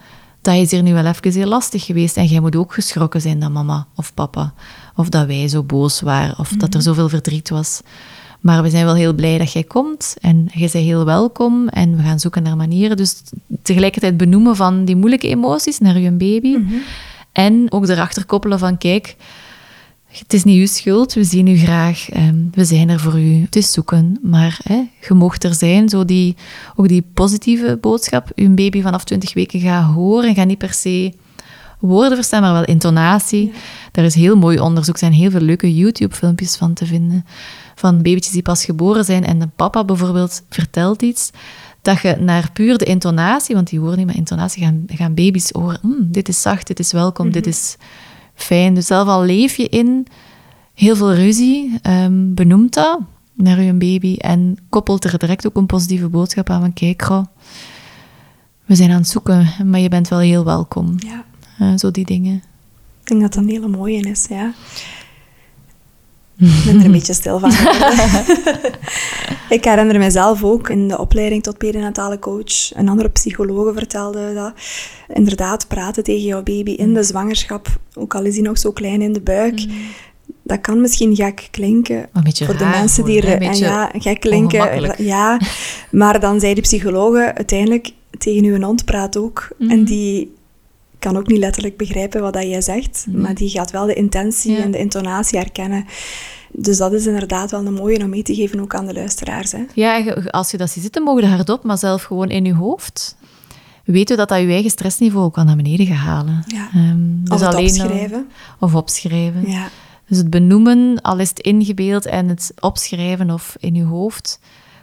dat 0.43 0.55
is 0.55 0.71
hier 0.71 0.83
nu 0.83 0.95
wel 0.95 1.07
even 1.07 1.33
heel 1.33 1.47
lastig 1.47 1.85
geweest. 1.85 2.17
En 2.17 2.27
jij 2.27 2.41
moet 2.41 2.57
ook 2.57 2.75
geschrokken 2.75 3.21
zijn 3.21 3.39
dat 3.39 3.51
mama 3.51 3.87
of 3.95 4.15
papa, 4.15 4.53
of 4.99 5.09
dat 5.09 5.27
wij 5.27 5.49
zo 5.49 5.63
boos 5.63 6.01
waren, 6.01 6.39
of 6.39 6.49
dat 6.49 6.75
er 6.75 6.81
mhm. 6.81 6.89
zoveel 6.89 7.09
verdriet 7.09 7.49
was. 7.49 7.81
Maar 8.41 8.63
we 8.63 8.71
zijn 8.71 8.85
wel 8.85 8.95
heel 8.95 9.13
blij 9.13 9.39
dat 9.39 9.53
jij 9.53 9.65
komt 9.65 10.17
en 10.21 10.49
jij 10.53 10.69
bent 10.73 10.85
heel 10.85 11.05
welkom 11.05 11.69
en 11.69 11.97
we 11.97 12.03
gaan 12.03 12.21
zoeken 12.21 12.43
naar 12.43 12.57
manieren. 12.57 12.97
Dus 12.97 13.23
tegelijkertijd 13.63 14.17
benoemen 14.17 14.57
van 14.57 14.85
die 14.85 14.97
moeilijke 14.97 15.29
emoties 15.29 15.79
naar 15.79 15.99
je 15.99 16.11
baby. 16.11 16.57
Mhm. 16.57 16.75
En 17.33 17.73
ook 17.73 17.89
erachter 17.89 18.25
koppelen 18.25 18.59
van, 18.59 18.79
kijk, 18.79 19.17
het 20.07 20.33
is 20.33 20.45
niet 20.45 20.61
uw 20.61 20.67
schuld, 20.67 21.13
we 21.13 21.25
zien 21.25 21.47
u 21.47 21.57
graag, 21.57 22.11
ehm, 22.11 22.37
we 22.53 22.65
zijn 22.65 22.89
er 22.89 23.01
voor 23.01 23.21
u. 23.21 23.43
Het 23.43 23.57
is 23.57 23.73
zoeken, 23.73 24.19
maar 24.23 24.59
hè, 24.63 24.83
je 25.09 25.15
mocht 25.15 25.45
er 25.45 25.55
zijn. 25.55 25.89
Zo 25.89 26.05
die, 26.05 26.37
ook 26.77 26.89
die 26.89 27.05
positieve 27.15 27.79
boodschap. 27.81 28.31
Uw 28.35 28.55
baby 28.55 28.83
vanaf 28.83 29.05
20 29.05 29.35
weken 29.35 29.61
gaat 29.61 29.95
horen 29.95 30.29
en 30.29 30.35
gaat 30.35 30.47
niet 30.47 30.59
per 30.59 30.73
se 30.73 31.13
woorden 31.79 32.17
verstaan, 32.17 32.43
maar 32.43 32.53
wel 32.53 32.65
intonatie. 32.65 33.53
Daar 33.93 34.05
is 34.05 34.15
heel 34.15 34.37
mooi 34.37 34.61
onderzoek, 34.61 34.95
er 34.95 35.01
zijn 35.01 35.13
heel 35.13 35.31
veel 35.31 35.41
leuke 35.41 35.75
YouTube-filmpjes 35.75 36.57
van 36.57 36.73
te 36.75 36.87
vinden. 36.87 37.25
Van 37.75 37.97
babytjes 37.97 38.33
die 38.33 38.43
pas 38.43 38.65
geboren 38.65 39.05
zijn 39.05 39.25
en 39.25 39.39
de 39.39 39.49
papa 39.57 39.85
bijvoorbeeld 39.85 40.43
vertelt 40.49 41.03
iets. 41.03 41.31
Dat 41.83 42.01
je 42.01 42.17
naar 42.19 42.51
puur 42.53 42.79
de 42.79 42.85
intonatie, 42.85 43.55
want 43.55 43.69
die 43.69 43.81
horen 43.81 43.97
niet, 43.97 44.07
maar 44.07 44.17
intonatie 44.17 44.65
gaan, 44.65 44.85
gaan 44.87 45.15
baby's 45.15 45.51
horen. 45.51 45.79
"Hmm, 45.83 46.09
dit 46.13 46.29
is 46.29 46.43
zacht, 46.43 46.67
dit 46.67 46.79
is 46.79 46.93
welkom, 46.93 47.31
dit 47.31 47.47
is 47.47 47.77
fijn. 48.35 48.75
Dus 48.75 48.87
zelf 48.87 49.09
al 49.09 49.25
leef 49.25 49.57
je 49.57 49.69
in 49.69 50.07
heel 50.75 50.97
veel 50.97 51.15
ruzie, 51.15 51.79
ehm, 51.83 52.35
benoemt 52.35 52.75
dat 52.75 52.99
naar 53.35 53.61
je 53.61 53.73
baby 53.73 54.17
en 54.17 54.57
koppelt 54.69 55.05
er 55.05 55.19
direct 55.19 55.47
ook 55.47 55.57
een 55.57 55.67
positieve 55.67 56.09
boodschap 56.09 56.51
aan 56.51 56.61
van 56.61 56.73
kijk, 56.73 57.03
goh, 57.03 57.25
we 58.65 58.75
zijn 58.75 58.91
aan 58.91 58.97
het 58.97 59.09
zoeken, 59.09 59.49
maar 59.65 59.81
je 59.81 59.89
bent 59.89 60.09
wel 60.09 60.19
heel 60.19 60.45
welkom. 60.45 60.95
Ja, 60.97 61.25
Eh, 61.59 61.73
zo 61.77 61.91
die 61.91 62.05
dingen. 62.05 62.43
ik 63.01 63.09
denk 63.09 63.21
dat 63.21 63.33
dat 63.33 63.43
een 63.43 63.49
hele 63.49 63.69
mooie 63.69 64.01
is, 64.01 64.27
ja. 64.29 64.55
Ik 66.39 66.65
ben 66.65 66.79
er 66.79 66.85
een 66.85 66.93
beetje 66.93 67.13
stil 67.13 67.39
van. 67.39 67.51
ik 69.57 69.65
herinner 69.65 69.99
mezelf 69.99 70.45
ook 70.45 70.69
in 70.69 70.89
de 70.89 70.99
opleiding 70.99 71.43
tot 71.43 71.59
perinatale 71.59 72.19
coach. 72.19 72.77
Een 72.77 72.89
andere 72.89 73.09
psychologe 73.09 73.73
vertelde 73.73 74.35
dat. 74.35 74.53
Inderdaad, 75.15 75.69
praten 75.69 76.03
tegen 76.03 76.23
jouw 76.23 76.43
baby 76.43 76.71
in 76.71 76.95
de 76.95 77.03
zwangerschap, 77.03 77.81
ook 77.95 78.15
al 78.15 78.25
is 78.25 78.35
hij 78.35 78.45
nog 78.45 78.59
zo 78.59 78.73
klein 78.73 79.03
in 79.03 79.13
de 79.13 79.21
buik. 79.21 79.67
Dat 80.43 80.61
kan 80.61 80.81
misschien 80.81 81.17
gek 81.17 81.49
klinken 81.51 82.09
een 82.13 82.23
beetje 82.23 82.45
voor 82.45 82.57
de 82.57 82.65
mensen 82.65 83.05
die 83.05 83.23
er 83.23 83.43
en 83.43 83.57
ja, 83.57 83.91
gek 83.93 84.21
klinken. 84.21 85.05
Ja, 85.05 85.41
maar 85.91 86.21
dan 86.21 86.41
zei 86.41 86.55
de 86.55 86.61
psychologe 86.61 87.35
uiteindelijk 87.35 87.91
tegen 88.19 88.45
uw 88.45 88.61
hond 88.61 88.85
praat 88.85 89.17
ook. 89.17 89.49
En 89.59 89.85
die 89.85 90.37
kan 91.09 91.17
ook 91.17 91.27
niet 91.27 91.39
letterlijk 91.39 91.77
begrijpen 91.77 92.21
wat 92.21 92.33
dat 92.33 92.43
jij 92.43 92.61
zegt, 92.61 93.07
maar 93.13 93.35
die 93.35 93.49
gaat 93.49 93.71
wel 93.71 93.87
de 93.87 93.95
intentie 93.95 94.53
Ja. 94.53 94.63
en 94.63 94.71
de 94.71 94.79
intonatie 94.79 95.39
herkennen. 95.39 95.85
Dus 96.53 96.77
dat 96.77 96.93
is 96.93 97.07
inderdaad 97.07 97.51
wel 97.51 97.67
een 97.67 97.75
mooie 97.75 98.03
om 98.03 98.09
mee 98.09 98.23
te 98.23 98.35
geven 98.35 98.61
ook 98.61 98.75
aan 98.75 98.87
de 98.87 98.93
luisteraars. 98.95 99.53
Hè. 99.53 99.65
Ja, 99.75 100.13
als 100.31 100.51
je 100.51 100.57
dat 100.57 100.71
ziet 100.71 100.83
zitten, 100.83 101.03
mogen 101.03 101.29
hardop, 101.29 101.65
maar 101.65 101.79
zelf 101.79 102.03
gewoon 102.03 102.29
in 102.31 102.45
je 102.45 102.55
hoofd. 102.55 103.17
Weet 103.85 104.09
je 104.09 104.17
dat 104.17 104.29
dat 104.29 104.41
je 104.41 104.47
eigen 104.47 104.71
stressniveau 104.71 105.25
ook 105.25 105.37
al 105.39 105.45
naar 105.45 105.57
beneden 105.57 105.87
gaat 105.87 105.97
halen. 105.97 106.45
Ja. 106.47 106.69
Ehm, 106.75 106.97
dus 107.23 107.31
Of 107.35 107.41
het 107.41 107.55
alleen 107.55 107.81
al- 107.81 107.85
opschrijven. 107.87 108.29
of 108.61 108.75
opschrijven. 108.75 109.51
Ja. 109.51 109.69
Dus 110.09 110.19
het 110.19 110.31
benoemen, 110.31 111.03
al 111.03 111.19
is 111.19 111.29
het 111.29 111.41
ingebeeld 111.41 112.07
en 112.07 112.29
het 112.29 112.53
opschrijven 112.61 113.31
of 113.31 113.57
in 113.61 113.75
je 113.75 113.85
hoofd, 113.85 114.41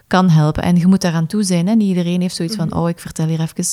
kan 0.08 0.30
helpen. 0.30 0.64
En 0.64 0.76
je 0.78 0.88
moet 0.88 1.02
daaraan 1.02 1.28
toe 1.28 1.44
zijn. 1.44 1.68
Hè? 1.68 1.74
Niet 1.76 1.88
iedereen 1.88 2.22
heeft 2.22 2.36
zoiets 2.36 2.56
van, 2.56 2.74
oh, 2.74 2.90
ik 2.90 3.00
vertel 3.00 3.28
hier 3.28 3.40
even 3.42 3.64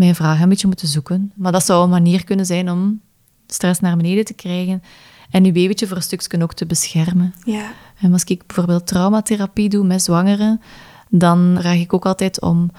mijn 0.00 0.14
vraag 0.14 0.40
een 0.40 0.48
beetje 0.48 0.66
moeten 0.66 0.88
zoeken. 0.88 1.32
Maar 1.36 1.52
dat 1.52 1.64
zou 1.64 1.82
een 1.82 1.90
manier 1.90 2.24
kunnen 2.24 2.46
zijn 2.46 2.70
om 2.70 3.00
stress 3.46 3.80
naar 3.80 3.96
beneden 3.96 4.24
te 4.24 4.34
krijgen 4.34 4.82
en 5.30 5.44
je 5.44 5.52
babytje 5.52 5.86
voor 5.86 5.96
een 5.96 6.02
stukje 6.02 6.42
ook 6.42 6.54
te 6.54 6.66
beschermen. 6.66 7.34
Ja. 7.44 7.72
En 8.00 8.12
als 8.12 8.24
ik 8.24 8.46
bijvoorbeeld 8.46 8.86
traumatherapie 8.86 9.68
doe 9.68 9.84
met 9.84 10.02
zwangeren, 10.02 10.60
dan 11.08 11.56
vraag 11.58 11.76
ik 11.76 11.92
ook 11.92 12.06
altijd 12.06 12.40
om 12.40 12.70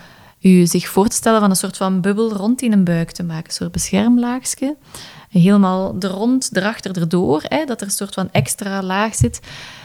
u 0.42 0.66
zich 0.66 0.88
voor 0.88 1.08
te 1.08 1.16
stellen 1.16 1.40
van 1.40 1.50
een 1.50 1.56
soort 1.56 1.78
van 1.78 2.02
bubbel 2.02 2.34
rond 2.34 2.62
in 2.62 2.72
een 2.72 2.84
buik 2.84 3.12
te 3.12 3.24
maken, 3.24 3.46
een 3.46 3.52
soort 3.52 3.72
beschermlaagje. 3.72 4.76
Helemaal 5.30 5.96
er 6.00 6.10
rond, 6.10 6.50
erachter, 6.54 6.98
erdoor, 6.98 7.44
hè, 7.48 7.66
dat 7.66 7.82
er 7.82 7.88
een 7.88 7.94
soort 7.94 8.14
van 8.14 8.32
extra 8.32 8.84
laag 8.84 9.16
zit. 9.16 9.40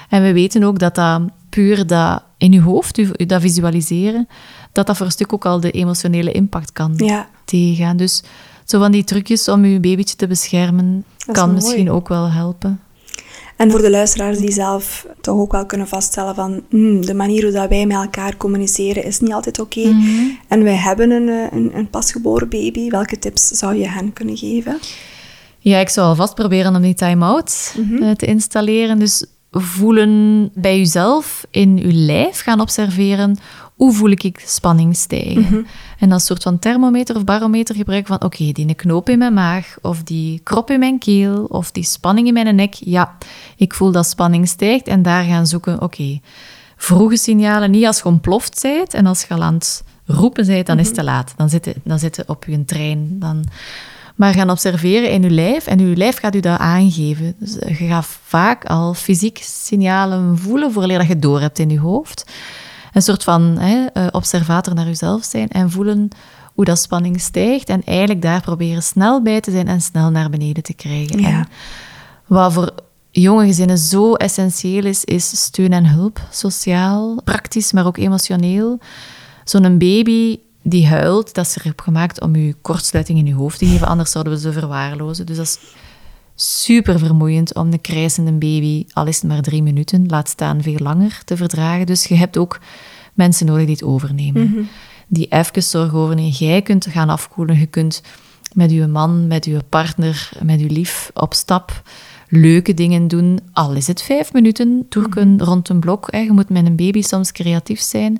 En 0.08 0.22
we 0.22 0.32
weten 0.32 0.62
ook 0.62 0.78
dat 0.78 0.94
dat 0.94 1.22
puur 1.48 1.86
dat 1.86 2.22
in 2.38 2.52
uw 2.52 2.62
hoofd, 2.62 3.28
dat 3.28 3.40
visualiseren, 3.40 4.28
dat 4.76 4.86
dat 4.86 4.96
voor 4.96 5.06
een 5.06 5.12
stuk 5.12 5.32
ook 5.32 5.46
al 5.46 5.60
de 5.60 5.70
emotionele 5.70 6.32
impact 6.32 6.72
kan 6.72 6.92
Ja. 6.96 7.28
tegengaan. 7.44 7.96
Dus 7.96 8.22
zo 8.64 8.78
van 8.78 8.92
die 8.92 9.04
trucjes 9.04 9.48
om 9.48 9.62
uw 9.64 9.80
babytje 9.80 10.16
te 10.16 10.26
beschermen, 10.26 11.04
kan 11.32 11.44
mooi. 11.50 11.54
misschien 11.54 11.90
ook 11.90 12.08
wel 12.08 12.30
helpen. 12.30 12.80
En 13.56 13.70
voor 13.70 13.80
de 13.80 13.90
luisteraars 13.90 14.38
die 14.38 14.52
zelf 14.52 15.06
toch 15.20 15.38
ook 15.38 15.52
wel 15.52 15.66
kunnen 15.66 15.88
vaststellen 15.88 16.34
van 16.34 16.62
hmm, 16.70 17.06
de 17.06 17.14
manier 17.14 17.42
hoe 17.42 17.52
dat 17.52 17.68
wij 17.68 17.86
met 17.86 17.96
elkaar 17.96 18.36
communiceren 18.36 19.04
is 19.04 19.20
niet 19.20 19.32
altijd 19.32 19.58
oké. 19.58 19.94
En 20.48 20.62
wij 20.62 20.74
hebben 20.74 21.10
een, 21.10 21.28
eh, 21.28 21.58
een, 21.58 21.70
een 21.76 21.90
pasgeboren 21.90 22.48
baby. 22.48 22.90
Welke 22.90 23.18
tips 23.18 23.48
zou 23.48 23.74
je 23.74 23.88
hen 23.88 24.12
kunnen 24.12 24.36
geven? 24.36 24.78
Ja, 25.58 25.78
ik 25.78 25.88
zou 25.88 26.06
alvast 26.06 26.34
proberen 26.34 26.74
om 26.76 26.82
die 26.82 26.94
time-out 26.94 27.74
eh, 28.00 28.10
te 28.10 28.26
installeren. 28.26 28.98
Dus 28.98 29.24
voelen 29.50 30.50
bij 30.54 30.78
jezelf, 30.78 31.46
in 31.50 31.76
je 31.76 31.92
lijf 31.92 32.40
gaan 32.40 32.60
observeren, 32.60 33.38
hoe 33.76 33.92
voel 33.92 34.10
ik 34.10 34.42
spanning 34.44 34.96
stijgen. 34.96 35.66
En 35.98 36.12
als 36.12 36.24
soort 36.24 36.42
van 36.42 36.58
thermometer 36.58 37.16
of 37.16 37.24
barometer 37.24 37.74
gebruiken 37.74 38.18
van, 38.18 38.28
oké, 38.28 38.52
die 38.52 38.74
knoop 38.74 39.08
in 39.08 39.18
mijn 39.18 39.34
maag, 39.34 39.76
of 39.82 40.02
die 40.02 40.40
krop 40.42 40.70
in 40.70 40.78
mijn 40.78 40.98
keel, 40.98 41.44
of 41.44 41.70
die 41.70 41.84
spanning 41.84 42.26
in 42.26 42.32
mijn 42.32 42.54
nek. 42.54 42.74
Ja, 42.74 43.16
ik 43.56 43.74
voel 43.74 43.92
dat 43.92 44.06
spanning 44.06 44.48
stijgt 44.48 44.86
en 44.86 45.02
daar 45.02 45.24
gaan 45.24 45.46
zoeken, 45.46 45.82
oké, 45.82 46.20
vroege 46.76 47.16
signalen, 47.16 47.70
niet 47.70 47.86
als 47.86 47.98
je 47.98 48.04
ontploft 48.04 48.62
bent 48.62 48.94
en 48.94 49.06
als 49.06 49.22
je 49.22 49.34
al 49.34 49.42
aan 49.42 49.54
het 49.54 49.84
roepen 50.06 50.46
bent, 50.46 50.66
dan 50.66 50.78
is 50.78 50.86
het 50.86 50.94
te 50.94 51.04
laat. 51.04 51.34
Dan 51.36 51.48
zit 51.48 51.64
je, 51.64 51.74
dan 51.84 51.98
zit 51.98 52.16
je 52.16 52.24
op 52.26 52.44
je 52.44 52.64
trein, 52.64 53.18
dan... 53.18 53.44
Maar 54.14 54.34
gaan 54.34 54.50
observeren 54.50 55.10
in 55.10 55.22
je 55.22 55.30
lijf 55.30 55.66
en 55.66 55.78
je 55.78 55.96
lijf 55.96 56.18
gaat 56.18 56.34
u 56.34 56.40
dat 56.40 56.58
aangeven. 56.58 57.34
Dus 57.38 57.52
je 57.78 57.86
gaat 57.86 58.06
vaak 58.06 58.64
al 58.64 58.94
fysiek 58.94 59.38
signalen 59.42 60.38
voelen 60.38 60.72
voordat 60.72 61.00
je 61.00 61.06
het 61.06 61.22
door 61.22 61.40
hebt 61.40 61.58
in 61.58 61.70
je 61.70 61.78
hoofd. 61.78 62.24
Een 62.96 63.02
soort 63.02 63.24
van 63.24 63.58
hè, 63.58 63.86
eh, 63.86 64.06
observator 64.10 64.74
naar 64.74 64.86
jezelf 64.86 65.24
zijn 65.24 65.48
en 65.48 65.70
voelen 65.70 66.08
hoe 66.54 66.64
dat 66.64 66.78
spanning 66.78 67.20
stijgt. 67.20 67.68
En 67.68 67.82
eigenlijk 67.84 68.22
daar 68.22 68.40
proberen 68.40 68.82
snel 68.82 69.22
bij 69.22 69.40
te 69.40 69.50
zijn 69.50 69.68
en 69.68 69.80
snel 69.80 70.10
naar 70.10 70.30
beneden 70.30 70.62
te 70.62 70.74
krijgen. 70.74 71.20
Ja. 71.20 71.28
En 71.28 71.48
wat 72.26 72.52
voor 72.52 72.74
jonge 73.10 73.46
gezinnen 73.46 73.78
zo 73.78 74.14
essentieel 74.14 74.84
is, 74.84 75.04
is 75.04 75.42
steun 75.42 75.72
en 75.72 75.86
hulp. 75.86 76.20
Sociaal, 76.30 77.20
praktisch, 77.24 77.72
maar 77.72 77.86
ook 77.86 77.96
emotioneel. 77.96 78.78
Zo'n 79.44 79.78
baby 79.78 80.38
die 80.62 80.86
huilt, 80.86 81.34
dat 81.34 81.46
is 81.46 81.56
erop 81.56 81.80
gemaakt 81.80 82.20
om 82.20 82.36
je 82.36 82.54
kortsluiting 82.62 83.18
in 83.18 83.26
je 83.26 83.34
hoofd 83.34 83.58
te 83.58 83.66
geven, 83.66 83.86
anders 83.86 84.10
zouden 84.10 84.32
we 84.32 84.38
ze 84.38 84.52
verwaarlozen. 84.52 85.26
Dus 85.26 85.36
dat 85.36 85.46
is 85.46 85.58
super 86.36 86.98
vermoeiend 86.98 87.54
om 87.54 87.72
een 87.72 87.80
krijzende 87.80 88.32
baby, 88.32 88.84
al 88.92 89.06
is 89.06 89.16
het 89.16 89.30
maar 89.30 89.42
drie 89.42 89.62
minuten, 89.62 90.06
laat 90.06 90.28
staan 90.28 90.62
veel 90.62 90.78
langer, 90.78 91.20
te 91.24 91.36
verdragen. 91.36 91.86
Dus 91.86 92.04
je 92.04 92.14
hebt 92.14 92.36
ook 92.36 92.60
mensen 93.14 93.46
nodig 93.46 93.64
die 93.64 93.74
het 93.74 93.84
overnemen. 93.84 94.68
Die 95.08 95.26
even 95.28 95.62
zorg 95.62 95.94
overnemen. 95.94 96.30
Jij 96.30 96.62
kunt 96.62 96.86
gaan 96.86 97.08
afkoelen, 97.08 97.58
je 97.58 97.66
kunt 97.66 98.02
met 98.54 98.70
je 98.70 98.86
man, 98.86 99.26
met 99.26 99.44
je 99.44 99.62
partner, 99.68 100.30
met 100.42 100.60
je 100.60 100.70
lief 100.70 101.10
op 101.14 101.34
stap 101.34 101.82
leuke 102.28 102.74
dingen 102.74 103.08
doen. 103.08 103.40
Al 103.52 103.72
is 103.72 103.86
het 103.86 104.02
vijf 104.02 104.32
minuten, 104.32 104.86
toerken 104.88 105.42
rond 105.42 105.68
een 105.68 105.80
blok. 105.80 106.08
Hè. 106.10 106.18
Je 106.18 106.32
moet 106.32 106.48
met 106.48 106.66
een 106.66 106.76
baby 106.76 107.02
soms 107.02 107.32
creatief 107.32 107.80
zijn. 107.80 108.12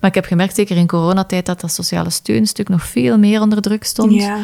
Maar 0.00 0.10
ik 0.10 0.14
heb 0.14 0.24
gemerkt, 0.24 0.54
zeker 0.54 0.76
in 0.76 0.86
coronatijd, 0.86 1.46
dat 1.46 1.60
dat 1.60 1.72
sociale 1.72 2.10
steunstuk 2.10 2.68
nog 2.68 2.86
veel 2.86 3.18
meer 3.18 3.40
onder 3.40 3.60
druk 3.60 3.84
stond. 3.84 4.12
Ja. 4.12 4.38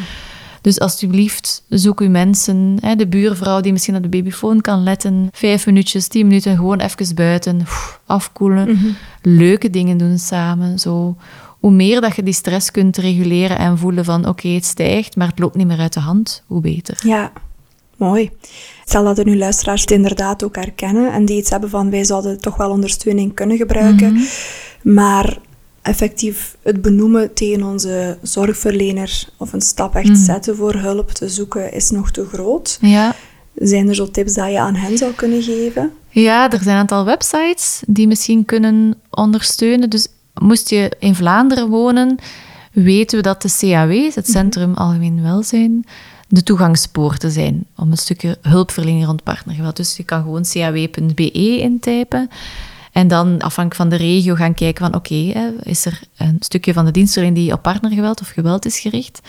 Dus 0.61 0.79
alsjeblieft, 0.79 1.63
zoek 1.69 2.01
uw 2.01 2.09
mensen. 2.09 2.77
Hè, 2.81 2.95
de 2.95 3.07
buurvrouw 3.07 3.61
die 3.61 3.71
misschien 3.71 3.95
op 3.95 4.01
de 4.03 4.09
babyfoon 4.09 4.61
kan 4.61 4.83
letten. 4.83 5.29
Vijf 5.31 5.65
minuutjes, 5.65 6.07
tien 6.07 6.27
minuten, 6.27 6.55
gewoon 6.55 6.79
even 6.79 7.15
buiten. 7.15 7.61
Afkoelen. 8.05 8.79
Leuke 9.21 9.69
dingen 9.69 9.97
doen 9.97 10.17
samen. 10.17 10.79
Zo. 10.79 11.15
Hoe 11.59 11.71
meer 11.71 12.01
dat 12.01 12.15
je 12.15 12.23
die 12.23 12.33
stress 12.33 12.71
kunt 12.71 12.97
reguleren 12.97 13.57
en 13.57 13.77
voelen 13.77 14.05
van 14.05 14.27
oké, 14.27 14.47
het 14.47 14.65
stijgt, 14.65 15.15
maar 15.15 15.27
het 15.27 15.39
loopt 15.39 15.55
niet 15.55 15.67
meer 15.67 15.79
uit 15.79 15.93
de 15.93 15.99
hand, 15.99 16.43
hoe 16.47 16.61
beter. 16.61 16.99
Ja, 17.03 17.31
mooi. 17.97 18.31
Stel 18.85 19.03
dat 19.03 19.17
er 19.17 19.25
nu 19.25 19.37
luisteraars 19.37 19.81
het 19.81 19.91
inderdaad 19.91 20.43
ook 20.43 20.55
herkennen 20.55 21.13
en 21.13 21.25
die 21.25 21.37
iets 21.37 21.49
hebben 21.49 21.69
van 21.69 21.89
wij 21.89 22.03
zouden 22.03 22.39
toch 22.39 22.57
wel 22.57 22.69
ondersteuning 22.69 23.33
kunnen 23.33 23.57
gebruiken, 23.57 24.21
maar 24.81 25.37
effectief 25.81 26.55
het 26.61 26.81
benoemen 26.81 27.33
tegen 27.33 27.63
onze 27.63 28.17
zorgverlener 28.21 29.23
of 29.37 29.53
een 29.53 29.61
stap 29.61 29.95
echt 29.95 30.17
zetten 30.17 30.55
voor 30.55 30.73
hulp 30.73 31.11
te 31.11 31.29
zoeken 31.29 31.73
is 31.73 31.89
nog 31.89 32.11
te 32.11 32.25
groot. 32.25 32.77
Ja. 32.81 33.15
Zijn 33.55 33.87
er 33.87 33.95
zo 33.95 34.11
tips 34.11 34.33
dat 34.33 34.51
je 34.51 34.59
aan 34.59 34.75
hen 34.75 34.97
zou 34.97 35.13
kunnen 35.13 35.43
geven? 35.43 35.91
Ja, 36.09 36.51
er 36.51 36.59
zijn 36.61 36.75
een 36.75 36.81
aantal 36.81 37.05
websites 37.05 37.81
die 37.87 38.07
misschien 38.07 38.45
kunnen 38.45 38.95
ondersteunen. 39.09 39.89
Dus 39.89 40.07
moest 40.33 40.69
je 40.69 40.91
in 40.99 41.15
Vlaanderen 41.15 41.69
wonen, 41.69 42.17
weten 42.71 43.17
we 43.17 43.23
dat 43.23 43.41
de 43.41 43.55
CAW, 43.59 44.13
het 44.13 44.29
Centrum 44.29 44.73
Algemeen 44.73 45.21
Welzijn, 45.21 45.85
de 46.27 46.43
toegangspoorten 46.43 47.31
zijn 47.31 47.65
om 47.77 47.91
een 47.91 47.97
stukje 47.97 48.37
hulpverlening 48.41 49.05
rond 49.05 49.23
partnergeweld. 49.23 49.75
Dus 49.75 49.97
je 49.97 50.03
kan 50.03 50.21
gewoon 50.21 50.43
caw.be 50.43 51.31
intypen. 51.61 52.29
En 52.91 53.07
dan 53.07 53.41
afhankelijk 53.41 53.75
van 53.75 53.89
de 53.89 53.95
regio 53.95 54.35
gaan 54.35 54.53
kijken 54.53 54.85
van 54.85 54.95
oké, 54.95 55.53
is 55.63 55.85
er 55.85 56.01
een 56.17 56.37
stukje 56.39 56.73
van 56.73 56.85
de 56.85 56.91
dienstverlening 56.91 57.39
die 57.39 57.53
op 57.53 57.61
partnergeweld 57.61 58.21
of 58.21 58.27
geweld 58.27 58.65
is 58.65 58.79
gericht. 58.79 59.21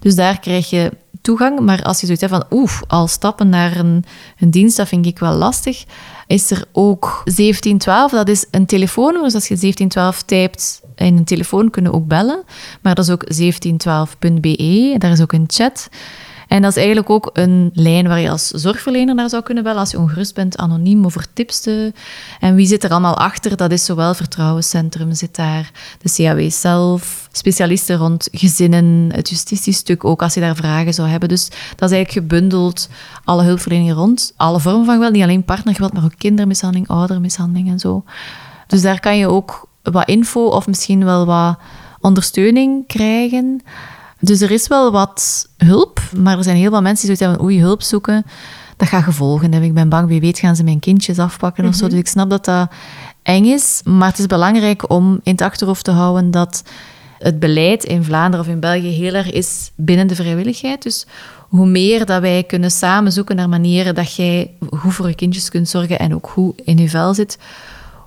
Dus 0.00 0.14
daar 0.14 0.40
krijg 0.40 0.70
je 0.70 0.90
toegang. 1.22 1.60
Maar 1.60 1.82
als 1.82 2.00
je 2.00 2.06
zoiets 2.06 2.24
hebt 2.24 2.34
van 2.34 2.58
oef, 2.58 2.82
al 2.86 3.08
stappen 3.08 3.48
naar 3.48 3.76
een, 3.76 4.04
een 4.38 4.50
dienst, 4.50 4.76
dat 4.76 4.88
vind 4.88 5.06
ik 5.06 5.18
wel 5.18 5.34
lastig. 5.34 5.84
Is 6.26 6.50
er 6.50 6.64
ook 6.72 7.22
1712, 7.24 8.10
dat 8.10 8.28
is 8.28 8.46
een 8.50 8.66
telefoonnummer. 8.66 9.24
Dus 9.24 9.34
als 9.34 9.48
je 9.48 9.56
1712 9.56 10.22
typt 10.22 10.82
in 10.96 11.16
een 11.16 11.24
telefoon, 11.24 11.70
kunnen 11.70 11.92
ook 11.92 12.06
bellen. 12.06 12.42
Maar 12.80 12.94
dat 12.94 13.04
is 13.04 13.10
ook 13.10 13.24
1712.be, 13.24 14.94
daar 14.98 15.10
is 15.10 15.20
ook 15.20 15.32
een 15.32 15.44
chat. 15.46 15.88
En 16.50 16.62
dat 16.62 16.70
is 16.70 16.76
eigenlijk 16.76 17.10
ook 17.10 17.30
een 17.32 17.70
lijn 17.74 18.08
waar 18.08 18.20
je 18.20 18.30
als 18.30 18.46
zorgverlener 18.46 19.14
naar 19.14 19.28
zou 19.28 19.42
kunnen 19.42 19.64
bellen 19.64 19.78
als 19.78 19.90
je 19.90 19.98
ongerust 19.98 20.34
bent, 20.34 20.56
anoniem 20.56 21.04
over 21.04 21.26
tips. 21.32 21.60
Te... 21.60 21.92
En 22.40 22.54
wie 22.54 22.66
zit 22.66 22.84
er 22.84 22.90
allemaal 22.90 23.16
achter? 23.16 23.56
Dat 23.56 23.70
is 23.70 23.84
zowel 23.84 24.14
Vertrouwenscentrum 24.14 25.14
zit 25.14 25.36
daar, 25.36 25.70
de 26.02 26.12
CAW 26.12 26.50
zelf, 26.50 27.28
specialisten 27.32 27.96
rond 27.96 28.28
gezinnen, 28.32 29.08
het 29.12 29.28
justitiestuk 29.28 30.04
ook, 30.04 30.22
als 30.22 30.34
je 30.34 30.40
daar 30.40 30.56
vragen 30.56 30.94
zou 30.94 31.08
hebben. 31.08 31.28
Dus 31.28 31.48
dat 31.76 31.90
is 31.90 31.96
eigenlijk 31.96 32.10
gebundeld 32.10 32.88
alle 33.24 33.42
hulpverleningen 33.42 33.94
rond, 33.94 34.32
alle 34.36 34.60
vormen 34.60 34.84
van 34.84 34.94
geweld, 34.94 35.12
niet 35.12 35.22
alleen 35.22 35.44
partnergeweld, 35.44 35.92
maar 35.92 36.04
ook 36.04 36.18
kindermishandeling, 36.18 36.88
oudermishandeling 36.88 37.68
en 37.68 37.78
zo. 37.78 38.04
Dus 38.66 38.82
daar 38.82 39.00
kan 39.00 39.16
je 39.16 39.28
ook 39.28 39.68
wat 39.82 40.08
info 40.08 40.46
of 40.46 40.66
misschien 40.66 41.04
wel 41.04 41.26
wat 41.26 41.58
ondersteuning 42.00 42.86
krijgen. 42.86 43.62
Dus 44.20 44.40
er 44.40 44.50
is 44.50 44.68
wel 44.68 44.92
wat 44.92 45.48
hulp, 45.56 46.00
maar 46.16 46.36
er 46.36 46.44
zijn 46.44 46.56
heel 46.56 46.70
veel 46.70 46.82
mensen 46.82 47.06
die 47.06 47.16
zoiets 47.16 47.38
hebben, 47.38 47.42
oei, 47.42 47.60
hulp 47.60 47.82
zoeken, 47.82 48.24
dat 48.76 48.88
gaat 48.88 49.04
gevolgen 49.04 49.50
hebben. 49.50 49.68
Ik 49.68 49.74
ben 49.74 49.88
bang, 49.88 50.08
wie 50.08 50.20
weet 50.20 50.38
gaan 50.38 50.56
ze 50.56 50.64
mijn 50.64 50.78
kindjes 50.78 51.18
afpakken 51.18 51.64
of 51.64 51.74
zo. 51.74 51.80
Mhm. 51.84 51.90
Dus 51.90 52.00
ik 52.00 52.08
snap 52.08 52.30
dat 52.30 52.44
dat 52.44 52.70
eng 53.22 53.44
is, 53.44 53.80
maar 53.84 54.08
het 54.08 54.18
is 54.18 54.26
belangrijk 54.26 54.90
om 54.90 55.20
in 55.22 55.32
het 55.32 55.40
achterhoofd 55.40 55.84
te 55.84 55.90
houden 55.90 56.30
dat 56.30 56.62
het 57.18 57.38
beleid 57.38 57.84
in 57.84 58.04
Vlaanderen 58.04 58.46
of 58.46 58.52
in 58.52 58.60
België 58.60 58.88
heel 58.88 59.14
erg 59.14 59.30
is 59.30 59.70
binnen 59.76 60.06
de 60.06 60.14
vrijwilligheid. 60.14 60.82
Dus 60.82 61.06
hoe 61.48 61.66
meer 61.66 62.06
dat 62.06 62.20
wij 62.20 62.44
kunnen 62.44 62.70
samen 62.70 63.12
zoeken 63.12 63.36
naar 63.36 63.48
manieren 63.48 63.94
dat 63.94 64.14
jij 64.14 64.50
goed 64.70 64.94
voor 64.94 65.08
je 65.08 65.14
kindjes 65.14 65.48
kunt 65.48 65.68
zorgen 65.68 65.98
en 65.98 66.14
ook 66.14 66.28
goed 66.28 66.60
in 66.64 66.78
je 66.78 66.88
vel 66.88 67.14
zit, 67.14 67.38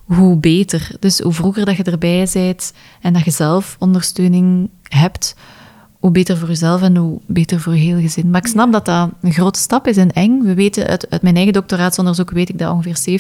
hoe 0.05 0.37
beter. 0.37 0.91
Dus 0.99 1.19
hoe 1.19 1.33
vroeger 1.33 1.65
dat 1.65 1.75
je 1.75 1.83
erbij 1.83 2.27
bent 2.33 2.73
en 3.01 3.13
dat 3.13 3.23
je 3.23 3.31
zelf 3.31 3.75
ondersteuning 3.79 4.69
hebt, 4.83 5.35
hoe 6.03 6.11
beter 6.11 6.37
voor 6.37 6.47
jezelf 6.47 6.81
en 6.81 6.95
hoe 6.95 7.19
beter 7.25 7.59
voor 7.59 7.75
je 7.75 7.79
heel 7.79 7.99
gezin. 7.99 8.29
Maar 8.29 8.41
ik 8.41 8.47
snap 8.47 8.71
dat 8.71 8.85
dat 8.85 9.09
een 9.21 9.33
grote 9.33 9.59
stap 9.59 9.87
is 9.87 9.97
en 9.97 10.11
eng. 10.11 10.43
We 10.43 10.53
weten 10.53 10.87
uit, 10.87 11.09
uit 11.09 11.21
mijn 11.21 11.35
eigen 11.35 11.53
doctoraatsonderzoek 11.53 12.31
weet 12.31 12.49
ik 12.49 12.57
dat 12.57 12.71
ongeveer 12.71 13.19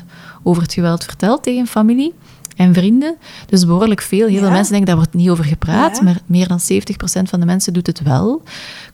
70% 0.00 0.04
over 0.42 0.62
het 0.62 0.72
geweld 0.72 1.04
vertelt 1.04 1.42
tegen 1.42 1.66
familie 1.66 2.14
en 2.56 2.74
vrienden. 2.74 3.16
Dus 3.46 3.66
behoorlijk 3.66 4.00
veel. 4.00 4.26
Heel 4.26 4.38
veel 4.38 4.50
mensen 4.50 4.70
denken, 4.70 4.86
daar 4.86 4.96
wordt 4.96 5.14
niet 5.14 5.28
over 5.28 5.44
gepraat, 5.44 6.02
maar 6.02 6.20
meer 6.26 6.48
dan 6.48 6.60
70% 6.60 6.62
van 7.22 7.40
de 7.40 7.46
mensen 7.46 7.72
doet 7.72 7.86
het 7.86 8.02
wel. 8.02 8.42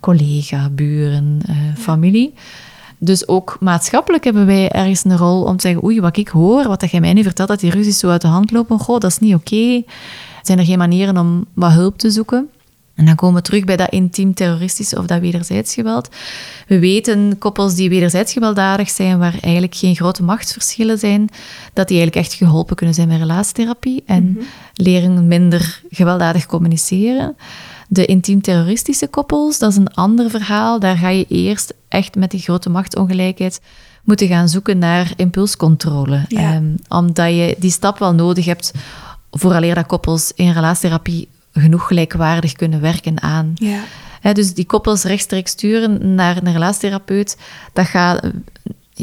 Collega, 0.01 0.69
buren, 0.71 1.41
uh, 1.51 1.57
familie. 1.79 2.35
Dus 2.99 3.29
ook 3.29 3.57
maatschappelijk 3.61 4.25
hebben 4.25 4.47
wij 4.47 4.71
ergens 4.71 5.05
een 5.05 5.17
rol 5.17 5.43
om 5.43 5.57
te 5.57 5.67
zeggen, 5.67 5.85
oei, 5.85 6.01
wat 6.01 6.17
ik 6.17 6.29
hoor, 6.29 6.69
wat 6.69 6.91
jij 6.91 7.01
mij 7.01 7.13
nu 7.13 7.23
vertelt, 7.23 7.49
dat 7.49 7.61
die 7.61 7.71
ruzies 7.71 7.99
zo 7.99 8.09
uit 8.09 8.23
de 8.23 8.29
hand 8.29 8.51
lopen, 8.51 8.79
goh, 8.79 9.01
dat 9.01 9.11
is 9.11 9.19
niet 9.19 9.35
oké. 9.35 9.83
Zijn 10.43 10.59
er 10.59 10.65
geen 10.65 10.79
manieren 10.79 11.19
om 11.19 11.47
wat 11.55 11.73
hulp 11.73 11.99
te 11.99 12.11
zoeken? 12.11 12.49
En 13.01 13.07
dan 13.07 13.15
komen 13.15 13.35
we 13.35 13.43
terug 13.43 13.65
bij 13.65 13.77
dat 13.77 13.91
intiem 13.91 14.35
terroristische 14.35 14.99
of 14.99 15.07
dat 15.07 15.21
wederzijds 15.21 15.75
geweld. 15.75 16.09
We 16.67 16.79
weten 16.79 17.39
koppels 17.39 17.75
die 17.75 17.89
wederzijds 17.89 18.33
gewelddadig 18.33 18.91
zijn, 18.91 19.19
waar 19.19 19.39
eigenlijk 19.41 19.75
geen 19.75 19.95
grote 19.95 20.23
machtsverschillen 20.23 20.99
zijn, 20.99 21.29
dat 21.73 21.89
die 21.89 21.99
eigenlijk 21.99 22.27
echt 22.27 22.35
geholpen 22.35 22.77
kunnen 22.77 22.95
zijn 22.95 23.09
met 23.09 23.19
relatietherapie 23.19 24.03
en 24.07 24.33
mhm. 24.33 24.45
leren 24.75 25.29
minder 25.29 25.83
gewelddadig 25.91 26.47
communiceren. 26.47 27.37
De 27.89 28.07
intiem 28.07 28.41
terroristische 28.41 29.09
koppels, 29.09 29.59
dat 29.59 29.71
is 29.71 29.77
een 29.77 29.95
ander 29.95 30.31
verhaal. 30.31 30.81
Daar 30.81 30.97
ga 30.97 31.09
je 31.09 31.27
eerst 31.29 31.75
echt 31.89 32.15
met 32.15 32.31
die 32.31 32.41
grote 32.41 32.71
machtsongelijkheid 32.71 33.61
moeten 34.05 34.29
gaan 34.29 34.49
zoeken 34.49 34.79
naar 34.79 35.13
impulscontrole. 35.17 36.25
Ehm, 36.29 36.75
omdat 36.89 37.31
je 37.31 37.57
die 37.59 37.71
stap 37.71 37.99
wel 37.99 38.15
nodig 38.15 38.45
hebt 38.45 38.73
vooraleer 39.31 39.75
dat 39.75 39.87
koppels 39.87 40.33
in 40.35 40.53
relatietherapie 40.53 41.29
genoeg 41.61 41.87
gelijkwaardig 41.87 42.53
kunnen 42.53 42.81
werken 42.81 43.23
aan. 43.23 43.53
Ja. 43.55 44.33
dus 44.33 44.55
die 44.55 44.67
koppels 44.67 45.05
rechtstreeks 45.05 45.51
sturen 45.51 46.15
naar 46.15 46.37
een 46.37 46.53
relatietherapeut, 46.53 47.37
dat 47.73 47.87
gaat 47.87 48.31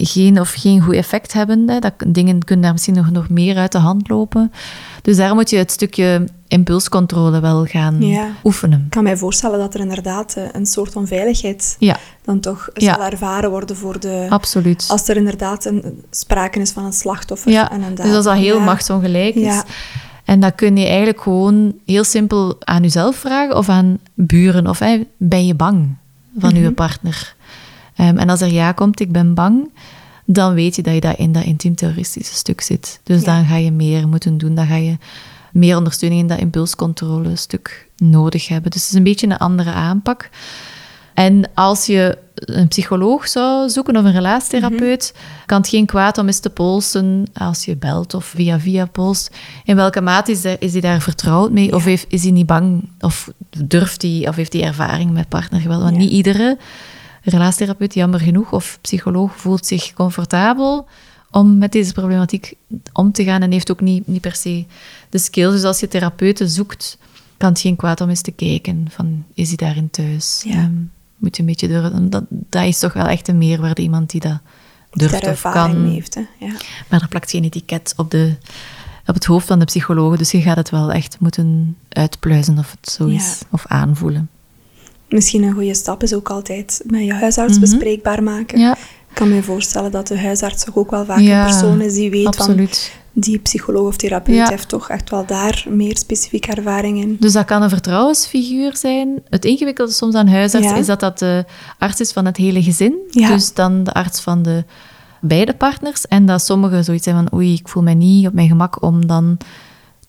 geen 0.06 0.40
of 0.40 0.54
geen 0.54 0.82
goed 0.82 0.94
effect 0.94 1.34
hebben. 1.34 1.70
Hè. 1.70 1.80
Dat, 1.80 1.94
dingen 2.08 2.44
kunnen 2.44 2.64
daar 2.64 2.74
misschien 2.74 2.96
nog, 2.96 3.12
nog 3.12 3.30
meer 3.30 3.58
uit 3.58 3.72
de 3.72 3.78
hand 3.78 4.10
lopen. 4.10 4.52
Dus 5.02 5.18
daar 5.18 5.36
moet 5.36 5.50
je 5.50 5.58
het 5.58 5.72
stukje 5.72 6.28
impulscontrole 6.48 7.40
wel 7.40 7.66
gaan 7.66 8.04
oefenen. 8.44 8.80
Ik 8.86 8.90
kan 8.90 9.04
mij 9.04 9.18
voorstellen 9.18 9.60
dat 9.60 9.74
er 9.74 9.80
inderdaad 9.80 10.36
eh, 10.36 10.44
een 10.52 10.66
soort 10.66 10.92
van 10.92 11.08
veiligheid 11.08 11.76
ja. 11.80 11.98
dan 12.24 12.40
toch 12.40 12.70
zal 12.74 13.04
ervaren 13.04 13.50
worden 13.50 13.76
voor 13.76 14.00
de... 14.00 14.26
Absoluut. 14.30 14.86
Als 14.88 15.08
er 15.08 15.18
inderdaad 15.18 15.66
een, 15.66 16.04
sprake 16.12 16.60
is 16.60 16.72
van 16.72 16.86
een 16.86 16.94
slachtoffer. 16.94 17.52
Ja, 17.52 17.72
en 17.72 17.82
een 17.82 17.96
dus 17.96 18.14
als 18.14 18.26
dat 18.26 18.36
heel 18.36 18.60
machtsongelijk 18.60 19.36
is. 19.36 19.62
En 20.28 20.40
dat 20.40 20.56
kun 20.56 20.78
je 20.78 20.86
eigenlijk 20.86 21.22
gewoon 21.22 21.74
heel 21.86 22.04
simpel 22.04 22.56
aan 22.60 22.82
jezelf 22.82 23.16
vragen 23.16 23.58
of 23.58 23.70
aan 23.70 24.00
buren. 24.14 24.68
Of 24.68 24.80
ben 25.18 25.46
je 25.46 25.56
bang 25.56 25.96
van 26.38 26.54
mm 26.54 26.62
je 26.62 26.72
partner? 26.72 27.36
Ehm, 27.96 28.18
en 28.18 28.30
als 28.30 28.42
er 28.42 28.52
ja 28.52 28.72
komt, 28.72 29.00
ik 29.00 29.12
ben 29.12 29.34
bang, 29.34 29.70
dan 30.26 30.54
weet 30.54 30.76
je 30.76 30.82
dat 30.82 30.94
je 30.94 31.00
dat 31.00 31.18
in 31.18 31.32
dat 31.32 31.44
intiem 31.44 31.76
terroristische 31.76 32.36
stuk 32.36 32.62
zit. 32.62 33.00
Dus 33.04 33.24
dan 33.24 33.46
ga 33.46 33.56
je 33.56 33.72
meer 33.72 34.08
moeten 34.08 34.38
doen. 34.38 34.56
Dan 34.56 34.68
ga 34.68 34.76
je 34.76 34.98
meer 35.52 35.78
ondersteuning 35.78 36.22
in 36.22 36.28
dat 36.28 36.40
impulscontrole 36.40 37.36
stuk 37.36 37.90
nodig 37.98 38.48
hebben. 38.48 38.72
Dus 38.72 38.82
het 38.82 38.90
is 38.90 38.98
een 38.98 39.04
beetje 39.04 39.28
een 39.28 39.38
andere 39.38 39.72
aanpak. 39.72 40.30
En 41.18 41.50
als 41.54 41.86
je 41.86 42.18
een 42.36 42.68
psycholoog 42.68 43.28
zou 43.28 43.70
zoeken 43.70 43.98
of 43.98 44.04
een 44.04 44.12
relatietherapeut, 44.12 45.14
mhm. 45.16 45.46
kan 45.46 45.58
het 45.58 45.70
geen 45.70 45.86
kwaad 45.86 46.18
om 46.18 46.26
eens 46.28 46.40
te 46.40 46.50
polsen 46.50 47.26
als 47.34 47.66
je 47.66 47.76
belt 47.76 48.14
of 48.14 48.26
via 48.26 48.60
via 48.60 48.86
polst. 48.86 49.36
In 49.64 49.76
welke 49.76 50.02
mate 50.02 50.32
is, 50.32 50.46
is 50.60 50.72
hij 50.72 50.82
daar 50.82 51.02
vertrouwd 51.02 51.52
mee? 51.52 51.76
Of 51.76 51.84
heeft, 51.84 52.06
is 52.10 52.24
hij 52.24 52.32
niet 52.32 52.46
bang? 52.46 52.90
Of 53.00 53.32
durft 53.66 54.02
hij, 54.02 54.26
of 54.28 54.36
heeft 54.36 54.54
hij 54.54 54.64
ervaring 54.64 55.12
met 55.12 55.30
partnergeweld? 55.30 55.82
Want 55.82 55.98
niet 55.98 56.12
iedere 56.12 56.58
relatietherapeut, 57.22 57.94
jammer 57.94 58.20
genoeg, 58.20 58.52
of 58.52 58.78
psycholoog 58.82 59.36
voelt 59.36 59.66
zich 59.66 59.94
comfortabel 59.94 60.88
om 61.32 61.58
met 61.58 61.72
deze 61.72 61.94
problematiek 61.94 62.54
om 62.94 63.12
te 63.12 63.24
gaan 63.24 63.42
en 63.42 63.52
heeft 63.52 63.72
ook 63.72 63.82
niet, 63.82 64.08
niet 64.08 64.22
per 64.22 64.36
se 64.36 64.66
de 65.10 65.18
skills. 65.18 65.54
Dus 65.54 65.64
als 65.64 65.80
je 65.80 65.88
therapeuten 65.88 66.50
zoekt, 66.50 66.98
kan 67.38 67.50
het 67.50 67.60
geen 67.60 67.76
kwaad 67.76 68.02
om 68.02 68.10
eens 68.10 68.22
te 68.22 68.32
kijken 68.32 68.88
van, 68.90 69.26
is 69.34 69.48
hij 69.48 69.58
daarin 69.58 69.90
thuis? 69.90 70.42
Ja. 70.46 70.54
Ehm, 70.54 70.74
moet 71.18 71.36
je 71.36 71.42
een 71.42 71.48
beetje 71.48 71.68
durven. 71.68 72.10
Dat, 72.10 72.24
dat 72.30 72.64
is 72.64 72.80
toch 72.80 72.94
wel 72.94 73.08
echt 73.08 73.28
een 73.28 73.38
meerwaarde, 73.38 73.82
iemand 73.82 74.10
die 74.10 74.22
dat 74.22 74.40
durft 74.92 75.28
of 75.28 75.42
kan. 75.42 75.86
Heeft, 75.86 76.16
hè? 76.16 76.22
Ja. 76.40 76.54
Maar 76.90 77.02
er 77.02 77.08
plakt 77.08 77.32
geen 77.32 77.44
etiket 77.44 77.94
op, 77.98 78.12
de, 78.12 78.36
op 79.06 79.14
het 79.14 79.26
hoofd 79.26 79.48
van 79.48 79.60
de 79.60 79.66
psycholoog, 79.66 80.18
dus 80.18 80.32
je 80.32 80.42
gaat 80.42 80.58
het 80.58 80.70
wel 80.70 80.92
echt 80.92 81.20
moeten 81.20 81.78
uitpluizen 81.90 82.58
of 82.58 82.76
het 82.80 82.90
zo 82.92 83.06
is, 83.06 83.42
of 83.52 83.66
aanvoelen. 83.68 84.30
Misschien 85.10 85.44
een 85.44 85.54
goede 85.54 85.74
stap 85.74 86.04
is 86.04 86.14
ook 86.14 86.30
altijd 86.30 86.82
met 86.86 87.06
je 87.06 87.14
huisarts 87.14 87.52
mhm. 87.52 87.62
bespreekbaar 87.62 88.24
maken. 88.24 88.60
Ja. 88.60 88.78
Ik 89.10 89.24
kan 89.24 89.30
me 89.30 89.44
voorstellen 89.44 89.92
dat 89.92 90.08
de 90.08 90.20
huisarts 90.20 90.66
ook 90.74 90.92
wel 90.92 91.06
vaak 91.06 91.18
een 91.18 91.44
persoon 91.44 91.82
is 91.82 91.94
die 91.94 92.10
weet 92.10 92.26
absoluut. 92.26 92.92
van 92.92 93.07
die 93.20 93.40
psycholoog 93.40 93.88
of 93.88 93.96
therapeut 93.96 94.50
heeft 94.50 94.70
toch 94.70 94.90
echt 94.90 95.10
wel 95.10 95.26
daar 95.26 95.66
meer 95.70 95.98
specifieke 95.98 96.52
ervaring 96.52 97.02
in. 97.02 97.18
Dus 97.20 97.34
dat 97.34 97.46
kan 97.46 97.62
een 97.62 97.70
vertrouwensfiguur 97.70 98.78
zijn. 98.78 99.22
Het 99.30 99.46
ingewikkelde 99.46 99.92
soms 99.92 100.16
aan 100.16 100.28
huisarts 100.28 100.72
is 100.72 100.86
dat 100.86 101.00
dat 101.00 101.20
de 101.20 101.46
arts 101.78 102.00
is 102.00 102.12
van 102.12 102.26
het 102.26 102.38
hele 102.38 102.64
gezin. 102.64 102.96
Dus 103.12 103.54
dan 103.54 103.84
de 103.84 103.94
arts 103.94 104.20
van 104.22 104.42
de 104.42 104.64
beide 105.22 105.54
partners. 105.54 106.08
En 106.08 106.26
dat 106.26 106.42
sommigen 106.42 106.84
zoiets 106.84 107.04
zijn 107.04 107.16
van 107.16 107.38
oei, 107.40 107.54
ik 107.54 107.68
voel 107.68 107.84
me 107.84 107.94
niet 107.94 108.28
op 108.28 108.34
mijn 108.34 108.48
gemak 108.48 108.82
om 108.82 109.08
dan 109.08 109.38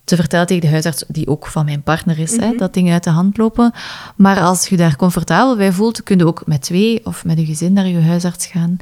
te 0.09 0.17
vertellen 0.17 0.47
tegen 0.47 0.63
de 0.63 0.69
huisarts, 0.69 1.05
die 1.09 1.27
ook 1.27 1.47
van 1.47 1.65
mijn 1.65 1.83
partner 1.83 2.19
is, 2.19 2.37
hè, 2.37 2.49
mhm. 2.49 2.57
dat 2.57 2.75
dingen 2.75 2.93
uit 2.93 3.05
de 3.05 3.11
hand 3.11 3.37
lopen. 3.37 3.73
Maar 4.17 4.41
als 4.41 4.69
je 4.69 4.77
daar 4.77 4.97
comfortabel 4.97 5.57
bij 5.57 5.73
voelt, 5.73 6.03
kun 6.03 6.19
je 6.19 6.27
ook 6.27 6.43
met 6.47 6.63
twee 6.63 7.07
of 7.07 7.25
met 7.25 7.39
je 7.39 7.45
gezin 7.45 7.73
naar 7.73 7.87
je 7.87 8.01
huisarts 8.01 8.47
gaan. 8.47 8.77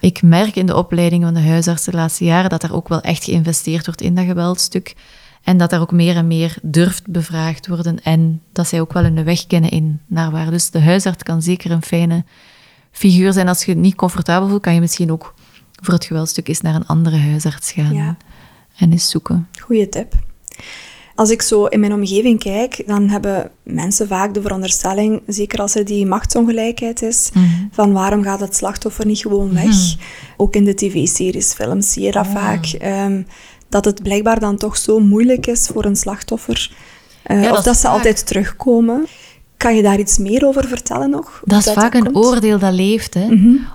Ik 0.00 0.22
merk 0.22 0.56
in 0.56 0.66
de 0.66 0.76
opleiding 0.76 1.22
van 1.22 1.34
de 1.34 1.40
huisarts 1.40 1.84
de 1.84 1.92
laatste 1.92 2.24
jaren 2.24 2.50
dat 2.50 2.62
er 2.62 2.74
ook 2.74 2.88
wel 2.88 3.00
echt 3.00 3.24
geïnvesteerd 3.24 3.86
wordt 3.86 4.00
in 4.00 4.14
dat 4.14 4.24
geweldstuk. 4.24 4.94
En 5.42 5.56
dat 5.56 5.72
er 5.72 5.80
ook 5.80 5.92
meer 5.92 6.16
en 6.16 6.26
meer 6.26 6.56
durft 6.62 7.06
bevraagd 7.06 7.66
worden. 7.66 8.02
En 8.02 8.42
dat 8.52 8.68
zij 8.68 8.80
ook 8.80 8.92
wel 8.92 9.04
een 9.04 9.24
weg 9.24 9.46
kennen 9.46 9.70
in 9.70 10.00
naar 10.06 10.30
waar. 10.30 10.50
Dus 10.50 10.70
de 10.70 10.80
huisarts 10.80 11.22
kan 11.22 11.42
zeker 11.42 11.70
een 11.70 11.82
fijne 11.82 12.24
figuur 12.90 13.32
zijn. 13.32 13.48
Als 13.48 13.64
je 13.64 13.70
het 13.70 13.80
niet 13.80 13.94
comfortabel 13.94 14.48
voelt, 14.48 14.62
kan 14.62 14.74
je 14.74 14.80
misschien 14.80 15.12
ook 15.12 15.34
voor 15.82 15.94
het 15.94 16.04
geweldstuk 16.04 16.48
eens 16.48 16.60
naar 16.60 16.74
een 16.74 16.86
andere 16.86 17.16
huisarts 17.16 17.72
gaan. 17.72 18.18
En 18.76 18.92
eens 18.92 19.10
zoeken. 19.10 19.48
Goeie 19.60 19.88
tip. 19.88 20.14
Als 21.14 21.30
ik 21.30 21.42
zo 21.42 21.64
in 21.64 21.80
mijn 21.80 21.92
omgeving 21.92 22.38
kijk, 22.38 22.82
dan 22.86 23.08
hebben 23.08 23.50
mensen 23.62 24.08
vaak 24.08 24.34
de 24.34 24.42
veronderstelling, 24.42 25.22
zeker 25.26 25.60
als 25.60 25.74
er 25.74 25.84
die 25.84 26.06
machtsongelijkheid 26.06 27.02
is, 27.02 27.30
mhm. 27.34 27.46
van 27.70 27.92
waarom 27.92 28.22
gaat 28.22 28.40
het 28.40 28.56
slachtoffer 28.56 29.06
niet 29.06 29.18
gewoon 29.18 29.54
weg? 29.54 29.64
Mhm. 29.64 29.96
Ook 30.36 30.54
in 30.54 30.64
de 30.64 30.74
tv-series, 30.74 31.52
films 31.52 31.92
zie 31.92 32.02
je 32.02 32.12
dat 32.12 32.26
vaak. 32.26 32.64
Ehm, 32.66 33.22
dat 33.68 33.84
het 33.84 34.02
blijkbaar 34.02 34.40
dan 34.40 34.56
toch 34.56 34.76
zo 34.76 34.98
moeilijk 34.98 35.46
is 35.46 35.66
voor 35.72 35.84
een 35.84 35.96
slachtoffer. 35.96 36.70
Uh, 37.26 37.42
Ja, 37.42 37.50
of 37.50 37.62
dat 37.62 37.76
ze 37.76 37.82
vaak. 37.82 37.92
altijd 37.92 38.26
terugkomen. 38.26 39.06
Kan 39.56 39.76
je 39.76 39.82
daar 39.82 39.98
iets 39.98 40.18
meer 40.18 40.46
over 40.46 40.68
vertellen 40.68 41.10
nog? 41.10 41.42
Dat 41.44 41.66
is 41.66 41.72
vaak 41.72 41.94
een 41.94 42.12
komt? 42.12 42.16
oordeel 42.16 42.58
dat 42.58 42.72
leeft. 42.72 43.14
Hè? 43.14 43.28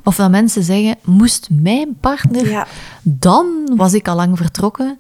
Of 0.04 0.16
dat 0.16 0.30
mensen 0.30 0.64
zeggen, 0.64 0.96
moest 1.04 1.48
mijn 1.52 1.98
partner, 2.00 2.50
Ja. 2.50 2.68
dan 3.04 3.46
was 3.76 3.94
ik 3.94 4.08
al 4.08 4.16
lang 4.16 4.38
vertrokken. 4.38 5.00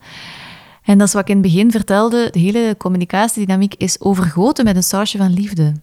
En 0.88 0.97
dat 0.97 1.07
is 1.07 1.13
wat 1.13 1.21
ik 1.21 1.29
in 1.29 1.38
het 1.38 1.45
begin 1.45 1.71
vertelde. 1.71 2.29
De 2.31 2.39
hele 2.39 2.75
communicatiedynamiek 2.77 3.73
is 3.73 3.99
overgoten 4.01 4.65
met 4.65 4.75
een 4.75 4.83
sausje 4.83 5.17
van 5.17 5.33
liefde. 5.33 5.73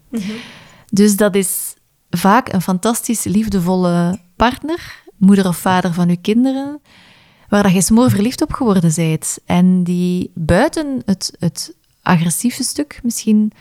Dus 0.86 1.16
dat 1.16 1.34
is 1.34 1.74
vaak 2.11 2.52
een 2.52 2.62
fantastisch 2.62 3.24
liefdevolle 3.24 4.18
partner, 4.36 5.02
moeder 5.16 5.46
of 5.46 5.57
vader 5.57 5.92
van 5.92 6.09
uw 6.09 6.16
kinderen, 6.20 6.80
waar 7.48 7.62
dat 7.62 7.72
je 7.72 7.82
smoor 7.82 8.11
verliefd 8.11 8.42
op 8.42 8.52
geworden 8.52 8.92
bent. 8.94 9.38
En 9.46 9.82
die 9.82 10.30
buiten 10.34 11.02
het, 11.05 11.36
het 11.38 11.76
agressieve 12.02 12.62
stuk 12.62 13.00
misschien 13.02 13.52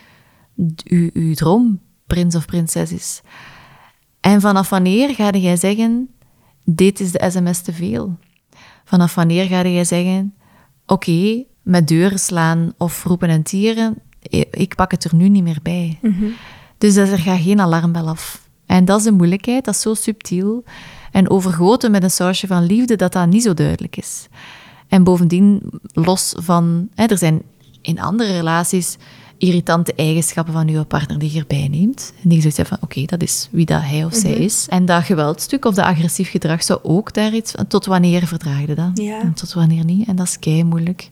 uw, 0.83 1.09
uw 1.13 1.33
droomprins 1.33 2.35
of 2.35 2.45
prinses 2.45 2.91
is. 2.91 3.21
En 4.19 4.41
vanaf 4.41 4.69
wanneer 4.69 5.15
ga 5.15 5.29
jij 5.29 5.55
zeggen, 5.55 6.09
dit 6.65 6.99
is 6.99 7.11
de 7.11 7.29
sms 7.29 7.61
te 7.61 7.73
veel? 7.73 8.17
Vanaf 8.85 9.15
wanneer 9.15 9.45
ga 9.45 9.67
jij 9.67 9.85
zeggen, 9.85 10.33
oké, 10.85 11.43
met 11.61 11.87
deuren 11.87 12.19
slaan 12.19 12.73
of 12.77 13.03
roepen 13.03 13.29
en 13.29 13.43
tieren, 13.43 13.97
i- 14.33 14.45
ik 14.51 14.75
pak 14.75 14.91
het 14.91 15.03
er 15.03 15.15
nu 15.15 15.29
niet 15.29 15.43
meer 15.43 15.59
bij. 15.63 15.99
Dus 16.77 16.93
dat 16.93 17.09
er 17.09 17.19
gaat 17.19 17.41
geen 17.41 17.59
alarmbel 17.61 18.07
af. 18.07 18.47
En 18.65 18.85
dat 18.85 18.97
is 18.97 19.03
de 19.03 19.11
moeilijkheid, 19.11 19.65
dat 19.65 19.73
is 19.75 19.81
zo 19.81 19.93
subtiel. 19.93 20.63
En 21.11 21.29
overgoten 21.29 21.91
met 21.91 22.03
een 22.03 22.11
sausje 22.11 22.47
van 22.47 22.63
liefde, 22.65 22.95
dat 22.95 23.11
dat 23.13 23.27
niet 23.27 23.43
zo 23.43 23.53
duidelijk 23.53 23.97
is. 23.97 24.27
En 24.87 25.03
bovendien, 25.03 25.61
los 25.93 26.33
van... 26.37 26.87
Hè, 26.95 27.05
er 27.05 27.17
zijn 27.17 27.41
in 27.81 27.99
andere 28.01 28.31
relaties 28.31 28.97
irritante 29.43 29.93
eigenschappen 29.95 30.53
van 30.53 30.67
uw 30.67 30.83
partner 30.83 31.19
die 31.19 31.33
je 31.33 31.39
erbij 31.39 31.67
neemt. 31.67 32.13
En 32.23 32.29
die 32.29 32.41
je 32.41 32.51
hebt 32.55 32.67
van, 32.67 32.77
oké, 32.81 33.05
dat 33.05 33.21
is 33.21 33.47
wie 33.51 33.65
dat 33.65 33.81
hij 33.81 34.05
of 34.05 34.13
zij 34.13 34.31
is. 34.31 34.65
En 34.69 34.85
dat 34.85 35.03
geweldstuk 35.03 35.65
of 35.65 35.75
dat 35.75 35.85
agressief 35.85 36.29
gedrag 36.29 36.63
zou 36.63 36.79
ook 36.83 37.13
daar 37.13 37.33
iets 37.33 37.51
van... 37.51 37.67
Tot 37.67 37.85
wanneer 37.85 38.27
verdraag 38.27 38.67
je 38.67 38.75
dat? 38.75 38.91
Ja. 38.93 39.21
En 39.21 39.33
tot 39.33 39.53
wanneer 39.53 39.85
niet? 39.85 40.07
En 40.07 40.15
dat 40.15 40.27
is 40.27 40.39
kei 40.39 40.63
moeilijk. 40.63 41.09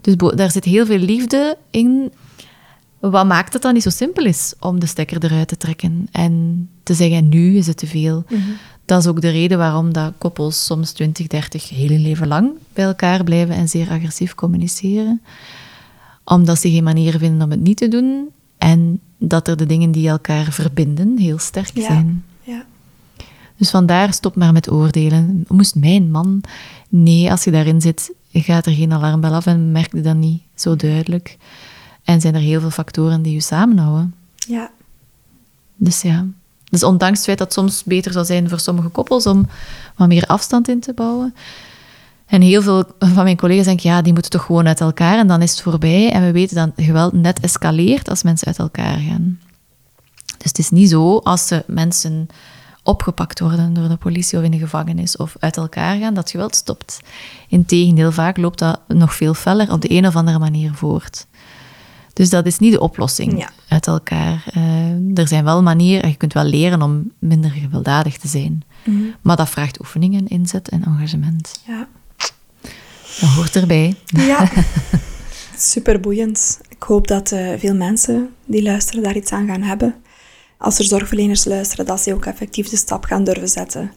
Dus 0.00 0.14
daar 0.16 0.50
zit 0.50 0.64
heel 0.64 0.86
veel 0.86 0.98
liefde 0.98 1.56
in, 1.70 2.12
wat 2.98 3.26
maakt 3.26 3.52
het 3.52 3.62
dan 3.62 3.74
niet 3.74 3.82
zo 3.82 3.90
simpel 3.90 4.24
is 4.24 4.54
om 4.60 4.80
de 4.80 4.86
stekker 4.86 5.24
eruit 5.24 5.48
te 5.48 5.56
trekken 5.56 6.08
en 6.12 6.68
te 6.82 6.94
zeggen, 6.94 7.28
nu 7.28 7.56
is 7.56 7.66
het 7.66 7.76
te 7.76 7.86
veel. 7.86 8.24
Dat 8.84 9.00
is 9.00 9.06
ook 9.06 9.20
de 9.20 9.30
reden 9.30 9.58
waarom 9.58 9.92
dat 9.92 10.12
koppels 10.18 10.64
soms 10.64 10.92
20, 10.92 11.26
30, 11.26 11.68
heel 11.68 11.98
leven 11.98 12.28
lang 12.28 12.50
bij 12.72 12.84
elkaar 12.84 13.24
blijven 13.24 13.54
en 13.54 13.68
zeer 13.68 13.90
agressief 13.90 14.34
communiceren. 14.34 15.22
Omdat 16.24 16.58
ze 16.58 16.70
geen 16.70 16.84
manier 16.84 17.18
vinden 17.18 17.42
om 17.42 17.50
het 17.50 17.60
niet 17.60 17.76
te 17.76 17.88
doen 17.88 18.28
en 18.58 19.00
dat 19.18 19.48
er 19.48 19.56
de 19.56 19.66
dingen 19.66 19.90
die 19.90 20.08
elkaar 20.08 20.52
verbinden 20.52 21.18
heel 21.18 21.38
sterk 21.38 21.70
Ja. 21.74 21.84
zijn. 21.86 22.24
Ja. 22.42 22.64
Dus 23.56 23.70
vandaar 23.70 24.12
stop 24.12 24.36
maar 24.36 24.52
met 24.52 24.70
oordelen. 24.70 25.44
Moest 25.48 25.74
mijn 25.74 26.10
man? 26.10 26.40
Nee, 26.88 27.30
als 27.30 27.44
je 27.44 27.50
daarin 27.50 27.80
zit, 27.80 28.12
gaat 28.32 28.66
er 28.66 28.72
geen 28.72 28.92
alarmbel 28.92 29.34
af 29.34 29.46
en 29.46 29.72
merk 29.72 29.92
je 29.92 30.00
dat 30.00 30.16
niet 30.16 30.42
zo 30.54 30.76
duidelijk. 30.76 31.36
En 32.04 32.20
zijn 32.20 32.34
er 32.34 32.40
heel 32.40 32.60
veel 32.60 32.70
factoren 32.70 33.22
die 33.22 33.32
je 33.32 33.40
samenhouden. 33.40 34.14
ja. 34.36 34.70
Dus 35.76 36.02
ja. 36.02 36.26
Dus 36.70 36.82
ondanks 36.82 37.16
het 37.16 37.26
feit 37.26 37.38
dat 37.38 37.46
het 37.46 37.56
soms 37.56 37.84
beter 37.84 38.12
zou 38.12 38.24
zijn 38.24 38.48
voor 38.48 38.60
sommige 38.60 38.88
koppels 38.88 39.26
om 39.26 39.46
wat 39.96 40.08
meer 40.08 40.26
afstand 40.26 40.68
in 40.68 40.80
te 40.80 40.92
bouwen. 40.92 41.34
En 42.32 42.40
heel 42.42 42.62
veel 42.62 42.84
van 42.98 43.24
mijn 43.24 43.36
collega's 43.36 43.64
denken, 43.64 43.90
ja, 43.90 44.02
die 44.02 44.12
moeten 44.12 44.30
toch 44.30 44.42
gewoon 44.44 44.66
uit 44.66 44.80
elkaar 44.80 45.18
en 45.18 45.26
dan 45.26 45.42
is 45.42 45.50
het 45.50 45.60
voorbij. 45.60 46.12
En 46.12 46.22
we 46.24 46.32
weten 46.32 46.56
dat 46.56 46.70
geweld 46.86 47.12
net 47.12 47.40
escaleert 47.40 48.08
als 48.08 48.22
mensen 48.22 48.46
uit 48.46 48.58
elkaar 48.58 48.98
gaan. 48.98 49.38
Dus 50.38 50.48
het 50.48 50.58
is 50.58 50.70
niet 50.70 50.88
zo 50.90 51.16
als 51.18 51.46
ze 51.46 51.64
mensen 51.66 52.26
opgepakt 52.82 53.40
worden 53.40 53.72
door 53.74 53.88
de 53.88 53.96
politie 53.96 54.38
of 54.38 54.44
in 54.44 54.50
de 54.50 54.58
gevangenis 54.58 55.16
of 55.16 55.36
uit 55.38 55.56
elkaar 55.56 55.98
gaan, 55.98 56.14
dat 56.14 56.30
geweld 56.30 56.54
stopt. 56.56 57.00
Integendeel, 57.48 58.12
vaak 58.12 58.36
loopt 58.36 58.58
dat 58.58 58.80
nog 58.88 59.14
veel 59.14 59.34
feller 59.34 59.72
op 59.72 59.80
de 59.80 59.90
een 59.92 60.06
of 60.06 60.16
andere 60.16 60.38
manier 60.38 60.74
voort. 60.74 61.26
Dus 62.12 62.30
dat 62.30 62.46
is 62.46 62.58
niet 62.58 62.72
de 62.72 62.80
oplossing 62.80 63.38
Ja. 63.38 63.50
uit 63.68 63.86
elkaar. 63.86 64.44
Eh, 64.52 65.18
er 65.18 65.28
zijn 65.28 65.44
wel 65.44 65.62
manieren, 65.62 66.08
je 66.08 66.16
kunt 66.16 66.32
wel 66.32 66.44
leren 66.44 66.82
om 66.82 67.12
minder 67.18 67.50
gewelddadig 67.50 68.16
te 68.16 68.28
zijn. 68.28 68.62
Maar 69.20 69.36
dat 69.36 69.48
vraagt 69.50 69.80
oefeningen, 69.80 70.26
inzet 70.28 70.68
en 70.68 70.84
engagement. 70.84 71.60
ja. 71.66 71.86
Dat 73.20 73.28
hoort 73.30 73.56
erbij. 73.56 73.94
Ja, 74.06 74.48
super 75.58 76.00
boeiend. 76.00 76.60
Ik 76.68 76.82
hoop 76.82 77.08
dat 77.08 77.32
eh, 77.32 77.48
veel 77.58 77.74
mensen 77.74 78.28
die 78.46 78.62
luisteren 78.62 79.02
daar 79.02 79.16
iets 79.16 79.32
aan 79.32 79.46
gaan 79.46 79.62
hebben. 79.62 79.94
Als 80.58 80.78
er 80.78 80.84
zorgverleners 80.84 81.44
luisteren, 81.44 81.86
dat 81.86 82.00
ze 82.00 82.14
ook 82.14 82.24
effectief 82.26 82.68
de 82.68 82.76
stap 82.76 83.04
gaan 83.04 83.24
durven 83.24 83.48
zetten 83.48 83.92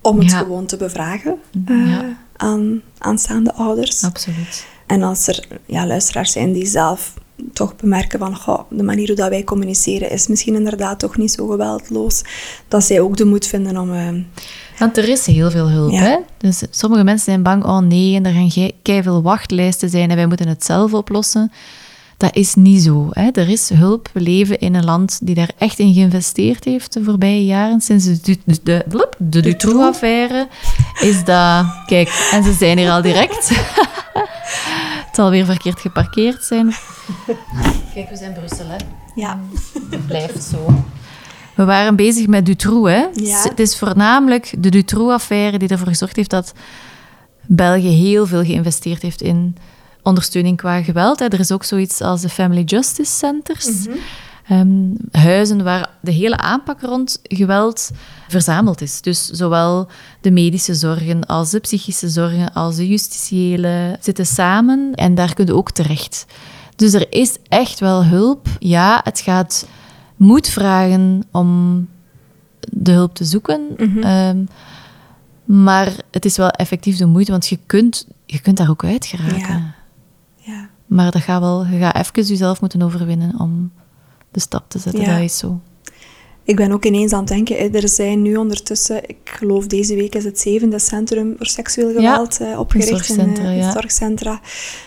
om 0.00 0.18
het 0.18 0.30
Ja. 0.30 0.38
gewoon 0.38 0.66
te 0.66 0.76
bevragen 0.76 1.36
eh, 1.66 1.88
Ja. 1.90 2.16
aan 2.36 2.82
aanstaande 2.98 3.54
ouders. 3.54 4.02
Absoluut. 4.04 4.66
En 4.86 5.02
als 5.02 5.26
er 5.26 5.46
ja, 5.66 5.86
luisteraars 5.86 6.32
zijn 6.32 6.52
die 6.52 6.66
zelf 6.66 7.14
toch 7.52 7.76
bemerken 7.76 8.18
van 8.18 8.36
goh, 8.36 8.60
de 8.70 8.82
manier 8.82 9.06
hoe 9.06 9.16
dat 9.16 9.28
wij 9.28 9.44
communiceren 9.44 10.10
is 10.10 10.26
misschien 10.26 10.54
inderdaad 10.54 10.98
toch 10.98 11.16
niet 11.16 11.32
zo 11.32 11.46
geweldloos, 11.46 12.22
dat 12.68 12.84
zij 12.84 13.00
ook 13.00 13.16
de 13.16 13.24
moed 13.24 13.46
vinden 13.46 13.76
om... 13.76 13.92
eh, 13.94 14.08
Want 14.78 14.96
er 14.96 15.08
is 15.08 15.26
heel 15.26 15.50
veel 15.50 15.68
hulp. 15.68 15.90
Ja. 15.90 16.00
Hè? 16.00 16.16
Dus 16.36 16.62
sommige 16.70 17.04
mensen 17.04 17.24
zijn 17.24 17.42
bang, 17.42 17.64
oh 17.64 17.78
nee, 17.78 18.14
en 18.14 18.26
er 18.26 18.32
gaan 18.32 18.72
kei 18.82 19.02
veel 19.02 19.22
wachtlijsten 19.22 19.90
zijn 19.90 20.10
en 20.10 20.16
wij 20.16 20.26
moeten 20.26 20.48
het 20.48 20.64
zelf 20.64 20.94
oplossen. 20.94 21.52
Dat 22.16 22.36
is 22.36 22.54
niet 22.54 22.82
zo. 22.82 23.08
Hè? 23.10 23.28
Er 23.32 23.48
is 23.48 23.68
hulp. 23.68 24.08
We 24.12 24.20
leven 24.20 24.58
in 24.58 24.74
een 24.74 24.84
land 24.84 25.18
die 25.22 25.34
daar 25.34 25.50
echt 25.58 25.78
in 25.78 25.94
geïnvesteerd 25.94 26.64
heeft 26.64 26.92
de 26.92 27.04
voorbije 27.04 27.44
jaren. 27.44 27.80
Sinds 27.80 28.04
de, 28.04 28.38
de, 28.44 28.60
de, 28.62 29.08
de 29.18 29.40
Dutroux-affaire 29.40 30.48
is 31.00 31.24
dat... 31.24 31.66
Kijk, 31.86 32.28
en 32.32 32.42
ze 32.44 32.52
zijn 32.52 32.78
hier 32.78 32.90
al 32.90 33.02
direct. 33.02 33.48
het 35.06 35.14
zal 35.14 35.30
weer 35.30 35.44
verkeerd 35.44 35.80
geparkeerd 35.80 36.44
zijn. 36.44 36.66
Kijk, 37.94 38.10
we 38.10 38.16
zijn 38.16 38.32
Brussel, 38.32 38.66
hè. 38.68 38.76
ja, 39.14 39.40
Het 39.90 40.06
blijft 40.06 40.42
zo. 40.42 40.84
We 41.58 41.64
waren 41.64 41.96
bezig 41.96 42.26
met 42.26 42.46
Dutroux, 42.46 42.90
hè? 42.90 43.06
Ja. 43.12 43.42
Het 43.42 43.60
is 43.60 43.76
voornamelijk 43.76 44.54
de 44.58 44.68
Dutroux-affaire 44.68 45.58
die 45.58 45.68
ervoor 45.68 45.86
gezorgd 45.86 46.16
heeft 46.16 46.30
dat 46.30 46.52
België 47.46 47.88
heel 47.88 48.26
veel 48.26 48.44
geïnvesteerd 48.44 49.02
heeft 49.02 49.22
in 49.22 49.56
ondersteuning 50.02 50.56
qua 50.56 50.82
geweld. 50.82 51.18
Hè. 51.18 51.24
Er 51.26 51.40
is 51.40 51.52
ook 51.52 51.64
zoiets 51.64 52.00
als 52.00 52.20
de 52.20 52.28
Family 52.28 52.62
Justice 52.62 53.12
Centers. 53.12 53.86
Ehm, 54.46 54.90
huizen 55.10 55.64
waar 55.64 55.90
de 56.00 56.10
hele 56.10 56.36
aanpak 56.36 56.80
rond 56.80 57.20
geweld 57.22 57.90
verzameld 58.28 58.80
is. 58.80 59.00
Dus 59.00 59.26
zowel 59.26 59.88
de 60.20 60.30
medische 60.30 60.74
zorgen 60.74 61.26
als 61.26 61.50
de 61.50 61.60
psychische 61.60 62.08
zorgen 62.08 62.52
als 62.52 62.76
de 62.76 62.88
justitiële 62.88 63.96
zitten 64.00 64.26
samen 64.26 64.94
en 64.94 65.14
daar 65.14 65.34
kun 65.34 65.46
je 65.46 65.54
ook 65.54 65.70
terecht. 65.70 66.26
Dus 66.76 66.92
er 66.92 67.12
is 67.12 67.36
echt 67.48 67.80
wel 67.80 68.04
hulp. 68.04 68.46
Ja, 68.58 69.00
het 69.04 69.20
gaat 69.20 69.66
moed 70.18 70.48
vragen 70.48 71.22
om 71.32 71.88
de 72.60 72.92
hulp 72.92 73.14
te 73.14 73.24
zoeken. 73.24 73.76
Ehm, 74.02 74.44
maar 75.44 75.92
het 76.10 76.24
is 76.24 76.36
wel 76.36 76.48
effectief 76.48 76.96
de 76.96 77.06
moeite, 77.06 77.30
want 77.30 77.46
je 77.46 77.58
kunt, 77.66 78.06
je 78.26 78.40
kunt 78.40 78.56
daar 78.56 78.70
ook 78.70 78.84
uit 78.84 79.06
geraken. 79.06 79.38
Ja. 79.38 79.74
ja. 80.36 80.68
Maar 80.86 81.10
dat 81.10 81.22
gaat 81.22 81.40
wel, 81.40 81.66
je 81.66 81.78
gaat 81.78 81.96
even 81.96 82.24
jezelf 82.24 82.60
moeten 82.60 82.82
overwinnen 82.82 83.40
om 83.40 83.72
de 84.30 84.40
stap 84.40 84.64
te 84.68 84.78
zetten. 84.78 85.02
Ja. 85.02 85.12
Dat 85.12 85.20
is 85.20 85.38
zo. 85.38 85.60
Ik 86.48 86.56
ben 86.56 86.72
ook 86.72 86.84
ineens 86.84 87.12
aan 87.12 87.18
het 87.18 87.28
denken, 87.28 87.72
er 87.72 87.88
zijn 87.88 88.22
nu 88.22 88.36
ondertussen, 88.36 89.00
ik 89.06 89.16
geloof 89.24 89.66
deze 89.66 89.94
week 89.94 90.14
is 90.14 90.24
het 90.24 90.40
zevende 90.40 90.78
centrum 90.78 91.34
voor 91.36 91.46
seksueel 91.46 91.92
geweld 91.92 92.40
eh, 92.40 92.58
opgericht 92.58 92.88
zorgcentra, 92.88 93.44
in, 93.44 93.48
eh, 93.48 93.58
ja. 93.58 93.72
zorgcentra. 93.72 94.40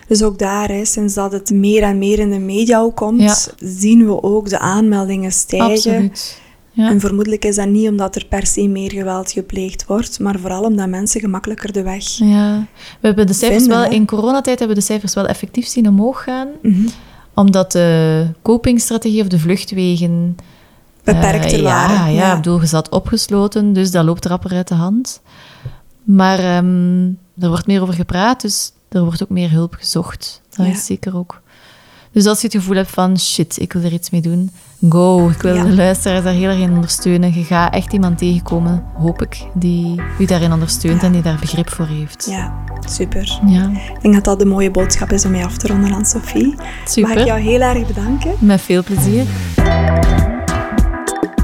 Dus 0.08 0.24
ook 0.24 0.40
daar, 0.40 0.70
hè, 0.70 0.86
sinds 0.86 1.14
dat 1.14 1.32
het 1.32 1.50
meer 1.50 1.84
en 1.84 1.98
meer 1.98 2.20
in 2.20 2.30
de 2.30 2.40
media 2.40 2.80
ook 2.80 2.96
komt, 2.96 3.22
Ja. 3.22 3.36
zien 3.68 4.06
we 4.06 4.24
ook 4.24 4.50
de 4.50 4.60
aanmeldingen 4.60 5.32
stijgen. 5.32 5.72
Absoluut. 5.72 6.42
Ja. 6.72 6.90
En 6.90 7.00
vermoedelijk 7.00 7.46
is 7.46 7.56
dat 7.56 7.68
niet 7.68 7.90
omdat 7.90 8.16
er 8.16 8.26
per 8.26 8.46
se 8.46 8.68
meer 8.68 8.92
geweld 8.92 9.32
gepleegd 9.32 9.86
wordt, 9.86 10.20
maar 10.20 10.40
vooral 10.40 10.64
omdat 10.64 10.88
mensen 10.88 11.22
gemakkelijker 11.22 11.72
de 11.72 11.84
weg 11.84 12.04
ja. 12.04 12.68
We 13.00 13.08
hebben 13.08 13.28
de 13.28 13.34
cijfers 13.34 13.62
Vinden, 13.62 13.80
wel, 13.80 13.90
hè? 13.90 13.96
in 13.96 14.06
coronatijd 14.06 14.60
hebben 14.60 14.76
we 14.76 14.82
de 14.82 14.88
cijfers 14.88 15.14
wel 15.14 15.28
effectief 15.28 15.68
zien 15.68 15.88
omhoog 15.88 16.24
gaan. 16.24 16.48
Mhm. 16.62 16.88
Omdat 17.36 17.72
de 17.72 18.28
copingstrategie 18.42 19.22
of 19.22 19.28
de 19.28 19.40
vluchtwegen 19.40 20.36
beperkter 21.04 21.58
Eh, 21.58 21.64
waren. 21.64 21.96
Ja, 21.96 22.06
ja, 22.08 22.30
ik 22.30 22.36
bedoel, 22.36 22.60
je 22.62 22.66
zat 22.68 22.90
opgesloten, 22.90 23.74
dus 23.74 23.92
dat 23.92 24.06
loopt 24.06 24.26
rapper 24.26 24.54
uit 24.54 24.68
de 24.68 24.76
hand. 24.76 25.22
Maar 26.04 26.40
ehm, 26.40 27.06
er 27.40 27.48
wordt 27.50 27.68
meer 27.68 27.82
over 27.82 27.94
gepraat, 27.94 28.42
dus 28.42 28.72
er 28.90 29.04
wordt 29.04 29.24
ook 29.24 29.30
meer 29.30 29.52
hulp 29.52 29.76
gezocht. 29.80 30.42
Dat 30.50 30.66
Ja. 30.66 30.72
is 30.72 30.86
zeker 30.86 31.18
ook. 31.18 31.42
Dus 32.14 32.26
als 32.26 32.42
je 32.42 32.48
het 32.48 32.56
gevoel 32.56 32.76
hebt 32.76 32.90
van 32.90 33.20
shit, 33.20 33.60
ik 33.60 33.74
wil 33.74 33.84
er 33.84 33.94
iets 33.94 34.10
mee 34.10 34.22
doen, 34.22 34.52
go. 34.90 35.30
Ik 35.30 35.42
wil 35.42 35.56
Ja. 35.56 35.64
de 35.64 35.76
luisteraars 35.76 36.24
daar 36.24 36.34
heel 36.34 36.50
erg 36.50 36.60
in 36.60 36.72
ondersteunen. 36.74 37.34
Je 37.34 37.44
gaat 37.44 37.74
echt 37.74 37.94
iemand 37.94 38.18
tegenkomen, 38.18 38.84
hoop 38.98 39.22
ik, 39.22 39.46
die 39.54 40.02
u 40.20 40.26
daarin 40.26 40.54
ondersteunt 40.54 41.04
en 41.04 41.12
die 41.12 41.22
daar 41.22 41.38
begrip 41.40 41.70
voor 41.70 41.86
heeft. 41.88 42.26
Ja, 42.30 42.54
super. 42.90 43.40
Ja, 43.48 43.70
Ik 43.96 44.02
denk 44.02 44.14
dat 44.14 44.24
dat 44.24 44.40
de 44.40 44.46
mooie 44.46 44.72
boodschap 44.72 45.12
is 45.12 45.26
om 45.26 45.32
mee 45.32 45.44
af 45.46 45.58
te 45.58 45.68
ronden 45.68 45.94
aan 45.94 46.06
Sophie. 46.06 46.56
super. 46.86 47.10
Mag 47.10 47.20
ik 47.20 47.26
jou 47.28 47.40
heel 47.40 47.62
erg 47.62 47.88
bedanken. 47.88 48.32
Met 48.40 48.62
veel 48.62 48.84
plezier. 48.84 49.26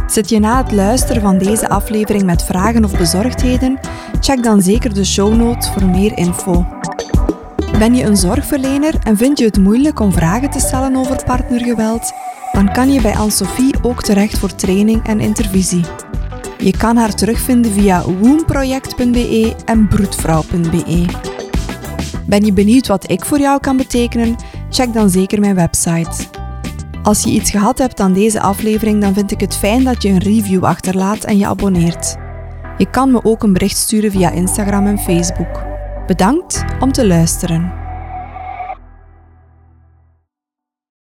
Zit 0.07 0.29
je 0.29 0.39
na 0.39 0.63
het 0.63 0.71
luisteren 0.71 1.21
van 1.21 1.37
deze 1.37 1.69
aflevering 1.69 2.23
met 2.23 2.43
vragen 2.43 2.83
of 2.83 2.97
bezorgdheden? 2.97 3.79
Check 4.19 4.43
dan 4.43 4.61
zeker 4.61 4.93
de 4.93 5.05
shownotes 5.05 5.69
voor 5.69 5.85
meer 5.85 6.17
info. 6.17 6.65
Ben 7.79 7.95
je 7.95 8.03
een 8.03 8.17
zorgverlener 8.17 8.93
en 9.03 9.17
vind 9.17 9.39
je 9.39 9.45
het 9.45 9.57
moeilijk 9.57 9.99
om 9.99 10.11
vragen 10.11 10.49
te 10.49 10.59
stellen 10.59 10.95
over 10.95 11.23
partnergeweld? 11.25 12.13
Dan 12.51 12.71
kan 12.71 12.91
je 12.91 13.01
bij 13.01 13.15
Anne-Sophie 13.15 13.75
ook 13.81 14.03
terecht 14.03 14.37
voor 14.37 14.55
training 14.55 15.07
en 15.07 15.19
intervisie. 15.19 15.85
Je 16.57 16.77
kan 16.77 16.97
haar 16.97 17.15
terugvinden 17.15 17.71
via 17.71 18.03
woomproject.be 18.03 19.55
en 19.65 19.87
broedvrouw.be. 19.87 21.05
Ben 22.25 22.45
je 22.45 22.53
benieuwd 22.53 22.87
wat 22.87 23.09
ik 23.09 23.25
voor 23.25 23.39
jou 23.39 23.59
kan 23.59 23.77
betekenen? 23.77 24.35
Check 24.69 24.93
dan 24.93 25.09
zeker 25.09 25.39
mijn 25.39 25.55
website. 25.55 26.46
Als 27.07 27.23
je 27.23 27.29
iets 27.29 27.51
gehad 27.51 27.77
hebt 27.77 27.99
aan 27.99 28.13
deze 28.13 28.41
aflevering, 28.41 29.01
dan 29.01 29.13
vind 29.13 29.31
ik 29.31 29.39
het 29.39 29.55
fijn 29.55 29.83
dat 29.83 30.01
je 30.01 30.09
een 30.09 30.17
review 30.17 30.63
achterlaat 30.63 31.23
en 31.23 31.37
je 31.37 31.47
abonneert. 31.47 32.15
Je 32.77 32.89
kan 32.89 33.11
me 33.11 33.23
ook 33.23 33.43
een 33.43 33.53
bericht 33.53 33.77
sturen 33.77 34.11
via 34.11 34.31
Instagram 34.31 34.87
en 34.87 34.99
Facebook. 34.99 35.63
Bedankt 36.07 36.63
om 36.79 36.91
te 36.91 37.07
luisteren. 37.07 37.86